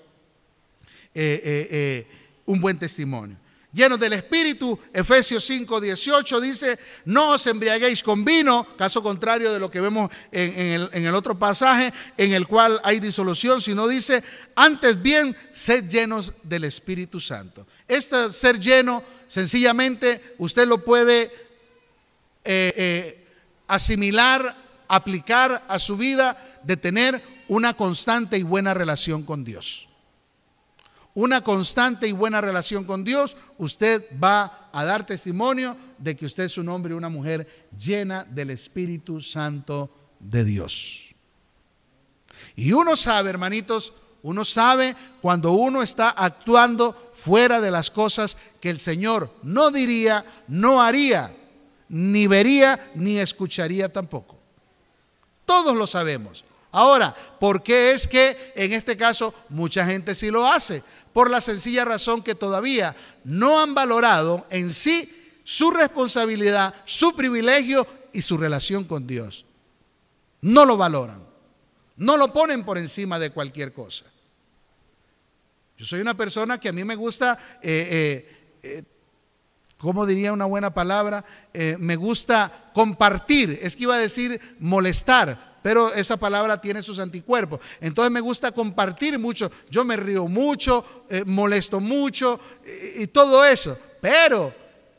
eh, 1.12 1.40
eh, 1.42 1.68
eh, 1.72 2.07
un 2.46 2.61
buen 2.61 2.78
testimonio 2.78 3.36
llenos 3.73 4.01
del 4.01 4.14
Espíritu. 4.14 4.79
Efesios 4.93 5.45
5, 5.45 5.81
18 5.81 6.41
dice, 6.41 6.79
no 7.05 7.31
os 7.31 7.47
embriaguéis 7.47 8.03
con 8.03 8.25
vino, 8.25 8.66
caso 8.77 9.03
contrario 9.03 9.53
de 9.53 9.59
lo 9.59 9.71
que 9.71 9.81
vemos 9.81 10.11
en, 10.33 10.89
el, 10.93 11.14
otro 11.14 11.39
pasaje, 11.39 11.93
en 12.16 12.33
el 12.33 12.47
cual 12.47 12.81
hay 12.85 13.01
disolución, 13.01 13.61
sino 13.61 13.87
dice, 13.89 14.23
antes 14.55 15.01
bien, 15.01 15.37
sed 15.53 15.89
llenos 15.89 16.33
del 16.43 16.64
Espíritu 16.64 17.21
Santo. 17.21 17.66
Este 17.87 18.31
ser 18.31 18.59
lleno, 18.59 19.03
sencillamente, 19.27 20.35
usted 20.39 20.66
lo 20.66 20.85
puede 20.85 21.23
eh, 22.45 22.73
eh, 22.77 23.27
asimilar, 23.66 24.57
aplicar 24.89 25.64
a 25.69 25.79
su 25.79 25.97
vida 25.97 26.61
de 26.62 26.77
tener 26.77 27.23
una 27.49 27.75
constante 27.75 28.39
y 28.39 28.43
buena 28.43 28.75
relación 28.75 29.23
con 29.23 29.45
Dios 29.45 29.88
una 31.19 31.41
constante 31.41 32.07
y 32.07 32.12
buena 32.12 32.41
relación 32.41 32.85
con 32.85 33.03
Dios, 33.03 33.37
usted 33.59 34.05
va 34.23 34.71
a 34.73 34.85
dar 34.85 35.05
testimonio 35.05 35.77
de 35.99 36.16
que 36.16 36.27
usted 36.27 36.45
es 36.45 36.57
un 36.59 36.69
hombre 36.69 36.95
y 36.95 36.97
una 36.97 37.09
mujer 37.09 37.66
llena 37.77 38.23
del 38.23 38.51
Espíritu 38.51 39.21
Santo 39.21 39.91
de 40.21 40.45
Dios. 40.45 41.07
Y 42.55 42.71
uno 42.71 42.95
sabe, 42.95 43.31
hermanitos, 43.31 43.93
uno 44.23 44.45
sabe 44.45 44.95
cuando 45.21 45.51
uno 45.51 45.83
está 45.83 46.11
actuando 46.11 47.11
fuera 47.14 47.61
de 47.61 47.73
las 47.73 47.91
cosas 47.91 48.37
que 48.61 48.71
el 48.71 48.79
Señor 48.79 49.29
no 49.43 49.73
diría, 49.73 50.25
no 50.47 50.81
haría, 50.81 51.35
ni 51.89 52.29
vería, 52.29 52.93
ni 52.95 53.19
escucharía 53.19 53.93
tampoco. 53.93 54.39
Todos 55.45 55.77
lo 55.77 55.89
sabemos. 55.89 56.45
Ahora, 56.71 57.14
¿por 57.41 57.62
qué 57.62 57.93
es 57.93 58.07
que 58.07 58.53
en 58.55 58.73
este 58.73 58.97
caso 58.97 59.35
mucha 59.49 59.87
gente 59.87 60.14
sí 60.14 60.31
lo 60.31 60.47
hace? 60.47 60.83
Por 61.13 61.31
la 61.31 61.41
sencilla 61.41 61.85
razón 61.85 62.23
que 62.23 62.35
todavía 62.35 62.95
no 63.25 63.61
han 63.61 63.75
valorado 63.75 64.47
en 64.51 64.73
sí 64.73 65.15
su 65.45 65.71
responsabilidad, 65.71 66.75
su 66.85 67.17
privilegio 67.17 67.87
y 68.13 68.23
su 68.23 68.37
relación 68.37 68.85
con 68.85 69.07
Dios. 69.07 69.45
No 70.41 70.65
lo 70.65 70.77
valoran, 70.77 71.23
no 71.97 72.17
lo 72.17 72.33
ponen 72.33 72.65
por 72.65 72.79
encima 72.79 73.19
de 73.19 73.31
cualquier 73.31 73.73
cosa. 73.73 74.05
Yo 75.79 75.87
soy 75.87 76.01
una 76.01 76.17
persona 76.17 76.59
que 76.59 76.69
a 76.69 76.73
mí 76.73 76.85
me 76.85 76.97
gusta, 76.97 77.39
eh, 77.63 77.89
eh, 77.91 78.59
eh, 78.63 78.83
¿cómo 79.77 80.07
diría 80.07 80.33
una 80.33 80.45
buena 80.45 80.75
palabra? 80.75 81.25
me 81.79 81.97
gusta 81.97 82.71
compartir, 82.75 83.59
es 83.63 83.75
que 83.75 83.85
iba 83.85 83.95
a 83.95 84.01
decir 84.01 84.41
molestar, 84.61 85.47
pero 85.69 85.93
esa 85.93 86.16
palabra 86.16 86.59
tiene 86.59 86.81
sus 86.81 86.99
anticuerpos. 86.99 87.61
Entonces 87.79 88.11
me 88.11 88.23
gusta 88.23 88.53
compartir 88.53 89.19
mucho, 89.19 89.51
yo 89.69 89.85
me 89.85 89.99
río 89.99 90.27
mucho, 90.27 91.05
eh, 91.11 91.25
molesto 91.27 91.79
mucho 91.79 92.41
y, 92.97 93.07
todo 93.09 93.45
eso. 93.45 93.77
Pero 94.01 94.51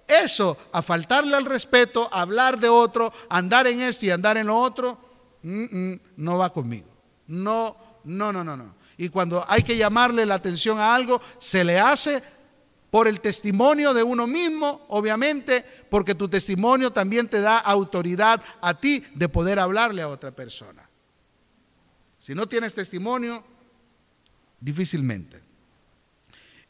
eso, 0.08 0.56
a 0.72 0.84
faltarle 0.84 1.36
al 1.36 1.46
respeto, 1.46 2.08
hablar 2.12 2.60
de 2.60 2.70
otro, 2.70 3.12
andar 3.30 3.66
en 3.66 3.82
esto 3.82 4.06
y 4.06 4.12
andar 4.12 4.38
en 4.38 4.46
lo 4.46 4.60
otro, 4.60 4.96
mm, 5.42 5.64
mm, 5.64 6.00
no 6.18 6.38
va 6.38 6.54
conmigo. 6.54 6.90
No, 7.26 7.76
no, 8.04 8.32
no, 8.32 8.44
no, 8.44 8.56
no. 8.56 8.76
Y 8.96 9.10
cuando 9.10 9.44
hay 9.48 9.64
que 9.64 9.76
llamarle 9.76 10.24
la 10.24 10.36
atención 10.36 10.78
a 10.78 10.94
algo, 10.94 11.20
se 11.40 11.64
le 11.64 11.80
hace 11.80 12.22
por 12.90 13.08
el 13.08 13.20
testimonio 13.20 13.94
de 13.94 14.04
uno 14.04 14.26
mismo, 14.26 14.86
obviamente, 14.90 15.64
porque 15.90 16.16
tu 16.16 16.28
testimonio 16.28 16.92
también 16.92 17.28
te 17.28 17.42
da 17.42 17.58
autoridad 17.58 18.42
a 18.62 18.80
ti 18.80 19.04
de 19.16 19.30
poder 19.30 19.60
hablarle 19.60 20.02
a 20.02 20.10
otra 20.10 20.32
persona. 20.32 20.90
Si 22.20 22.34
no 22.34 22.48
tienes 22.48 22.76
testimonio, 22.76 23.44
difícilmente. 24.60 25.50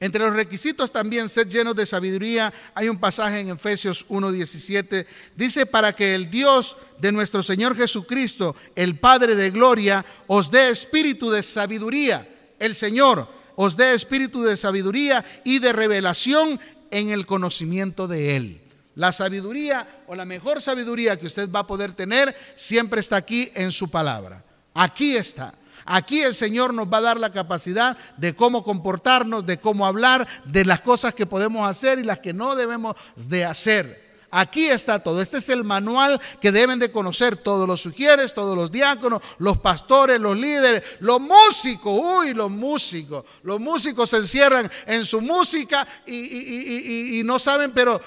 Entre 0.02 0.24
los 0.24 0.34
requisitos 0.34 0.94
también 0.94 1.28
ser 1.28 1.50
llenos 1.50 1.76
de 1.76 1.86
sabiduría, 1.86 2.54
hay 2.74 2.88
un 2.88 3.00
pasaje 3.00 3.40
en 3.40 3.50
Efesios 3.50 4.06
1:17, 4.08 5.06
dice, 5.36 5.66
para 5.66 5.94
que 5.94 6.16
el 6.16 6.30
Dios 6.30 6.78
de 7.00 7.12
nuestro 7.12 7.44
Señor 7.44 7.76
Jesucristo, 7.76 8.56
el 8.76 8.98
Padre 8.98 9.36
de 9.36 9.50
Gloria, 9.50 10.06
os 10.28 10.52
dé 10.52 10.70
espíritu 10.70 11.30
de 11.30 11.44
sabiduría. 11.44 12.28
El 12.60 12.76
Señor 12.76 13.28
os 13.60 13.76
dé 13.76 13.92
espíritu 13.92 14.40
de 14.42 14.56
sabiduría 14.56 15.26
y 15.44 15.60
de 15.60 15.74
revelación 15.74 16.62
en 16.92 17.10
el 17.10 17.26
conocimiento 17.26 18.08
de 18.08 18.38
Él. 18.38 18.62
La 18.96 19.12
sabiduría 19.12 19.86
o 20.08 20.16
la 20.16 20.24
mejor 20.24 20.62
sabiduría 20.62 21.20
que 21.20 21.26
usted 21.26 21.52
va 21.52 21.60
a 21.60 21.68
poder 21.68 21.92
tener 21.92 22.34
siempre 22.56 23.02
está 23.02 23.18
aquí 23.18 23.52
en 23.56 23.74
su 23.74 23.90
palabra. 23.90 24.46
Aquí 24.74 25.18
está. 25.18 25.54
Aquí 25.84 26.22
el 26.22 26.36
Señor 26.36 26.74
nos 26.74 26.88
va 26.88 27.00
a 27.00 27.02
dar 27.02 27.20
la 27.20 27.34
capacidad 27.34 27.98
de 28.16 28.34
cómo 28.34 28.64
comportarnos, 28.64 29.46
de 29.46 29.60
cómo 29.60 29.86
hablar, 29.86 30.26
de 30.46 30.64
las 30.64 30.80
cosas 30.80 31.14
que 31.14 31.26
podemos 31.26 31.70
hacer 31.70 32.00
y 32.00 32.04
las 32.04 32.20
que 32.20 32.32
no 32.32 32.56
debemos 32.56 32.96
de 33.18 33.44
hacer. 33.44 34.09
Aquí 34.32 34.68
está 34.68 35.00
todo. 35.00 35.22
Este 35.22 35.38
es 35.38 35.50
el 35.50 35.64
manual 35.64 36.20
que 36.40 36.52
deben 36.52 36.80
de 36.80 36.92
conocer 36.92 37.36
todos 37.38 37.68
los 37.68 37.82
sugieres, 37.82 38.34
todos 38.34 38.56
los 38.56 38.72
diáconos, 38.72 39.22
los 39.40 39.58
pastores, 39.58 40.20
los 40.20 40.38
líderes, 40.38 40.84
los 41.00 41.20
músicos. 41.20 42.00
Uy, 42.02 42.34
los 42.34 42.52
músicos. 42.52 43.26
Los 43.44 43.60
músicos 43.60 44.10
se 44.10 44.18
encierran 44.18 44.70
en 44.86 45.06
su 45.06 45.22
música 45.22 45.88
y, 46.06 47.20
y 47.20 47.24
no 47.24 47.40
saben, 47.40 47.72
pero 47.72 48.00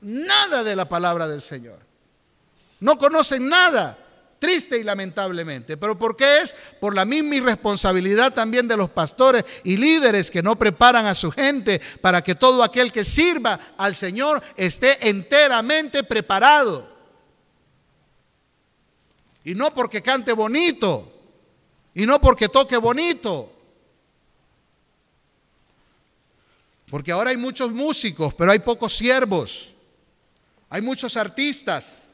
nada 0.00 0.62
de 0.62 0.74
la 0.74 0.88
palabra 0.88 1.28
del 1.28 1.40
Señor. 1.40 1.78
No 2.80 2.98
conocen 2.98 3.48
nada 3.48 4.01
triste 4.42 4.76
y 4.76 4.82
lamentablemente. 4.82 5.76
¿Pero 5.76 5.96
por 5.96 6.16
qué 6.16 6.38
es? 6.38 6.52
Por 6.80 6.96
la 6.96 7.04
misma 7.04 7.36
irresponsabilidad 7.36 8.34
también 8.34 8.66
de 8.66 8.76
los 8.76 8.90
pastores 8.90 9.44
y 9.62 9.76
líderes 9.76 10.32
que 10.32 10.42
no 10.42 10.56
preparan 10.56 11.06
a 11.06 11.14
su 11.14 11.30
gente 11.30 11.80
para 12.00 12.22
que 12.22 12.34
todo 12.34 12.64
aquel 12.64 12.90
que 12.90 13.04
sirva 13.04 13.60
al 13.78 13.94
Señor 13.94 14.42
esté 14.56 15.08
enteramente 15.08 16.02
preparado. 16.02 16.90
Y 19.44 19.54
no 19.54 19.72
porque 19.72 20.02
cante 20.02 20.32
bonito, 20.32 21.12
y 21.94 22.04
no 22.04 22.20
porque 22.20 22.48
toque 22.48 22.76
bonito. 22.76 23.52
Porque 26.90 27.12
ahora 27.12 27.30
hay 27.30 27.36
muchos 27.36 27.70
músicos, 27.70 28.34
pero 28.34 28.50
hay 28.50 28.58
pocos 28.58 28.96
siervos. 28.96 29.72
Hay 30.68 30.82
muchos 30.82 31.16
artistas, 31.16 32.11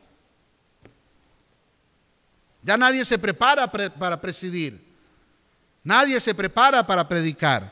ya 2.63 2.77
nadie 2.77 3.05
se 3.05 3.19
prepara 3.19 3.71
para 3.71 4.21
presidir. 4.21 4.89
Nadie 5.85 6.21
se 6.21 6.35
prepara 6.35 6.87
para 6.87 7.09
predicar. 7.09 7.71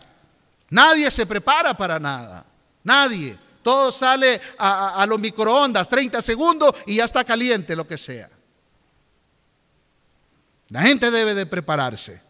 Nadie 0.71 1.11
se 1.11 1.27
prepara 1.27 1.77
para 1.77 1.99
nada. 1.99 2.47
Nadie. 2.83 3.39
Todo 3.63 3.91
sale 3.91 4.41
a, 4.59 5.05
los 5.09 5.19
microondas, 5.19 5.89
30 5.89 6.23
segundos 6.23 6.73
y 6.87 6.97
ya 6.97 7.05
está 7.05 7.25
caliente 7.25 7.75
lo 7.75 7.87
que 7.87 7.99
sea. 7.99 8.31
La 10.69 10.83
gente 10.83 11.11
debe 11.11 11.35
de 11.35 11.47
prepararse. 11.47 12.23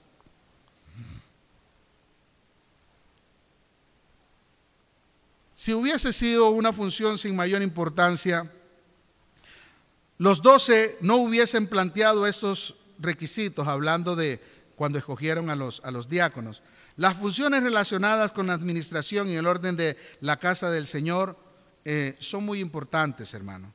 Si 5.55 5.75
hubiese 5.75 6.13
sido 6.13 6.51
una 6.51 6.73
función 6.73 7.19
sin 7.19 7.37
mayor 7.37 7.61
importancia, 7.61 8.51
los 10.19 10.43
doce 10.43 10.97
no 11.01 11.17
hubiesen 11.17 11.67
planteado 11.67 12.27
estos 12.27 12.75
requisitos, 12.99 13.67
hablando 13.67 14.17
de 14.17 14.41
cuando 14.75 14.99
escogieron 14.99 15.51
a 15.51 15.57
los, 15.57 16.09
diáconos. 16.09 16.63
Las 16.97 17.17
funciones 17.17 17.63
relacionadas 17.63 18.33
con 18.33 18.47
la 18.47 18.55
administración 18.55 19.29
y 19.31 19.35
el 19.35 19.47
orden 19.47 19.77
de 19.77 19.97
la 20.21 20.39
casa 20.39 20.71
del 20.71 20.87
Señor 20.87 21.39
eh, 21.85 22.17
son 22.19 22.45
muy 22.45 22.61
importantes, 22.61 23.35
hermano. 23.35 23.73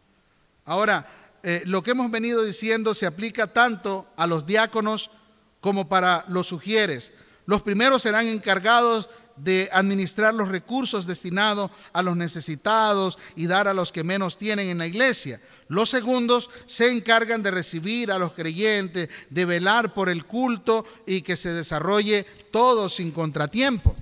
Ahora, 0.66 1.08
eh, 1.44 1.64
lo 1.66 1.84
que 1.84 1.92
hemos 1.92 2.10
venido 2.10 2.44
diciendo 2.44 2.94
se 2.94 3.06
aplica 3.06 3.54
tanto 3.54 4.08
a 4.16 4.28
los 4.28 4.46
diáconos 4.46 5.12
como 5.60 5.88
para 5.88 6.26
los 6.28 6.48
sugieres. 6.48 7.12
Los 7.46 7.62
primeros 7.62 8.02
serán 8.02 8.28
encargados 8.28 9.10
de 9.36 9.70
administrar 9.72 10.34
los 10.34 10.50
recursos 10.50 11.08
destinados 11.08 11.72
a 11.94 12.02
los 12.02 12.16
necesitados 12.16 13.18
y 13.36 13.48
dar 13.48 13.68
a 13.68 13.74
los 13.74 13.92
que 13.92 14.04
menos 14.04 14.38
tienen 14.38 14.70
en 14.70 14.78
la 14.78 14.88
iglesia. 14.88 15.40
Los 15.68 15.90
segundos 15.90 16.50
se 16.66 16.92
encargan 16.92 17.44
de 17.44 17.52
recibir 17.52 18.12
a 18.12 18.20
los 18.20 18.34
creyentes, 18.34 19.10
de 19.30 19.46
velar 19.46 19.94
por 19.94 20.10
el 20.10 20.26
culto 20.26 20.86
y 21.06 21.22
que 21.22 21.36
se 21.36 21.54
desarrolle 21.54 22.26
todo 22.52 22.90
sin 22.90 23.12
contratiempo. 23.12 23.96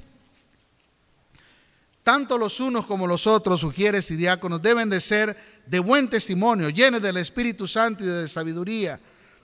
Tanto 2.03 2.37
los 2.37 2.59
unos 2.59 2.85
como 2.85 3.05
los 3.05 3.27
otros, 3.27 3.61
sugieres 3.61 4.09
y 4.11 4.15
diáconos, 4.15 4.61
deben 4.61 4.89
de 4.89 4.99
ser 4.99 5.37
de 5.67 5.79
buen 5.79 6.09
testimonio, 6.09 6.69
llenos 6.69 7.01
del 7.01 7.17
Espíritu 7.17 7.67
Santo 7.67 8.03
y 8.03 8.07
de 8.07 8.27
sabiduría, 8.27 8.99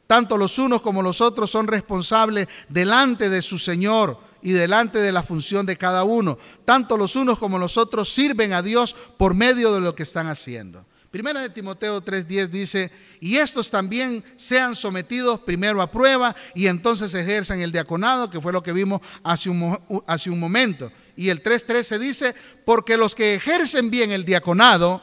Tanto 0.08 0.38
los 0.38 0.60
unos 0.60 0.82
como 0.82 1.02
los 1.02 1.20
otros 1.20 1.50
son 1.50 1.68
responsables 1.68 2.48
delante 2.70 3.30
de 3.30 3.42
su 3.42 3.58
Señor 3.58 4.20
y 4.46 4.52
delante 4.52 5.00
de 5.00 5.12
la 5.12 5.24
función 5.24 5.66
de 5.66 5.76
cada 5.76 6.04
uno. 6.04 6.38
Tanto 6.66 6.98
los 6.98 7.16
unos 7.16 7.40
como 7.40 7.58
los 7.58 7.78
otros 7.78 8.10
sirven 8.10 8.54
a 8.54 8.62
Dios 8.62 8.96
por 9.18 9.34
medio 9.34 9.74
de 9.74 9.82
lo 9.82 9.96
que 9.96 10.04
están 10.04 10.28
haciendo. 10.28 10.86
Primera 11.10 11.42
de 11.42 11.50
Timoteo 11.50 12.00
3:10 12.00 12.50
dice, 12.50 12.92
y 13.20 13.38
estos 13.38 13.72
también 13.72 14.24
sean 14.38 14.76
sometidos 14.76 15.40
primero 15.40 15.82
a 15.82 15.90
prueba 15.90 16.36
y 16.54 16.68
entonces 16.68 17.12
ejerzan 17.16 17.60
el 17.62 17.72
diaconado, 17.72 18.30
que 18.30 18.40
fue 18.40 18.54
lo 18.54 18.62
que 18.62 18.72
vimos 18.72 19.02
hace 19.24 19.50
un, 19.50 19.80
hace 20.06 20.30
un 20.30 20.40
momento. 20.40 20.92
Y 21.16 21.30
el 21.30 21.42
3:13 21.42 21.98
dice, 21.98 22.36
porque 22.66 22.98
los 22.98 23.16
que 23.16 23.34
ejercen 23.34 23.90
bien 23.90 24.12
el 24.12 24.26
diaconado 24.26 25.02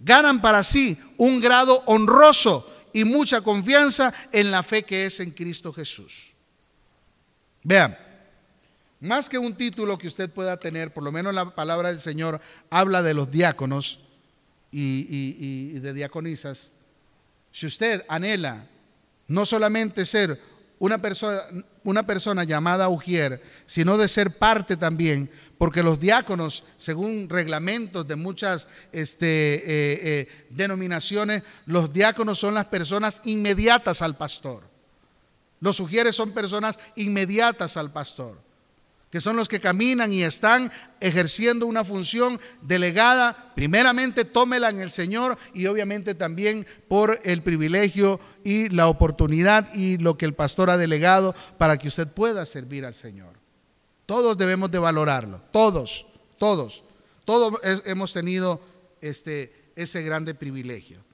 ganan 0.00 0.40
para 0.40 0.62
sí 0.62 0.96
un 1.18 1.40
grado 1.40 1.82
honroso 1.84 2.66
y 2.94 3.04
mucha 3.04 3.42
confianza 3.42 4.14
en 4.32 4.50
la 4.50 4.62
fe 4.62 4.82
que 4.82 5.04
es 5.04 5.20
en 5.20 5.32
Cristo 5.32 5.74
Jesús. 5.74 6.32
Vean, 7.64 7.98
más 9.02 9.28
que 9.28 9.36
un 9.36 9.54
título 9.56 9.98
que 9.98 10.06
usted 10.06 10.30
pueda 10.30 10.56
tener, 10.58 10.94
por 10.94 11.02
lo 11.02 11.10
menos 11.10 11.34
la 11.34 11.56
palabra 11.56 11.88
del 11.88 11.98
Señor 11.98 12.40
habla 12.70 13.02
de 13.02 13.14
los 13.14 13.32
diáconos 13.32 13.98
y, 14.70 15.76
de 15.80 15.92
diaconisas. 15.92 16.72
Si 17.50 17.66
usted 17.66 18.04
anhela 18.08 18.64
no 19.26 19.44
solamente 19.44 20.04
ser 20.04 20.40
una 20.78 20.98
persona, 20.98 21.40
una 21.82 22.06
persona 22.06 22.44
llamada 22.44 22.88
Ujier, 22.88 23.42
sino 23.66 23.98
de 23.98 24.06
ser 24.06 24.38
parte 24.38 24.76
también, 24.76 25.28
porque 25.58 25.82
los 25.82 25.98
diáconos, 25.98 26.62
según 26.78 27.28
reglamentos 27.28 28.06
de 28.06 28.14
muchas 28.14 28.68
este, 28.92 29.26
eh, 29.26 29.62
eh, 29.66 30.46
denominaciones, 30.50 31.42
los 31.66 31.92
diáconos 31.92 32.38
son 32.38 32.54
las 32.54 32.66
personas 32.66 33.20
inmediatas 33.24 34.00
al 34.00 34.16
pastor. 34.16 34.62
Los 35.58 35.80
Ujieres 35.80 36.14
son 36.14 36.30
personas 36.30 36.78
inmediatas 36.94 37.76
al 37.76 37.90
pastor 37.90 38.51
que 39.12 39.20
son 39.20 39.36
los 39.36 39.46
que 39.46 39.60
caminan 39.60 40.10
y 40.10 40.22
están 40.22 40.72
ejerciendo 40.98 41.66
una 41.66 41.84
función 41.84 42.40
delegada, 42.62 43.52
primeramente 43.54 44.24
tómela 44.24 44.70
en 44.70 44.80
el 44.80 44.90
Señor 44.90 45.36
y 45.52 45.66
obviamente 45.66 46.14
también 46.14 46.66
por 46.88 47.20
el 47.22 47.42
privilegio 47.42 48.18
y 48.42 48.70
la 48.70 48.88
oportunidad 48.88 49.70
y 49.74 49.98
lo 49.98 50.16
que 50.16 50.24
el 50.24 50.32
pastor 50.32 50.70
ha 50.70 50.78
delegado 50.78 51.34
para 51.58 51.76
que 51.76 51.88
usted 51.88 52.08
pueda 52.08 52.46
servir 52.46 52.86
al 52.86 52.94
Señor. 52.94 53.34
Todos 54.06 54.38
debemos 54.38 54.70
de 54.70 54.78
valorarlo, 54.78 55.42
todos, 55.50 56.06
todos, 56.38 56.82
todos 57.26 57.60
hemos 57.84 58.14
tenido 58.14 58.62
este, 59.02 59.72
ese 59.76 60.00
grande 60.00 60.34
privilegio. 60.34 61.04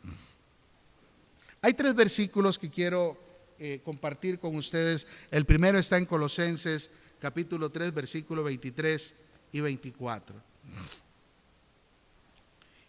Hay 1.63 1.75
tres 1.75 1.97
versículos 1.97 2.61
que 2.61 2.71
quiero 2.71 3.19
eh, 3.59 3.81
compartir 3.85 4.39
con 4.39 4.55
ustedes. 4.55 5.09
El 5.33 5.47
primero 5.47 5.81
está 5.81 5.99
en 5.99 6.07
Colosenses 6.07 6.93
capítulo 7.21 7.71
3, 7.71 7.93
versículos 7.93 8.45
23 8.45 9.15
y 9.53 9.61
24. 9.61 10.35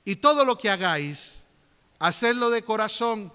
Y 0.06 0.16
todo 0.16 0.46
lo 0.46 0.58
que 0.58 0.70
hagáis, 0.70 1.44
hacedlo 2.00 2.50
de 2.50 2.64
corazón. 2.64 3.32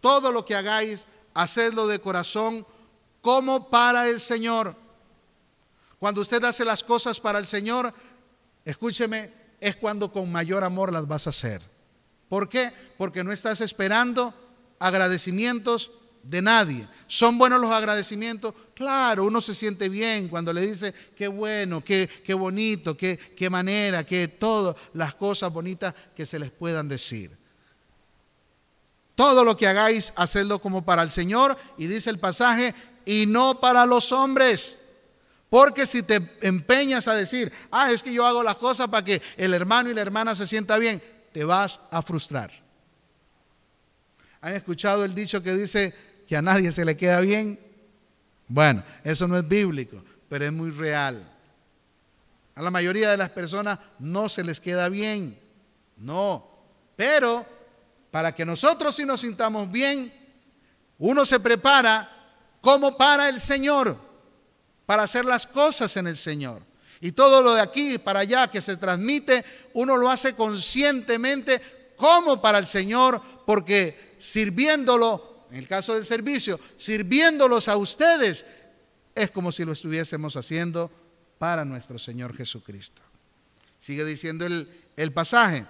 Todo 0.00 0.32
lo 0.32 0.44
que 0.44 0.54
hagáis, 0.54 1.06
hacedlo 1.34 1.86
de 1.86 2.00
corazón 2.00 2.66
como 3.20 3.68
para 3.68 4.08
el 4.08 4.20
Señor. 4.20 4.74
Cuando 5.98 6.20
usted 6.20 6.42
hace 6.44 6.64
las 6.64 6.82
cosas 6.82 7.20
para 7.20 7.38
el 7.38 7.46
Señor, 7.46 7.92
escúcheme, 8.64 9.32
es 9.60 9.76
cuando 9.76 10.10
con 10.10 10.30
mayor 10.32 10.64
amor 10.64 10.92
las 10.92 11.06
vas 11.06 11.26
a 11.26 11.30
hacer. 11.30 11.60
¿Por 12.28 12.48
qué? 12.48 12.72
Porque 12.96 13.22
no 13.22 13.32
estás 13.32 13.60
esperando 13.60 14.32
agradecimientos 14.78 15.90
de 16.22 16.42
nadie. 16.42 16.88
¿Son 17.06 17.36
buenos 17.36 17.60
los 17.60 17.70
agradecimientos? 17.70 18.54
Claro, 18.80 19.26
uno 19.26 19.42
se 19.42 19.54
siente 19.54 19.90
bien 19.90 20.26
cuando 20.26 20.54
le 20.54 20.62
dice 20.62 20.94
qué 21.14 21.28
bueno, 21.28 21.84
qué, 21.84 22.08
qué 22.24 22.32
bonito, 22.32 22.96
qué, 22.96 23.18
qué 23.18 23.50
manera, 23.50 24.04
qué 24.04 24.26
todas 24.26 24.74
las 24.94 25.14
cosas 25.14 25.52
bonitas 25.52 25.94
que 26.16 26.24
se 26.24 26.38
les 26.38 26.50
puedan 26.50 26.88
decir. 26.88 27.30
Todo 29.14 29.44
lo 29.44 29.54
que 29.54 29.66
hagáis, 29.66 30.14
hacedlo 30.16 30.60
como 30.60 30.82
para 30.82 31.02
el 31.02 31.10
Señor, 31.10 31.58
y 31.76 31.88
dice 31.88 32.08
el 32.08 32.18
pasaje, 32.18 32.74
y 33.04 33.26
no 33.26 33.60
para 33.60 33.84
los 33.84 34.12
hombres. 34.12 34.78
Porque 35.50 35.84
si 35.84 36.02
te 36.02 36.38
empeñas 36.40 37.06
a 37.06 37.14
decir, 37.14 37.52
ah, 37.70 37.92
es 37.92 38.02
que 38.02 38.14
yo 38.14 38.24
hago 38.24 38.42
las 38.42 38.56
cosas 38.56 38.88
para 38.88 39.04
que 39.04 39.20
el 39.36 39.52
hermano 39.52 39.90
y 39.90 39.94
la 39.94 40.00
hermana 40.00 40.34
se 40.34 40.46
sienta 40.46 40.78
bien, 40.78 41.02
te 41.32 41.44
vas 41.44 41.80
a 41.90 42.00
frustrar. 42.00 42.50
¿Han 44.40 44.54
escuchado 44.54 45.04
el 45.04 45.14
dicho 45.14 45.42
que 45.42 45.52
dice, 45.52 45.92
que 46.26 46.36
a 46.36 46.40
nadie 46.40 46.72
se 46.72 46.84
le 46.86 46.96
queda 46.96 47.20
bien. 47.20 47.58
Bueno, 48.50 48.82
eso 49.04 49.28
no 49.28 49.38
es 49.38 49.46
bíblico, 49.46 50.02
pero 50.28 50.44
es 50.44 50.52
muy 50.52 50.70
real. 50.70 51.24
A 52.56 52.62
la 52.62 52.70
mayoría 52.72 53.08
de 53.08 53.16
las 53.16 53.30
personas 53.30 53.78
no 54.00 54.28
se 54.28 54.42
les 54.42 54.58
queda 54.58 54.88
bien. 54.88 55.38
No. 55.96 56.50
Pero 56.96 57.46
para 58.10 58.34
que 58.34 58.44
nosotros 58.44 58.96
sí 58.96 59.04
nos 59.04 59.20
sintamos 59.20 59.70
bien, 59.70 60.12
uno 60.98 61.24
se 61.24 61.38
prepara 61.38 62.10
como 62.60 62.96
para 62.96 63.28
el 63.28 63.40
Señor, 63.40 63.96
para 64.84 65.04
hacer 65.04 65.24
las 65.24 65.46
cosas 65.46 65.96
en 65.96 66.08
el 66.08 66.16
Señor. 66.16 66.60
Y 67.00 67.12
todo 67.12 67.42
lo 67.42 67.54
de 67.54 67.60
aquí 67.60 67.98
para 67.98 68.20
allá 68.20 68.48
que 68.48 68.60
se 68.60 68.76
transmite, 68.76 69.44
uno 69.74 69.96
lo 69.96 70.10
hace 70.10 70.34
conscientemente 70.34 71.92
como 71.96 72.42
para 72.42 72.58
el 72.58 72.66
Señor, 72.66 73.22
porque 73.46 74.16
sirviéndolo 74.18 75.29
en 75.50 75.56
el 75.56 75.66
caso 75.66 75.94
del 75.94 76.04
servicio, 76.04 76.58
sirviéndolos 76.76 77.68
a 77.68 77.76
ustedes, 77.76 78.46
es 79.14 79.30
como 79.30 79.50
si 79.50 79.64
lo 79.64 79.72
estuviésemos 79.72 80.36
haciendo 80.36 80.90
para 81.38 81.64
nuestro 81.64 81.98
Señor 81.98 82.36
Jesucristo. 82.36 83.02
Sigue 83.78 84.04
diciendo 84.04 84.46
el, 84.46 84.68
el 84.96 85.12
pasaje, 85.12 85.66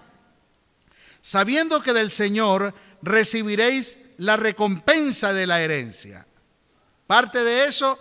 sabiendo 1.22 1.83
que 1.83 1.93
del 1.93 2.11
Señor 2.11 2.74
recibiréis 3.03 3.99
la 4.18 4.37
recompensa 4.37 5.33
de 5.33 5.47
la 5.47 5.62
herencia. 5.62 6.26
Parte 7.07 7.43
de 7.43 7.64
eso 7.64 7.99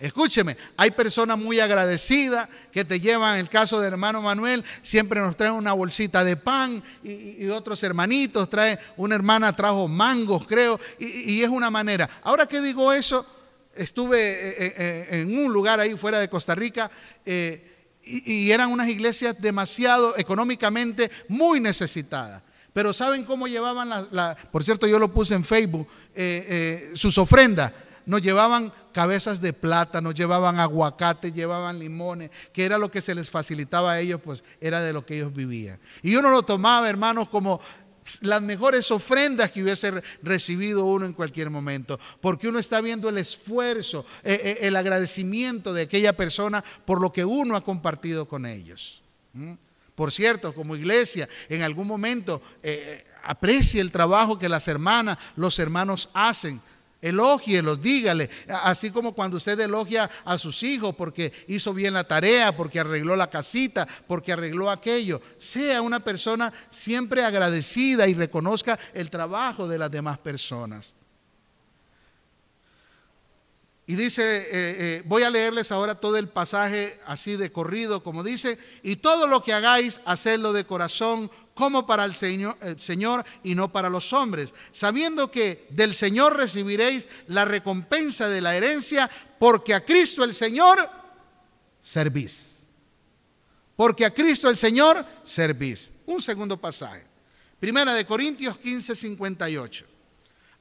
Escúcheme, 0.00 0.56
hay 0.78 0.92
personas 0.92 1.36
muy 1.36 1.60
agradecidas 1.60 2.48
que 2.72 2.86
te 2.86 2.98
llevan, 3.00 3.38
el 3.38 3.50
caso 3.50 3.78
del 3.78 3.92
hermano 3.92 4.22
Manuel, 4.22 4.64
siempre 4.80 5.20
nos 5.20 5.36
traen 5.36 5.52
una 5.52 5.74
bolsita 5.74 6.24
de 6.24 6.36
pan 6.36 6.82
y, 7.04 7.46
otros 7.48 7.82
hermanitos, 7.82 8.48
trae, 8.48 8.78
una 8.96 9.14
hermana 9.14 9.54
trajo 9.54 9.86
mangos, 9.88 10.46
creo, 10.46 10.80
y, 10.98 11.42
es 11.42 11.50
una 11.50 11.70
manera. 11.70 12.08
Ahora 12.22 12.46
que 12.46 12.62
digo 12.62 12.90
eso, 12.94 13.26
estuve 13.74 14.18
eh, 14.18 14.54
eh, 14.58 14.74
eh, 14.78 15.20
en 15.20 15.38
un 15.38 15.52
lugar 15.52 15.80
ahí 15.80 15.94
fuera 15.98 16.18
de 16.18 16.30
Costa 16.30 16.54
Rica 16.54 16.90
y, 18.02 18.50
eran 18.50 18.70
unas 18.70 18.88
iglesias 18.88 19.38
demasiado 19.38 20.16
económicamente 20.16 21.10
muy 21.28 21.60
necesitadas. 21.60 22.42
Pero 22.72 22.94
¿saben 22.94 23.24
cómo 23.24 23.46
llevaban 23.46 23.90
la, 23.90 24.34
por 24.50 24.64
cierto 24.64 24.86
yo 24.86 24.98
lo 24.98 25.12
puse 25.12 25.34
en 25.34 25.44
Facebook, 25.44 25.86
sus 26.94 27.18
ofrendas? 27.18 27.70
Nos 28.10 28.22
llevaban 28.22 28.72
cabezas 28.92 29.40
de 29.40 29.52
plata, 29.52 30.00
nos 30.00 30.14
llevaban 30.14 30.58
aguacate, 30.58 31.30
llevaban 31.30 31.78
limones, 31.78 32.28
que 32.52 32.64
era 32.64 32.76
lo 32.76 32.90
que 32.90 33.00
se 33.00 33.14
les 33.14 33.30
facilitaba 33.30 33.92
a 33.92 34.00
ellos, 34.00 34.20
pues 34.20 34.42
era 34.60 34.82
de 34.82 34.92
lo 34.92 35.06
que 35.06 35.14
ellos 35.14 35.32
vivían. 35.32 35.78
Y 36.02 36.16
uno 36.16 36.28
lo 36.28 36.42
tomaba, 36.42 36.90
hermanos, 36.90 37.28
como 37.28 37.60
las 38.22 38.42
mejores 38.42 38.90
ofrendas 38.90 39.52
que 39.52 39.62
hubiese 39.62 40.02
recibido 40.24 40.86
uno 40.86 41.06
en 41.06 41.12
cualquier 41.12 41.50
momento, 41.50 42.00
porque 42.20 42.48
uno 42.48 42.58
está 42.58 42.80
viendo 42.80 43.08
el 43.08 43.16
esfuerzo, 43.16 44.04
eh, 44.24 44.40
eh, 44.42 44.58
el 44.62 44.74
agradecimiento 44.74 45.72
de 45.72 45.82
aquella 45.82 46.16
persona 46.16 46.64
por 46.84 47.00
lo 47.00 47.12
que 47.12 47.24
uno 47.24 47.54
ha 47.54 47.60
compartido 47.60 48.26
con 48.26 48.44
ellos. 48.44 49.02
Por 49.94 50.10
cierto, 50.10 50.52
como 50.52 50.74
iglesia, 50.74 51.28
en 51.48 51.62
algún 51.62 51.86
momento 51.86 52.42
eh, 52.60 53.04
aprecie 53.22 53.80
el 53.80 53.92
trabajo 53.92 54.36
que 54.36 54.48
las 54.48 54.66
hermanas, 54.66 55.16
los 55.36 55.60
hermanos 55.60 56.10
hacen 56.12 56.60
Elógielos, 57.02 57.80
dígale, 57.80 58.28
así 58.62 58.90
como 58.90 59.14
cuando 59.14 59.38
usted 59.38 59.58
elogia 59.58 60.10
a 60.24 60.36
sus 60.36 60.62
hijos 60.62 60.94
porque 60.94 61.32
hizo 61.48 61.72
bien 61.72 61.94
la 61.94 62.04
tarea, 62.04 62.54
porque 62.54 62.80
arregló 62.80 63.16
la 63.16 63.30
casita, 63.30 63.88
porque 64.06 64.32
arregló 64.32 64.70
aquello. 64.70 65.22
Sea 65.38 65.80
una 65.80 66.00
persona 66.00 66.52
siempre 66.68 67.24
agradecida 67.24 68.06
y 68.06 68.14
reconozca 68.14 68.78
el 68.92 69.08
trabajo 69.08 69.66
de 69.66 69.78
las 69.78 69.90
demás 69.90 70.18
personas. 70.18 70.94
Y 73.90 73.96
dice, 73.96 74.22
eh, 74.22 74.46
eh, 74.52 75.02
voy 75.04 75.24
a 75.24 75.30
leerles 75.30 75.72
ahora 75.72 75.96
todo 75.96 76.16
el 76.16 76.28
pasaje 76.28 77.00
así 77.06 77.34
de 77.34 77.50
corrido, 77.50 78.04
como 78.04 78.22
dice, 78.22 78.56
y 78.84 78.94
todo 78.94 79.26
lo 79.26 79.42
que 79.42 79.52
hagáis, 79.52 80.00
hacedlo 80.04 80.52
de 80.52 80.64
corazón, 80.64 81.28
como 81.60 81.84
para 81.86 82.06
el 82.06 82.14
Señor, 82.14 83.26
y 83.44 83.54
no 83.54 83.70
para 83.70 83.90
los 83.90 84.14
hombres, 84.14 84.54
sabiendo 84.72 85.30
que 85.30 85.66
del 85.68 85.94
Señor 85.94 86.34
recibiréis 86.34 87.06
la 87.26 87.44
recompensa 87.44 88.30
de 88.30 88.40
la 88.40 88.56
herencia, 88.56 89.10
porque 89.38 89.74
a 89.74 89.84
Cristo 89.84 90.24
el 90.24 90.32
Señor 90.32 90.90
servís. 91.82 92.62
Porque 93.76 94.06
a 94.06 94.14
Cristo 94.14 94.48
el 94.48 94.56
Señor 94.56 95.04
servís. 95.22 95.92
Un 96.06 96.22
segundo 96.22 96.58
pasaje. 96.58 97.04
Primera 97.60 97.92
de 97.92 98.06
Corintios 98.06 98.56
15, 98.56 98.96
58. 98.96 99.86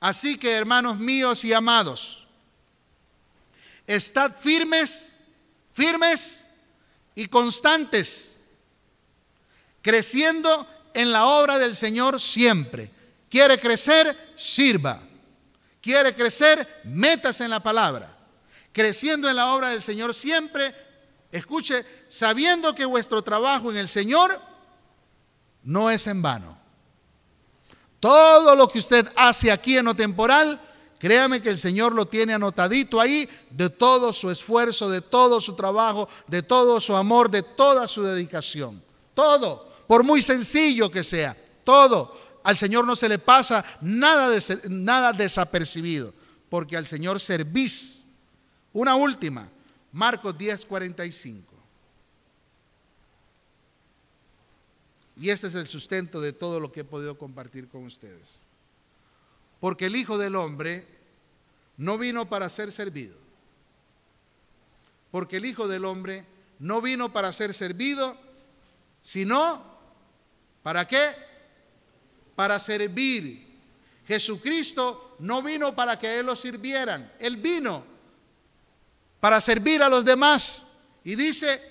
Así 0.01 0.37
que, 0.37 0.51
hermanos 0.51 0.99
míos 0.99 1.45
y 1.45 1.53
amados, 1.53 2.27
estad 3.87 4.35
firmes, 4.35 5.13
firmes 5.71 6.45
y 7.15 7.27
constantes, 7.27 8.41
creciendo 9.81 10.67
en 10.99 11.13
la 11.13 11.27
obra 11.27 11.57
del 11.57 11.77
Señor 11.77 12.19
siempre. 12.19 12.91
Quiere 13.29 13.57
crecer, 13.57 14.33
sirva. 14.35 15.01
Quiere 15.81 16.13
crecer, 16.13 16.81
métase 16.83 17.45
en 17.45 17.51
la 17.51 17.61
palabra. 17.61 18.17
Creciendo 18.73 19.29
en 19.29 19.37
la 19.37 19.53
obra 19.53 19.69
del 19.69 19.81
Señor 19.81 20.13
siempre, 20.13 20.75
escuche, 21.31 21.85
sabiendo 22.09 22.75
que 22.75 22.83
vuestro 22.83 23.21
trabajo 23.21 23.71
en 23.71 23.77
el 23.77 23.87
Señor 23.87 24.41
no 25.63 25.89
es 25.89 26.05
en 26.07 26.21
vano. 26.21 26.57
Todo 28.01 28.55
lo 28.57 28.67
que 28.67 28.79
usted 28.79 29.09
hace 29.15 29.53
aquí 29.53 29.77
en 29.77 29.85
lo 29.85 29.95
temporal, 29.95 30.59
créame 30.99 31.41
que 31.41 31.49
el 31.49 31.57
Señor 31.57 31.93
lo 31.93 32.07
tiene 32.07 32.33
anotadito 32.33 32.99
ahí 32.99 33.29
de 33.51 33.69
todo 33.69 34.11
su 34.11 34.29
esfuerzo, 34.29 34.89
de 34.89 34.99
todo 34.99 35.39
su 35.39 35.55
trabajo, 35.55 36.09
de 36.27 36.43
todo 36.43 36.81
su 36.81 36.93
amor, 36.93 37.31
de 37.31 37.43
toda 37.43 37.87
su 37.87 38.03
dedicación. 38.03 38.83
Todo, 39.13 39.68
por 39.89 40.03
muy 40.03 40.21
sencillo 40.21 40.91
que 40.91 41.03
sea, 41.03 41.35
todo. 41.63 42.15
Al 42.43 42.55
Señor 42.59 42.85
no 42.85 42.95
se 42.95 43.09
le 43.09 43.17
pasa 43.17 43.65
nada, 43.81 44.29
de, 44.29 44.69
nada 44.69 45.11
desapercibido, 45.13 46.13
porque 46.47 46.77
al 46.77 46.85
Señor 46.85 47.19
servís. 47.19 48.05
Una 48.71 48.93
última, 48.93 49.49
Marcos 49.91 50.37
10, 50.37 50.63
45. 50.67 51.55
Y 55.19 55.31
este 55.31 55.47
es 55.47 55.55
el 55.55 55.65
sustento 55.65 56.21
de 56.21 56.33
todo 56.33 56.59
lo 56.59 56.71
que 56.71 56.81
he 56.81 56.85
podido 56.85 57.17
compartir 57.17 57.67
con 57.67 57.83
ustedes. 57.85 58.43
Porque 59.59 59.87
el 59.87 59.95
Hijo 59.95 60.19
del 60.19 60.35
Hombre 60.35 60.85
no 61.77 61.97
vino 61.97 62.29
para 62.29 62.47
ser 62.51 62.71
servido. 62.71 63.17
Porque 65.09 65.37
el 65.37 65.45
Hijo 65.45 65.67
del 65.67 65.83
Hombre 65.83 66.27
no 66.59 66.79
vino 66.79 67.11
para 67.11 67.33
ser 67.33 67.55
servido, 67.55 68.15
sino 69.01 69.68
¿para 70.64 70.88
qué? 70.88 71.16
Para 72.36 72.60
servir. 72.60 73.47
Jesucristo 74.07 75.18
no 75.20 75.43
vino 75.43 75.76
para 75.76 75.99
que 75.99 76.20
Él 76.20 76.26
lo 76.26 76.36
sirvieran. 76.36 77.12
Él 77.20 77.38
vino 77.38 77.84
para 79.20 79.41
servir 79.41 79.84
a 79.84 79.89
los 79.89 80.05
demás. 80.05 80.66
Y 81.03 81.16
dice, 81.16 81.62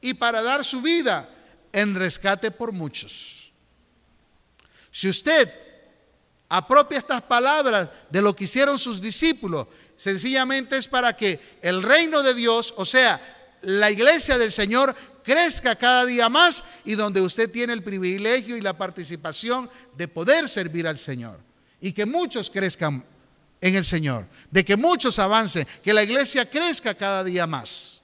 y 0.00 0.14
para 0.14 0.42
dar 0.42 0.64
su 0.64 0.82
vida 0.82 1.28
en 1.72 1.94
rescate 1.94 2.50
por 2.50 2.72
muchos. 2.72 3.52
Si 4.90 5.08
usted 5.08 5.52
apropia 6.48 6.98
estas 6.98 7.22
palabras 7.22 7.88
de 8.10 8.22
lo 8.22 8.36
que 8.36 8.44
hicieron 8.44 8.78
sus 8.78 9.00
discípulos, 9.00 9.66
sencillamente 9.96 10.76
es 10.76 10.86
para 10.86 11.16
que 11.16 11.40
el 11.62 11.82
reino 11.82 12.22
de 12.22 12.34
Dios, 12.34 12.74
o 12.76 12.84
sea, 12.84 13.20
la 13.62 13.90
iglesia 13.90 14.38
del 14.38 14.52
Señor, 14.52 14.94
crezca 15.24 15.74
cada 15.74 16.04
día 16.06 16.28
más 16.28 16.62
y 16.84 16.94
donde 16.94 17.20
usted 17.20 17.50
tiene 17.50 17.72
el 17.72 17.82
privilegio 17.82 18.56
y 18.56 18.60
la 18.60 18.76
participación 18.76 19.68
de 19.96 20.06
poder 20.06 20.48
servir 20.48 20.86
al 20.86 20.98
Señor. 20.98 21.40
Y 21.80 21.92
que 21.92 22.06
muchos 22.06 22.50
crezcan 22.50 23.04
en 23.60 23.74
el 23.74 23.84
Señor, 23.84 24.26
de 24.50 24.64
que 24.64 24.76
muchos 24.76 25.18
avancen, 25.18 25.66
que 25.82 25.94
la 25.94 26.02
iglesia 26.02 26.48
crezca 26.48 26.94
cada 26.94 27.24
día 27.24 27.46
más. 27.46 28.02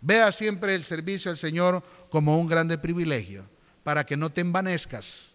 Vea 0.00 0.30
siempre 0.30 0.74
el 0.74 0.84
servicio 0.84 1.30
al 1.30 1.38
Señor 1.38 1.82
como 2.10 2.38
un 2.38 2.46
grande 2.46 2.76
privilegio, 2.76 3.46
para 3.82 4.04
que 4.04 4.16
no 4.16 4.30
te 4.30 4.42
envanezcas, 4.42 5.32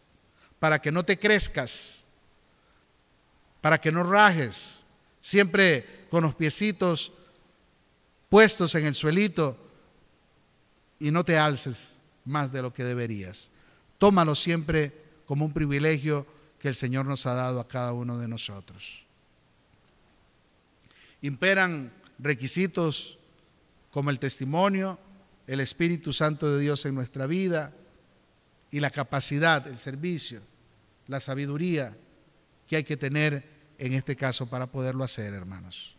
para 0.60 0.80
que 0.80 0.92
no 0.92 1.04
te 1.04 1.18
crezcas, 1.18 2.04
para 3.62 3.82
que 3.82 3.92
no 3.92 4.04
rajes, 4.04 4.86
siempre 5.22 6.06
con 6.12 6.24
los 6.24 6.36
piecitos 6.36 7.12
puestos 8.30 8.76
en 8.76 8.86
el 8.86 8.96
suelito 8.96 9.58
y 11.00 11.12
no 11.12 11.24
te 11.24 11.38
alces 11.38 12.00
más 12.26 12.52
de 12.52 12.62
lo 12.62 12.74
que 12.74 12.84
deberías. 12.84 13.52
Tómalo 13.98 14.36
siempre 14.36 14.94
como 15.26 15.46
un 15.46 15.54
privilegio 15.54 16.26
que 16.60 16.70
el 16.70 16.76
Señor 16.76 17.06
nos 17.06 17.26
ha 17.26 17.34
dado 17.34 17.60
a 17.60 17.68
cada 17.68 17.94
uno 17.94 18.18
de 18.18 18.28
nosotros. 18.28 19.06
Imperan 21.22 21.92
requisitos 22.18 23.18
como 23.92 24.10
el 24.10 24.20
testimonio, 24.20 25.00
el 25.48 25.60
Espíritu 25.60 26.14
Santo 26.14 26.52
de 26.52 26.62
Dios 26.62 26.86
en 26.86 26.96
nuestra 26.96 27.26
vida 27.26 27.74
y 28.72 28.80
la 28.80 28.92
capacidad, 28.92 29.68
el 29.68 29.80
servicio, 29.80 30.42
la 31.08 31.20
sabiduría 31.20 31.98
que 32.68 32.76
hay 32.76 32.84
que 32.84 32.98
tener 32.98 33.44
en 33.80 33.94
este 33.94 34.16
caso 34.16 34.48
para 34.48 34.68
poderlo 34.68 35.04
hacer, 35.04 35.34
hermanos. 35.34 35.96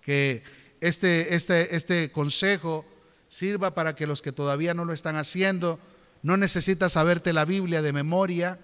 Que 0.00 0.42
este, 0.88 1.34
este, 1.34 1.76
este 1.76 2.12
consejo 2.12 2.84
sirva 3.28 3.74
para 3.74 3.94
que 3.94 4.06
los 4.06 4.22
que 4.22 4.32
todavía 4.32 4.74
no 4.74 4.84
lo 4.84 4.92
están 4.92 5.16
haciendo, 5.16 5.78
no 6.22 6.36
necesitas 6.36 6.92
saberte 6.92 7.32
la 7.32 7.44
Biblia 7.44 7.82
de 7.82 7.92
memoria, 7.92 8.58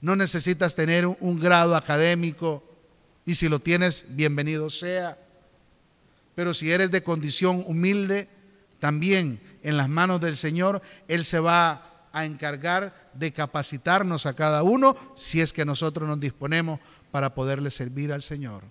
no 0.00 0.16
necesitas 0.16 0.74
tener 0.74 1.06
un, 1.06 1.40
grado 1.40 1.76
académico, 1.76 2.62
y 3.26 3.34
si 3.34 3.48
lo 3.48 3.58
tienes, 3.58 4.04
bienvenido 4.08 4.70
sea 4.70 5.18
pero 6.40 6.54
si 6.54 6.70
eres 6.70 6.90
de 6.90 7.02
condición 7.02 7.64
humilde, 7.66 8.26
también 8.78 9.40
en 9.62 9.76
las 9.76 9.90
manos 9.90 10.22
del 10.22 10.38
Señor, 10.38 10.80
Él 11.06 11.26
se 11.26 11.38
va 11.38 12.08
a 12.12 12.24
encargar 12.24 13.10
de 13.12 13.30
capacitarnos 13.30 14.24
a 14.24 14.34
cada 14.34 14.62
uno 14.62 14.96
si 15.14 15.42
es 15.42 15.52
que 15.52 15.66
nosotros 15.66 16.08
nos 16.08 16.18
disponemos 16.18 16.80
para 17.10 17.34
poderle 17.34 17.70
servir 17.70 18.10
al 18.10 18.22
Señor. 18.22 18.62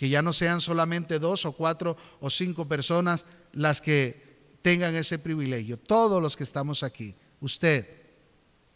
Que 0.00 0.08
ya 0.08 0.22
no 0.22 0.32
sean 0.32 0.62
solamente 0.62 1.18
dos 1.18 1.44
o 1.44 1.52
cuatro 1.52 1.94
o 2.20 2.30
cinco 2.30 2.64
personas 2.64 3.26
las 3.52 3.82
que 3.82 4.56
tengan 4.62 4.94
ese 4.94 5.18
privilegio. 5.18 5.76
Todos 5.76 6.22
los 6.22 6.38
que 6.38 6.44
estamos 6.44 6.82
aquí, 6.82 7.14
usted, 7.40 7.86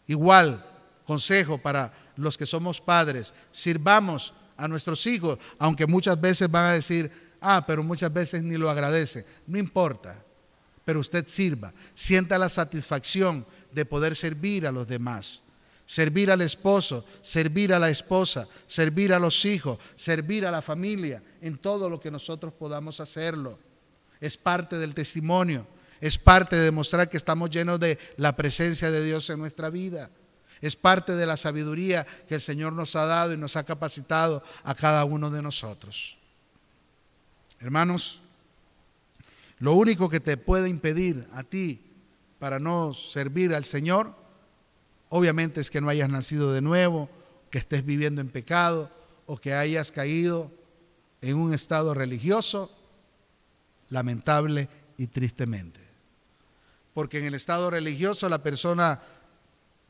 igual, 0.05 0.63
consejo 1.03 1.57
para 1.57 1.91
los 2.15 2.37
que 2.37 2.45
somos 2.45 2.79
padres, 2.79 3.33
sirvamos 3.49 4.35
a 4.55 4.67
nuestros 4.67 5.07
hijos, 5.07 5.39
aunque 5.57 5.87
muchas 5.87 6.21
veces 6.21 6.49
van 6.49 6.65
a 6.65 6.73
decir, 6.73 7.11
Ah, 7.47 7.63
pero 7.65 7.83
muchas 7.83 8.11
veces 8.11 8.41
ni 8.41 8.57
lo 8.57 8.71
agradece. 8.71 9.23
No 9.45 9.59
importa, 9.59 10.23
pero 10.83 10.99
usted 10.99 11.27
sirva. 11.27 11.71
Sienta 11.93 12.39
la 12.39 12.49
satisfacción 12.49 13.45
de 13.71 13.85
poder 13.85 14.15
servir 14.15 14.65
a 14.65 14.71
los 14.71 14.87
demás. 14.87 15.43
Servir 15.85 16.31
al 16.31 16.41
esposo, 16.41 17.05
servir 17.21 17.73
a 17.73 17.79
la 17.79 17.89
esposa, 17.89 18.47
servir 18.65 19.13
a 19.13 19.19
los 19.19 19.45
hijos, 19.45 19.77
servir 19.95 20.45
a 20.45 20.51
la 20.51 20.61
familia, 20.61 21.21
en 21.41 21.57
todo 21.57 21.89
lo 21.89 21.99
que 21.99 22.09
nosotros 22.09 22.53
podamos 22.53 22.99
hacerlo. 22.99 23.59
Es 24.19 24.35
parte 24.35 24.79
del 24.79 24.95
testimonio, 24.95 25.67
es 26.01 26.17
parte 26.17 26.55
de 26.55 26.63
demostrar 26.63 27.09
que 27.09 27.17
estamos 27.17 27.49
llenos 27.49 27.79
de 27.79 27.99
la 28.17 28.35
presencia 28.35 28.89
de 28.89 29.03
Dios 29.03 29.29
en 29.29 29.39
nuestra 29.39 29.69
vida. 29.69 30.09
Es 30.61 30.75
parte 30.75 31.15
de 31.15 31.25
la 31.25 31.37
sabiduría 31.37 32.05
que 32.27 32.35
el 32.35 32.41
Señor 32.41 32.73
nos 32.73 32.95
ha 32.95 33.05
dado 33.05 33.33
y 33.33 33.37
nos 33.37 33.55
ha 33.55 33.63
capacitado 33.63 34.41
a 34.63 34.73
cada 34.73 35.05
uno 35.05 35.29
de 35.29 35.41
nosotros. 35.41 36.17
Hermanos, 37.59 38.21
lo 39.59 39.73
único 39.73 40.09
que 40.09 40.19
te 40.19 40.37
puede 40.37 40.69
impedir 40.69 41.27
a 41.33 41.43
ti 41.43 41.81
para 42.39 42.59
no 42.59 42.93
servir 42.93 43.53
al 43.53 43.65
Señor, 43.65 44.15
obviamente 45.09 45.61
es 45.61 45.69
que 45.69 45.81
no 45.81 45.89
hayas 45.89 46.09
nacido 46.09 46.53
de 46.53 46.61
nuevo, 46.61 47.09
que 47.49 47.57
estés 47.57 47.85
viviendo 47.85 48.21
en 48.21 48.29
pecado 48.29 48.91
o 49.25 49.37
que 49.37 49.53
hayas 49.53 49.91
caído 49.91 50.51
en 51.21 51.37
un 51.37 51.53
estado 51.53 51.93
religioso, 51.93 52.71
lamentable 53.89 54.67
y 54.97 55.07
tristemente. 55.07 55.79
Porque 56.93 57.19
en 57.19 57.25
el 57.25 57.33
estado 57.33 57.69
religioso 57.69 58.29
la 58.29 58.43
persona 58.43 59.01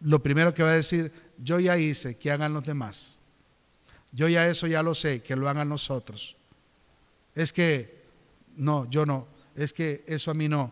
lo 0.02 0.22
primero 0.22 0.54
que 0.54 0.64
va 0.64 0.70
a 0.70 0.74
decir, 0.74 1.12
yo 1.38 1.60
ya 1.60 1.78
hice, 1.78 2.18
que 2.18 2.32
hagan 2.32 2.54
los 2.54 2.66
demás. 2.66 3.18
Yo 4.12 4.28
ya 4.28 4.48
eso 4.48 4.68
ya 4.68 4.84
lo 4.84 4.94
sé, 4.94 5.22
que 5.22 5.36
lo 5.36 5.50
hagan 5.50 5.70
nosotros 5.70 6.36
es 7.36 7.52
que, 7.52 8.04
no, 8.56 8.90
yo 8.90 9.06
no, 9.06 9.28
es 9.56 9.74
que 9.74 10.04
eso 10.08 10.32
a 10.32 10.34
mí 10.34 10.48
no. 10.48 10.72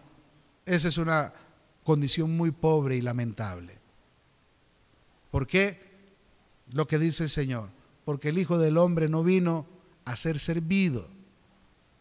Esa 0.66 0.88
es 0.88 0.98
una 0.98 1.34
condición 1.84 2.36
muy 2.36 2.52
pobre 2.52 2.96
y 2.96 3.02
lamentable. 3.02 3.78
¿Por 5.34 5.48
qué? 5.48 5.80
Lo 6.74 6.88
que 6.88 7.00
dice 7.00 7.24
el 7.24 7.30
Señor, 7.32 7.68
porque 8.06 8.30
el 8.30 8.38
Hijo 8.38 8.60
del 8.60 8.78
Hombre 8.78 9.10
no 9.10 9.24
vino 9.24 9.66
a 10.06 10.16
ser 10.16 10.38
servido, 10.38 11.10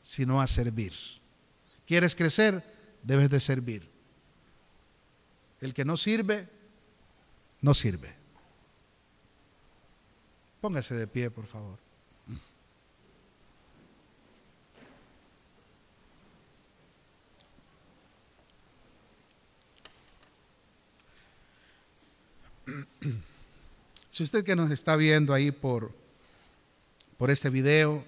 sino 0.02 0.42
a 0.42 0.46
servir. 0.46 0.92
¿Quieres 1.86 2.14
crecer? 2.14 2.62
Debes 3.02 3.30
de 3.30 3.40
servir. 3.40 3.88
El 5.62 5.72
que 5.72 5.82
no 5.82 5.96
sirve, 5.96 6.46
no 7.62 7.72
sirve. 7.72 8.14
Póngase 10.60 10.94
de 10.94 11.06
pie, 11.06 11.30
por 11.30 11.46
favor. 11.46 11.78
Si 24.10 24.22
usted 24.22 24.44
que 24.44 24.56
nos 24.56 24.70
está 24.70 24.96
viendo 24.96 25.32
ahí 25.32 25.50
por, 25.50 25.92
por 27.16 27.30
este 27.30 27.48
video, 27.48 28.04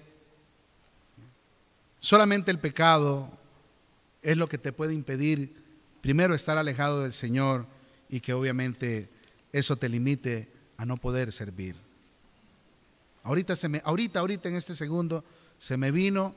solamente 1.99 2.51
el 2.51 2.59
pecado 2.59 3.29
es 4.21 4.37
lo 4.37 4.47
que 4.47 4.57
te 4.57 4.71
puede 4.71 4.93
impedir 4.93 5.55
primero 6.01 6.35
estar 6.35 6.57
alejado 6.57 7.01
del 7.01 7.13
Señor 7.13 7.65
y 8.09 8.19
que 8.19 8.33
obviamente 8.33 9.09
eso 9.51 9.75
te 9.75 9.89
limite 9.89 10.47
a 10.77 10.85
no 10.85 10.97
poder 10.97 11.31
servir. 11.31 11.75
Ahorita, 13.23 13.55
se 13.55 13.69
me, 13.69 13.81
ahorita, 13.83 14.19
ahorita 14.19 14.49
en 14.49 14.55
este 14.55 14.75
segundo 14.75 15.23
se 15.57 15.77
me 15.77 15.89
vino 15.89 16.35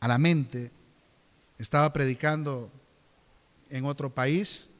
a 0.00 0.08
la 0.08 0.16
mente, 0.16 0.70
estaba 1.58 1.92
predicando 1.92 2.70
en 3.68 3.84
otro 3.84 4.08
país 4.08 4.70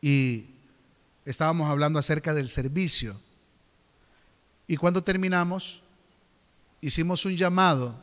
y 0.00 0.55
estábamos 1.26 1.68
hablando 1.68 1.98
acerca 1.98 2.32
del 2.32 2.48
servicio. 2.48 3.20
Y 4.66 4.76
cuando 4.76 5.02
terminamos, 5.02 5.82
hicimos 6.80 7.24
un 7.26 7.36
llamado 7.36 7.94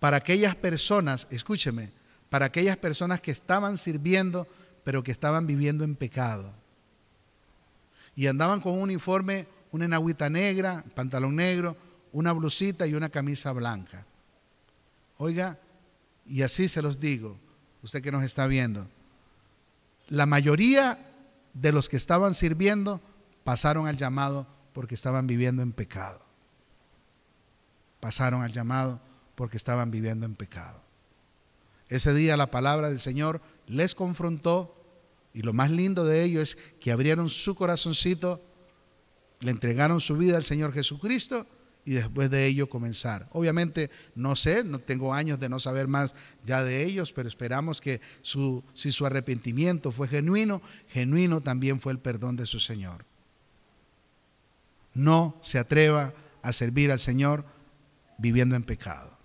para 0.00 0.16
aquellas 0.16 0.54
personas, 0.54 1.26
escúcheme, 1.30 1.90
para 2.30 2.46
aquellas 2.46 2.76
personas 2.76 3.20
que 3.20 3.32
estaban 3.32 3.76
sirviendo, 3.76 4.46
pero 4.84 5.02
que 5.02 5.12
estaban 5.12 5.46
viviendo 5.46 5.84
en 5.84 5.96
pecado. 5.96 6.52
Y 8.14 8.26
andaban 8.26 8.60
con 8.60 8.74
un 8.74 8.82
uniforme 8.82 9.46
una 9.70 9.84
enagüita 9.84 10.30
negra, 10.30 10.84
pantalón 10.94 11.36
negro, 11.36 11.76
una 12.12 12.32
blusita 12.32 12.86
y 12.86 12.94
una 12.94 13.08
camisa 13.08 13.52
blanca. 13.52 14.06
Oiga, 15.18 15.58
y 16.26 16.42
así 16.42 16.68
se 16.68 16.80
los 16.80 17.00
digo, 17.00 17.36
usted 17.82 18.02
que 18.02 18.12
nos 18.12 18.22
está 18.22 18.46
viendo, 18.46 18.88
la 20.08 20.26
mayoría 20.26 21.07
de 21.60 21.72
los 21.72 21.88
que 21.88 21.96
estaban 21.96 22.34
sirviendo 22.34 23.00
pasaron 23.44 23.86
al 23.86 23.96
llamado 23.96 24.46
porque 24.72 24.94
estaban 24.94 25.26
viviendo 25.26 25.62
en 25.62 25.72
pecado. 25.72 26.20
Pasaron 28.00 28.42
al 28.42 28.52
llamado 28.52 29.00
porque 29.34 29.56
estaban 29.56 29.90
viviendo 29.90 30.26
en 30.26 30.34
pecado. 30.34 30.80
Ese 31.88 32.12
día 32.14 32.36
la 32.36 32.50
palabra 32.50 32.88
del 32.88 33.00
Señor 33.00 33.40
les 33.66 33.94
confrontó 33.94 34.74
y 35.32 35.42
lo 35.42 35.52
más 35.52 35.70
lindo 35.70 36.04
de 36.04 36.22
ello 36.22 36.40
es 36.40 36.56
que 36.80 36.92
abrieron 36.92 37.30
su 37.30 37.54
corazoncito 37.54 38.44
le 39.40 39.50
entregaron 39.50 40.00
su 40.00 40.16
vida 40.16 40.36
al 40.36 40.44
Señor 40.44 40.72
Jesucristo 40.72 41.46
y 41.88 41.94
después 41.94 42.28
de 42.28 42.44
ello 42.44 42.68
comenzar. 42.68 43.30
Obviamente 43.32 43.90
no 44.14 44.36
sé, 44.36 44.62
no 44.62 44.78
tengo 44.78 45.14
años 45.14 45.40
de 45.40 45.48
no 45.48 45.58
saber 45.58 45.88
más 45.88 46.14
ya 46.44 46.62
de 46.62 46.84
ellos, 46.84 47.14
pero 47.14 47.30
esperamos 47.30 47.80
que 47.80 48.02
su, 48.20 48.62
si 48.74 48.92
su 48.92 49.06
arrepentimiento 49.06 49.90
fue 49.90 50.06
genuino, 50.06 50.60
genuino 50.88 51.40
también 51.40 51.80
fue 51.80 51.92
el 51.94 51.98
perdón 51.98 52.36
de 52.36 52.44
su 52.44 52.60
Señor. 52.60 53.06
No 54.92 55.38
se 55.40 55.58
atreva 55.58 56.12
a 56.42 56.52
servir 56.52 56.92
al 56.92 57.00
Señor 57.00 57.46
viviendo 58.18 58.54
en 58.54 58.64
pecado. 58.64 59.16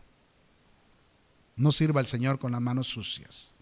No 1.58 1.74
sirva 1.74 2.00
al 2.00 2.08
Señor 2.08 2.40
con 2.40 2.54
las 2.54 2.62
manos 2.62 2.88
sucias. 2.88 3.54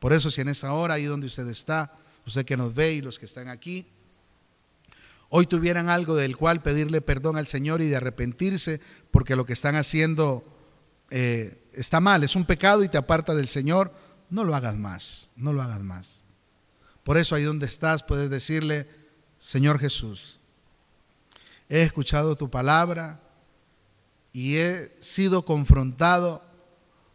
Por 0.00 0.12
eso 0.12 0.28
si 0.32 0.40
en 0.40 0.48
esa 0.48 0.72
hora 0.72 0.94
ahí 0.94 1.04
donde 1.04 1.28
usted 1.28 1.46
está, 1.46 1.96
usted 2.26 2.44
que 2.44 2.56
nos 2.56 2.74
ve 2.74 2.94
y 2.94 3.00
los 3.00 3.16
que 3.16 3.26
están 3.26 3.46
aquí, 3.46 3.86
hoy 5.28 5.46
tuvieran 5.46 5.88
algo 5.88 6.14
del 6.16 6.36
cual 6.36 6.62
pedirle 6.62 7.00
perdón 7.00 7.36
al 7.36 7.46
Señor 7.46 7.82
y 7.82 7.88
de 7.88 7.96
arrepentirse 7.96 8.80
porque 9.10 9.36
lo 9.36 9.44
que 9.44 9.52
están 9.52 9.76
haciendo 9.76 10.44
eh, 11.10 11.62
está 11.72 12.00
mal, 12.00 12.24
es 12.24 12.36
un 12.36 12.44
pecado 12.44 12.82
y 12.82 12.88
te 12.88 12.98
aparta 12.98 13.34
del 13.34 13.48
Señor, 13.48 13.92
no 14.30 14.44
lo 14.44 14.54
hagas 14.54 14.76
más, 14.76 15.30
no 15.36 15.52
lo 15.52 15.62
hagas 15.62 15.82
más. 15.82 16.22
Por 17.02 17.18
eso 17.18 17.34
ahí 17.34 17.42
donde 17.42 17.66
estás 17.66 18.02
puedes 18.02 18.30
decirle, 18.30 18.88
Señor 19.38 19.78
Jesús, 19.78 20.40
he 21.68 21.82
escuchado 21.82 22.36
tu 22.36 22.50
palabra 22.50 23.20
y 24.32 24.56
he 24.56 24.96
sido 25.00 25.44
confrontado 25.44 26.42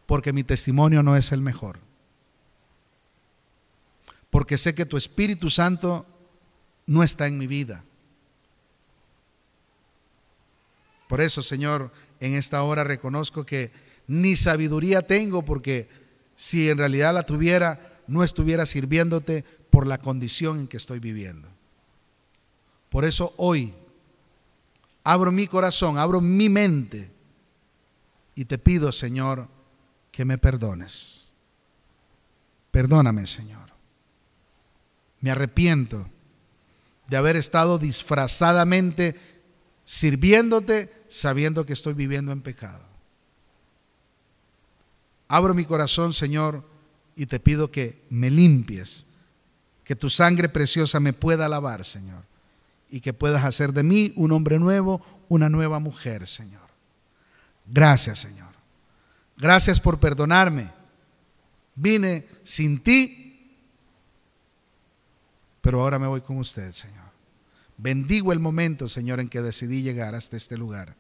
porque 0.06 0.34
mi 0.34 0.44
testimonio 0.44 1.04
no 1.04 1.16
es 1.16 1.32
el 1.32 1.42
mejor. 1.42 1.80
Porque 4.30 4.58
sé 4.58 4.76
que 4.76 4.86
tu 4.86 4.96
Espíritu 4.96 5.50
Santo 5.50 6.06
no 6.86 7.04
está 7.04 7.28
en 7.28 7.38
mi 7.38 7.48
vida. 7.48 7.84
Por 11.10 11.22
eso, 11.22 11.42
Señor, 11.42 11.92
en 12.20 12.36
esta 12.36 12.62
hora 12.62 12.84
reconozco 12.84 13.44
que 13.44 13.72
ni 14.06 14.36
sabiduría 14.36 15.02
tengo 15.02 15.44
porque 15.44 15.90
si 16.36 16.70
en 16.70 16.78
realidad 16.78 17.16
la 17.16 17.26
tuviera, 17.26 18.00
no 18.06 18.24
estuviera 18.24 18.68
sirviéndote 18.68 19.44
por 19.72 19.88
la 19.88 19.98
condición 19.98 20.60
en 20.60 20.68
que 20.68 20.78
estoy 20.78 21.00
viviendo. 21.00 21.50
Por 22.90 23.06
eso 23.06 23.34
hoy 23.38 23.74
abro 25.04 25.32
mi 25.32 25.48
corazón, 25.48 25.98
abro 25.98 26.22
mi 26.22 26.48
mente 26.48 27.10
y 28.36 28.46
te 28.46 28.60
pido, 28.60 28.92
Señor, 28.92 29.48
que 30.12 30.26
me 30.26 30.38
perdones. 30.38 31.32
Perdóname, 32.70 33.26
Señor. 33.26 33.72
Me 35.22 35.32
arrepiento 35.32 36.08
de 37.08 37.18
haber 37.18 37.36
estado 37.36 37.80
disfrazadamente 37.80 39.20
sirviéndote 39.86 40.99
sabiendo 41.10 41.66
que 41.66 41.74
estoy 41.74 41.94
viviendo 41.94 42.32
en 42.32 42.42
pecado. 42.42 42.88
Abro 45.28 45.54
mi 45.54 45.66
corazón, 45.66 46.14
Señor, 46.14 46.64
y 47.16 47.26
te 47.26 47.40
pido 47.40 47.72
que 47.72 48.06
me 48.10 48.30
limpies, 48.30 49.06
que 49.84 49.96
tu 49.96 50.10
sangre 50.10 50.48
preciosa 50.50 51.00
me 51.00 51.14
pueda 51.14 51.50
lavar, 51.50 51.84
Señor, 51.84 52.24
y 52.90 53.02
que 53.02 53.14
puedas 53.14 53.44
hacer 53.44 53.74
de 53.74 53.84
mí 53.84 54.14
un 54.16 54.32
hombre 54.32 54.58
nuevo, 54.60 55.06
una 55.28 55.50
nueva 55.50 55.80
mujer, 55.80 56.26
Señor. 56.28 56.68
Gracias, 57.66 58.20
Señor. 58.20 58.50
Gracias 59.38 59.80
por 59.80 60.00
perdonarme. 60.00 60.72
Vine 61.76 62.28
sin 62.44 62.80
ti, 62.80 63.56
pero 65.62 65.82
ahora 65.82 66.00
me 66.00 66.08
voy 66.08 66.22
con 66.22 66.38
usted, 66.38 66.72
Señor. 66.72 67.10
Bendigo 67.78 68.34
el 68.34 68.40
momento, 68.40 68.90
Señor, 68.90 69.20
en 69.20 69.30
que 69.30 69.42
decidí 69.42 69.82
llegar 69.82 70.16
hasta 70.16 70.36
este 70.36 70.58
lugar. 70.58 70.96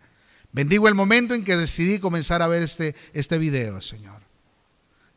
Bendigo 0.52 0.88
el 0.88 0.96
momento 0.96 1.34
en 1.34 1.44
que 1.44 1.56
decidí 1.56 2.00
comenzar 2.00 2.42
a 2.42 2.48
ver 2.48 2.64
este, 2.64 2.96
este 3.14 3.38
video, 3.38 3.82
Señor. 3.82 4.22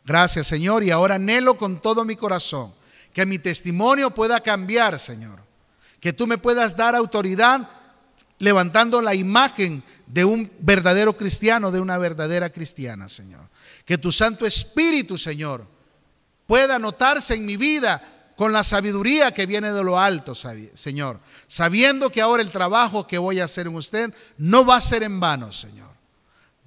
Gracias, 0.05 0.47
Señor, 0.47 0.83
y 0.83 0.91
ahora 0.91 1.15
anhelo 1.15 1.57
con 1.57 1.81
todo 1.81 2.05
mi 2.05 2.17
corazón 2.17 2.75
que 3.13 3.27
mi 3.27 3.39
testimonio 3.39 4.11
pueda 4.11 4.41
cambiar, 4.41 4.99
Señor. 4.99 5.41
Que 6.01 6.13
tú 6.13 6.27
me 6.27 6.39
puedas 6.39 6.77
dar 6.77 6.95
autoridad 6.95 7.69
levantando 8.39 9.01
la 9.01 9.15
imagen 9.15 9.83
de 10.07 10.25
un 10.25 10.51
verdadero 10.59 11.17
cristiano, 11.17 11.71
de 11.71 11.81
una 11.81 11.99
verdadera 11.99 12.51
cristiana, 12.51 13.09
Señor. 13.09 13.49
Que 13.85 13.99
tu 13.99 14.11
Santo 14.11 14.47
Espíritu, 14.47 15.17
Señor, 15.17 15.67
pueda 16.47 16.79
notarse 16.79 17.35
en 17.35 17.47
mi 17.47 17.57
vida 17.57 18.03
con 18.37 18.53
la 18.53 18.65
sabiduría 18.65 19.33
que 19.33 19.47
viene 19.47 19.73
de 19.73 19.85
lo 19.85 19.99
alto, 19.99 20.35
Señor, 20.35 21.21
sabiendo 21.47 22.11
que 22.11 22.21
ahora 22.21 22.43
el 22.43 22.51
trabajo 22.51 23.07
que 23.07 23.19
voy 23.19 23.41
a 23.41 23.45
hacer 23.45 23.67
en 23.67 23.75
usted 23.75 24.13
no 24.39 24.65
va 24.65 24.77
a 24.77 24.81
ser 24.81 25.03
en 25.03 25.21
vano, 25.21 25.53
Señor. 25.53 25.91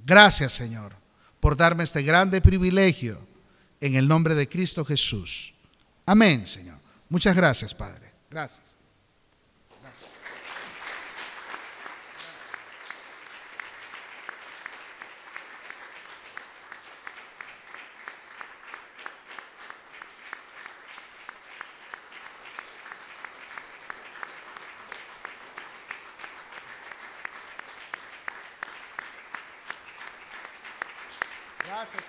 Gracias, 0.05 0.53
Señor, 0.53 0.93
por 1.39 1.57
darme 1.57 1.83
este 1.83 2.03
grande 2.03 2.41
privilegio 2.41 3.19
en 3.81 3.95
el 3.95 4.07
nombre 4.07 4.35
de 4.35 4.47
Cristo 4.47 4.85
Jesús. 4.85 5.53
Amén, 6.05 6.45
Señor. 6.45 6.77
Muchas 7.09 7.35
gracias, 7.35 7.73
Padre. 7.73 8.11
Gracias 8.29 8.75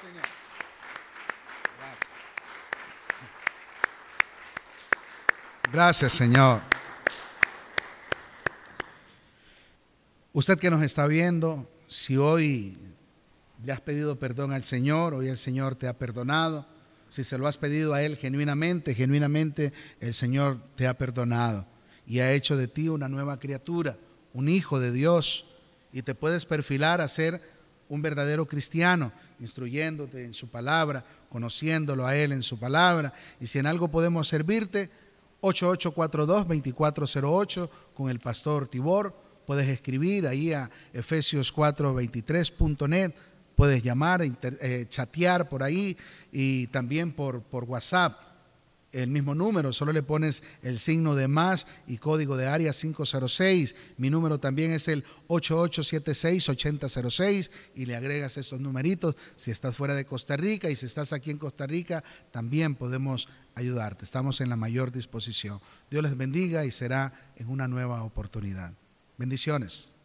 Señor. 0.00 0.22
Gracias. 1.78 2.08
Gracias, 5.76 6.14
Señor. 6.14 6.62
Usted 10.32 10.58
que 10.58 10.70
nos 10.70 10.80
está 10.80 11.06
viendo, 11.06 11.70
si 11.86 12.16
hoy 12.16 12.78
le 13.62 13.72
has 13.72 13.82
pedido 13.82 14.18
perdón 14.18 14.54
al 14.54 14.64
Señor, 14.64 15.12
hoy 15.12 15.28
el 15.28 15.36
Señor 15.36 15.74
te 15.74 15.86
ha 15.86 15.98
perdonado. 15.98 16.64
Si 17.10 17.24
se 17.24 17.36
lo 17.36 17.46
has 17.46 17.58
pedido 17.58 17.92
a 17.92 18.02
Él 18.02 18.16
genuinamente, 18.16 18.94
genuinamente 18.94 19.74
el 20.00 20.14
Señor 20.14 20.62
te 20.76 20.86
ha 20.86 20.96
perdonado 20.96 21.66
y 22.06 22.20
ha 22.20 22.32
hecho 22.32 22.56
de 22.56 22.68
ti 22.68 22.88
una 22.88 23.10
nueva 23.10 23.38
criatura, 23.38 23.98
un 24.32 24.48
hijo 24.48 24.80
de 24.80 24.92
Dios, 24.92 25.44
y 25.92 26.00
te 26.00 26.14
puedes 26.14 26.46
perfilar 26.46 27.02
a 27.02 27.08
ser 27.08 27.42
un 27.90 28.00
verdadero 28.00 28.46
cristiano 28.46 29.12
instruyéndote 29.40 30.24
en 30.24 30.32
su 30.32 30.48
palabra, 30.48 31.04
conociéndolo 31.28 32.06
a 32.06 32.16
Él 32.16 32.32
en 32.32 32.42
su 32.42 32.58
palabra. 32.58 33.12
Y 33.42 33.46
si 33.48 33.58
en 33.58 33.66
algo 33.66 33.88
podemos 33.88 34.26
servirte, 34.26 34.88
8842-2408 35.42 37.68
con 37.94 38.08
el 38.08 38.20
pastor 38.20 38.68
Tibor. 38.68 39.12
Puedes 39.46 39.68
escribir 39.68 40.26
ahí 40.26 40.52
a 40.52 40.70
efesios423.net. 40.92 43.12
Puedes 43.54 43.82
llamar, 43.82 44.22
eh, 44.22 44.86
chatear 44.88 45.48
por 45.48 45.62
ahí 45.62 45.96
y 46.30 46.66
también 46.66 47.12
por, 47.12 47.40
por 47.42 47.64
WhatsApp 47.64 48.25
el 48.92 49.10
mismo 49.10 49.34
número, 49.34 49.72
solo 49.72 49.92
le 49.92 50.02
pones 50.02 50.42
el 50.62 50.78
signo 50.78 51.14
de 51.14 51.28
más 51.28 51.66
y 51.86 51.98
código 51.98 52.36
de 52.36 52.46
área 52.46 52.72
506. 52.72 53.74
Mi 53.98 54.10
número 54.10 54.38
también 54.38 54.72
es 54.72 54.88
el 54.88 55.04
8876-8006 55.28 57.50
y 57.74 57.86
le 57.86 57.96
agregas 57.96 58.36
esos 58.36 58.60
numeritos. 58.60 59.16
Si 59.34 59.50
estás 59.50 59.76
fuera 59.76 59.94
de 59.94 60.06
Costa 60.06 60.36
Rica 60.36 60.70
y 60.70 60.76
si 60.76 60.86
estás 60.86 61.12
aquí 61.12 61.30
en 61.30 61.38
Costa 61.38 61.66
Rica, 61.66 62.04
también 62.30 62.74
podemos 62.74 63.28
ayudarte. 63.54 64.04
Estamos 64.04 64.40
en 64.40 64.48
la 64.48 64.56
mayor 64.56 64.92
disposición. 64.92 65.60
Dios 65.90 66.02
les 66.02 66.16
bendiga 66.16 66.64
y 66.64 66.70
será 66.70 67.32
en 67.36 67.48
una 67.48 67.68
nueva 67.68 68.02
oportunidad. 68.02 68.72
Bendiciones. 69.18 69.95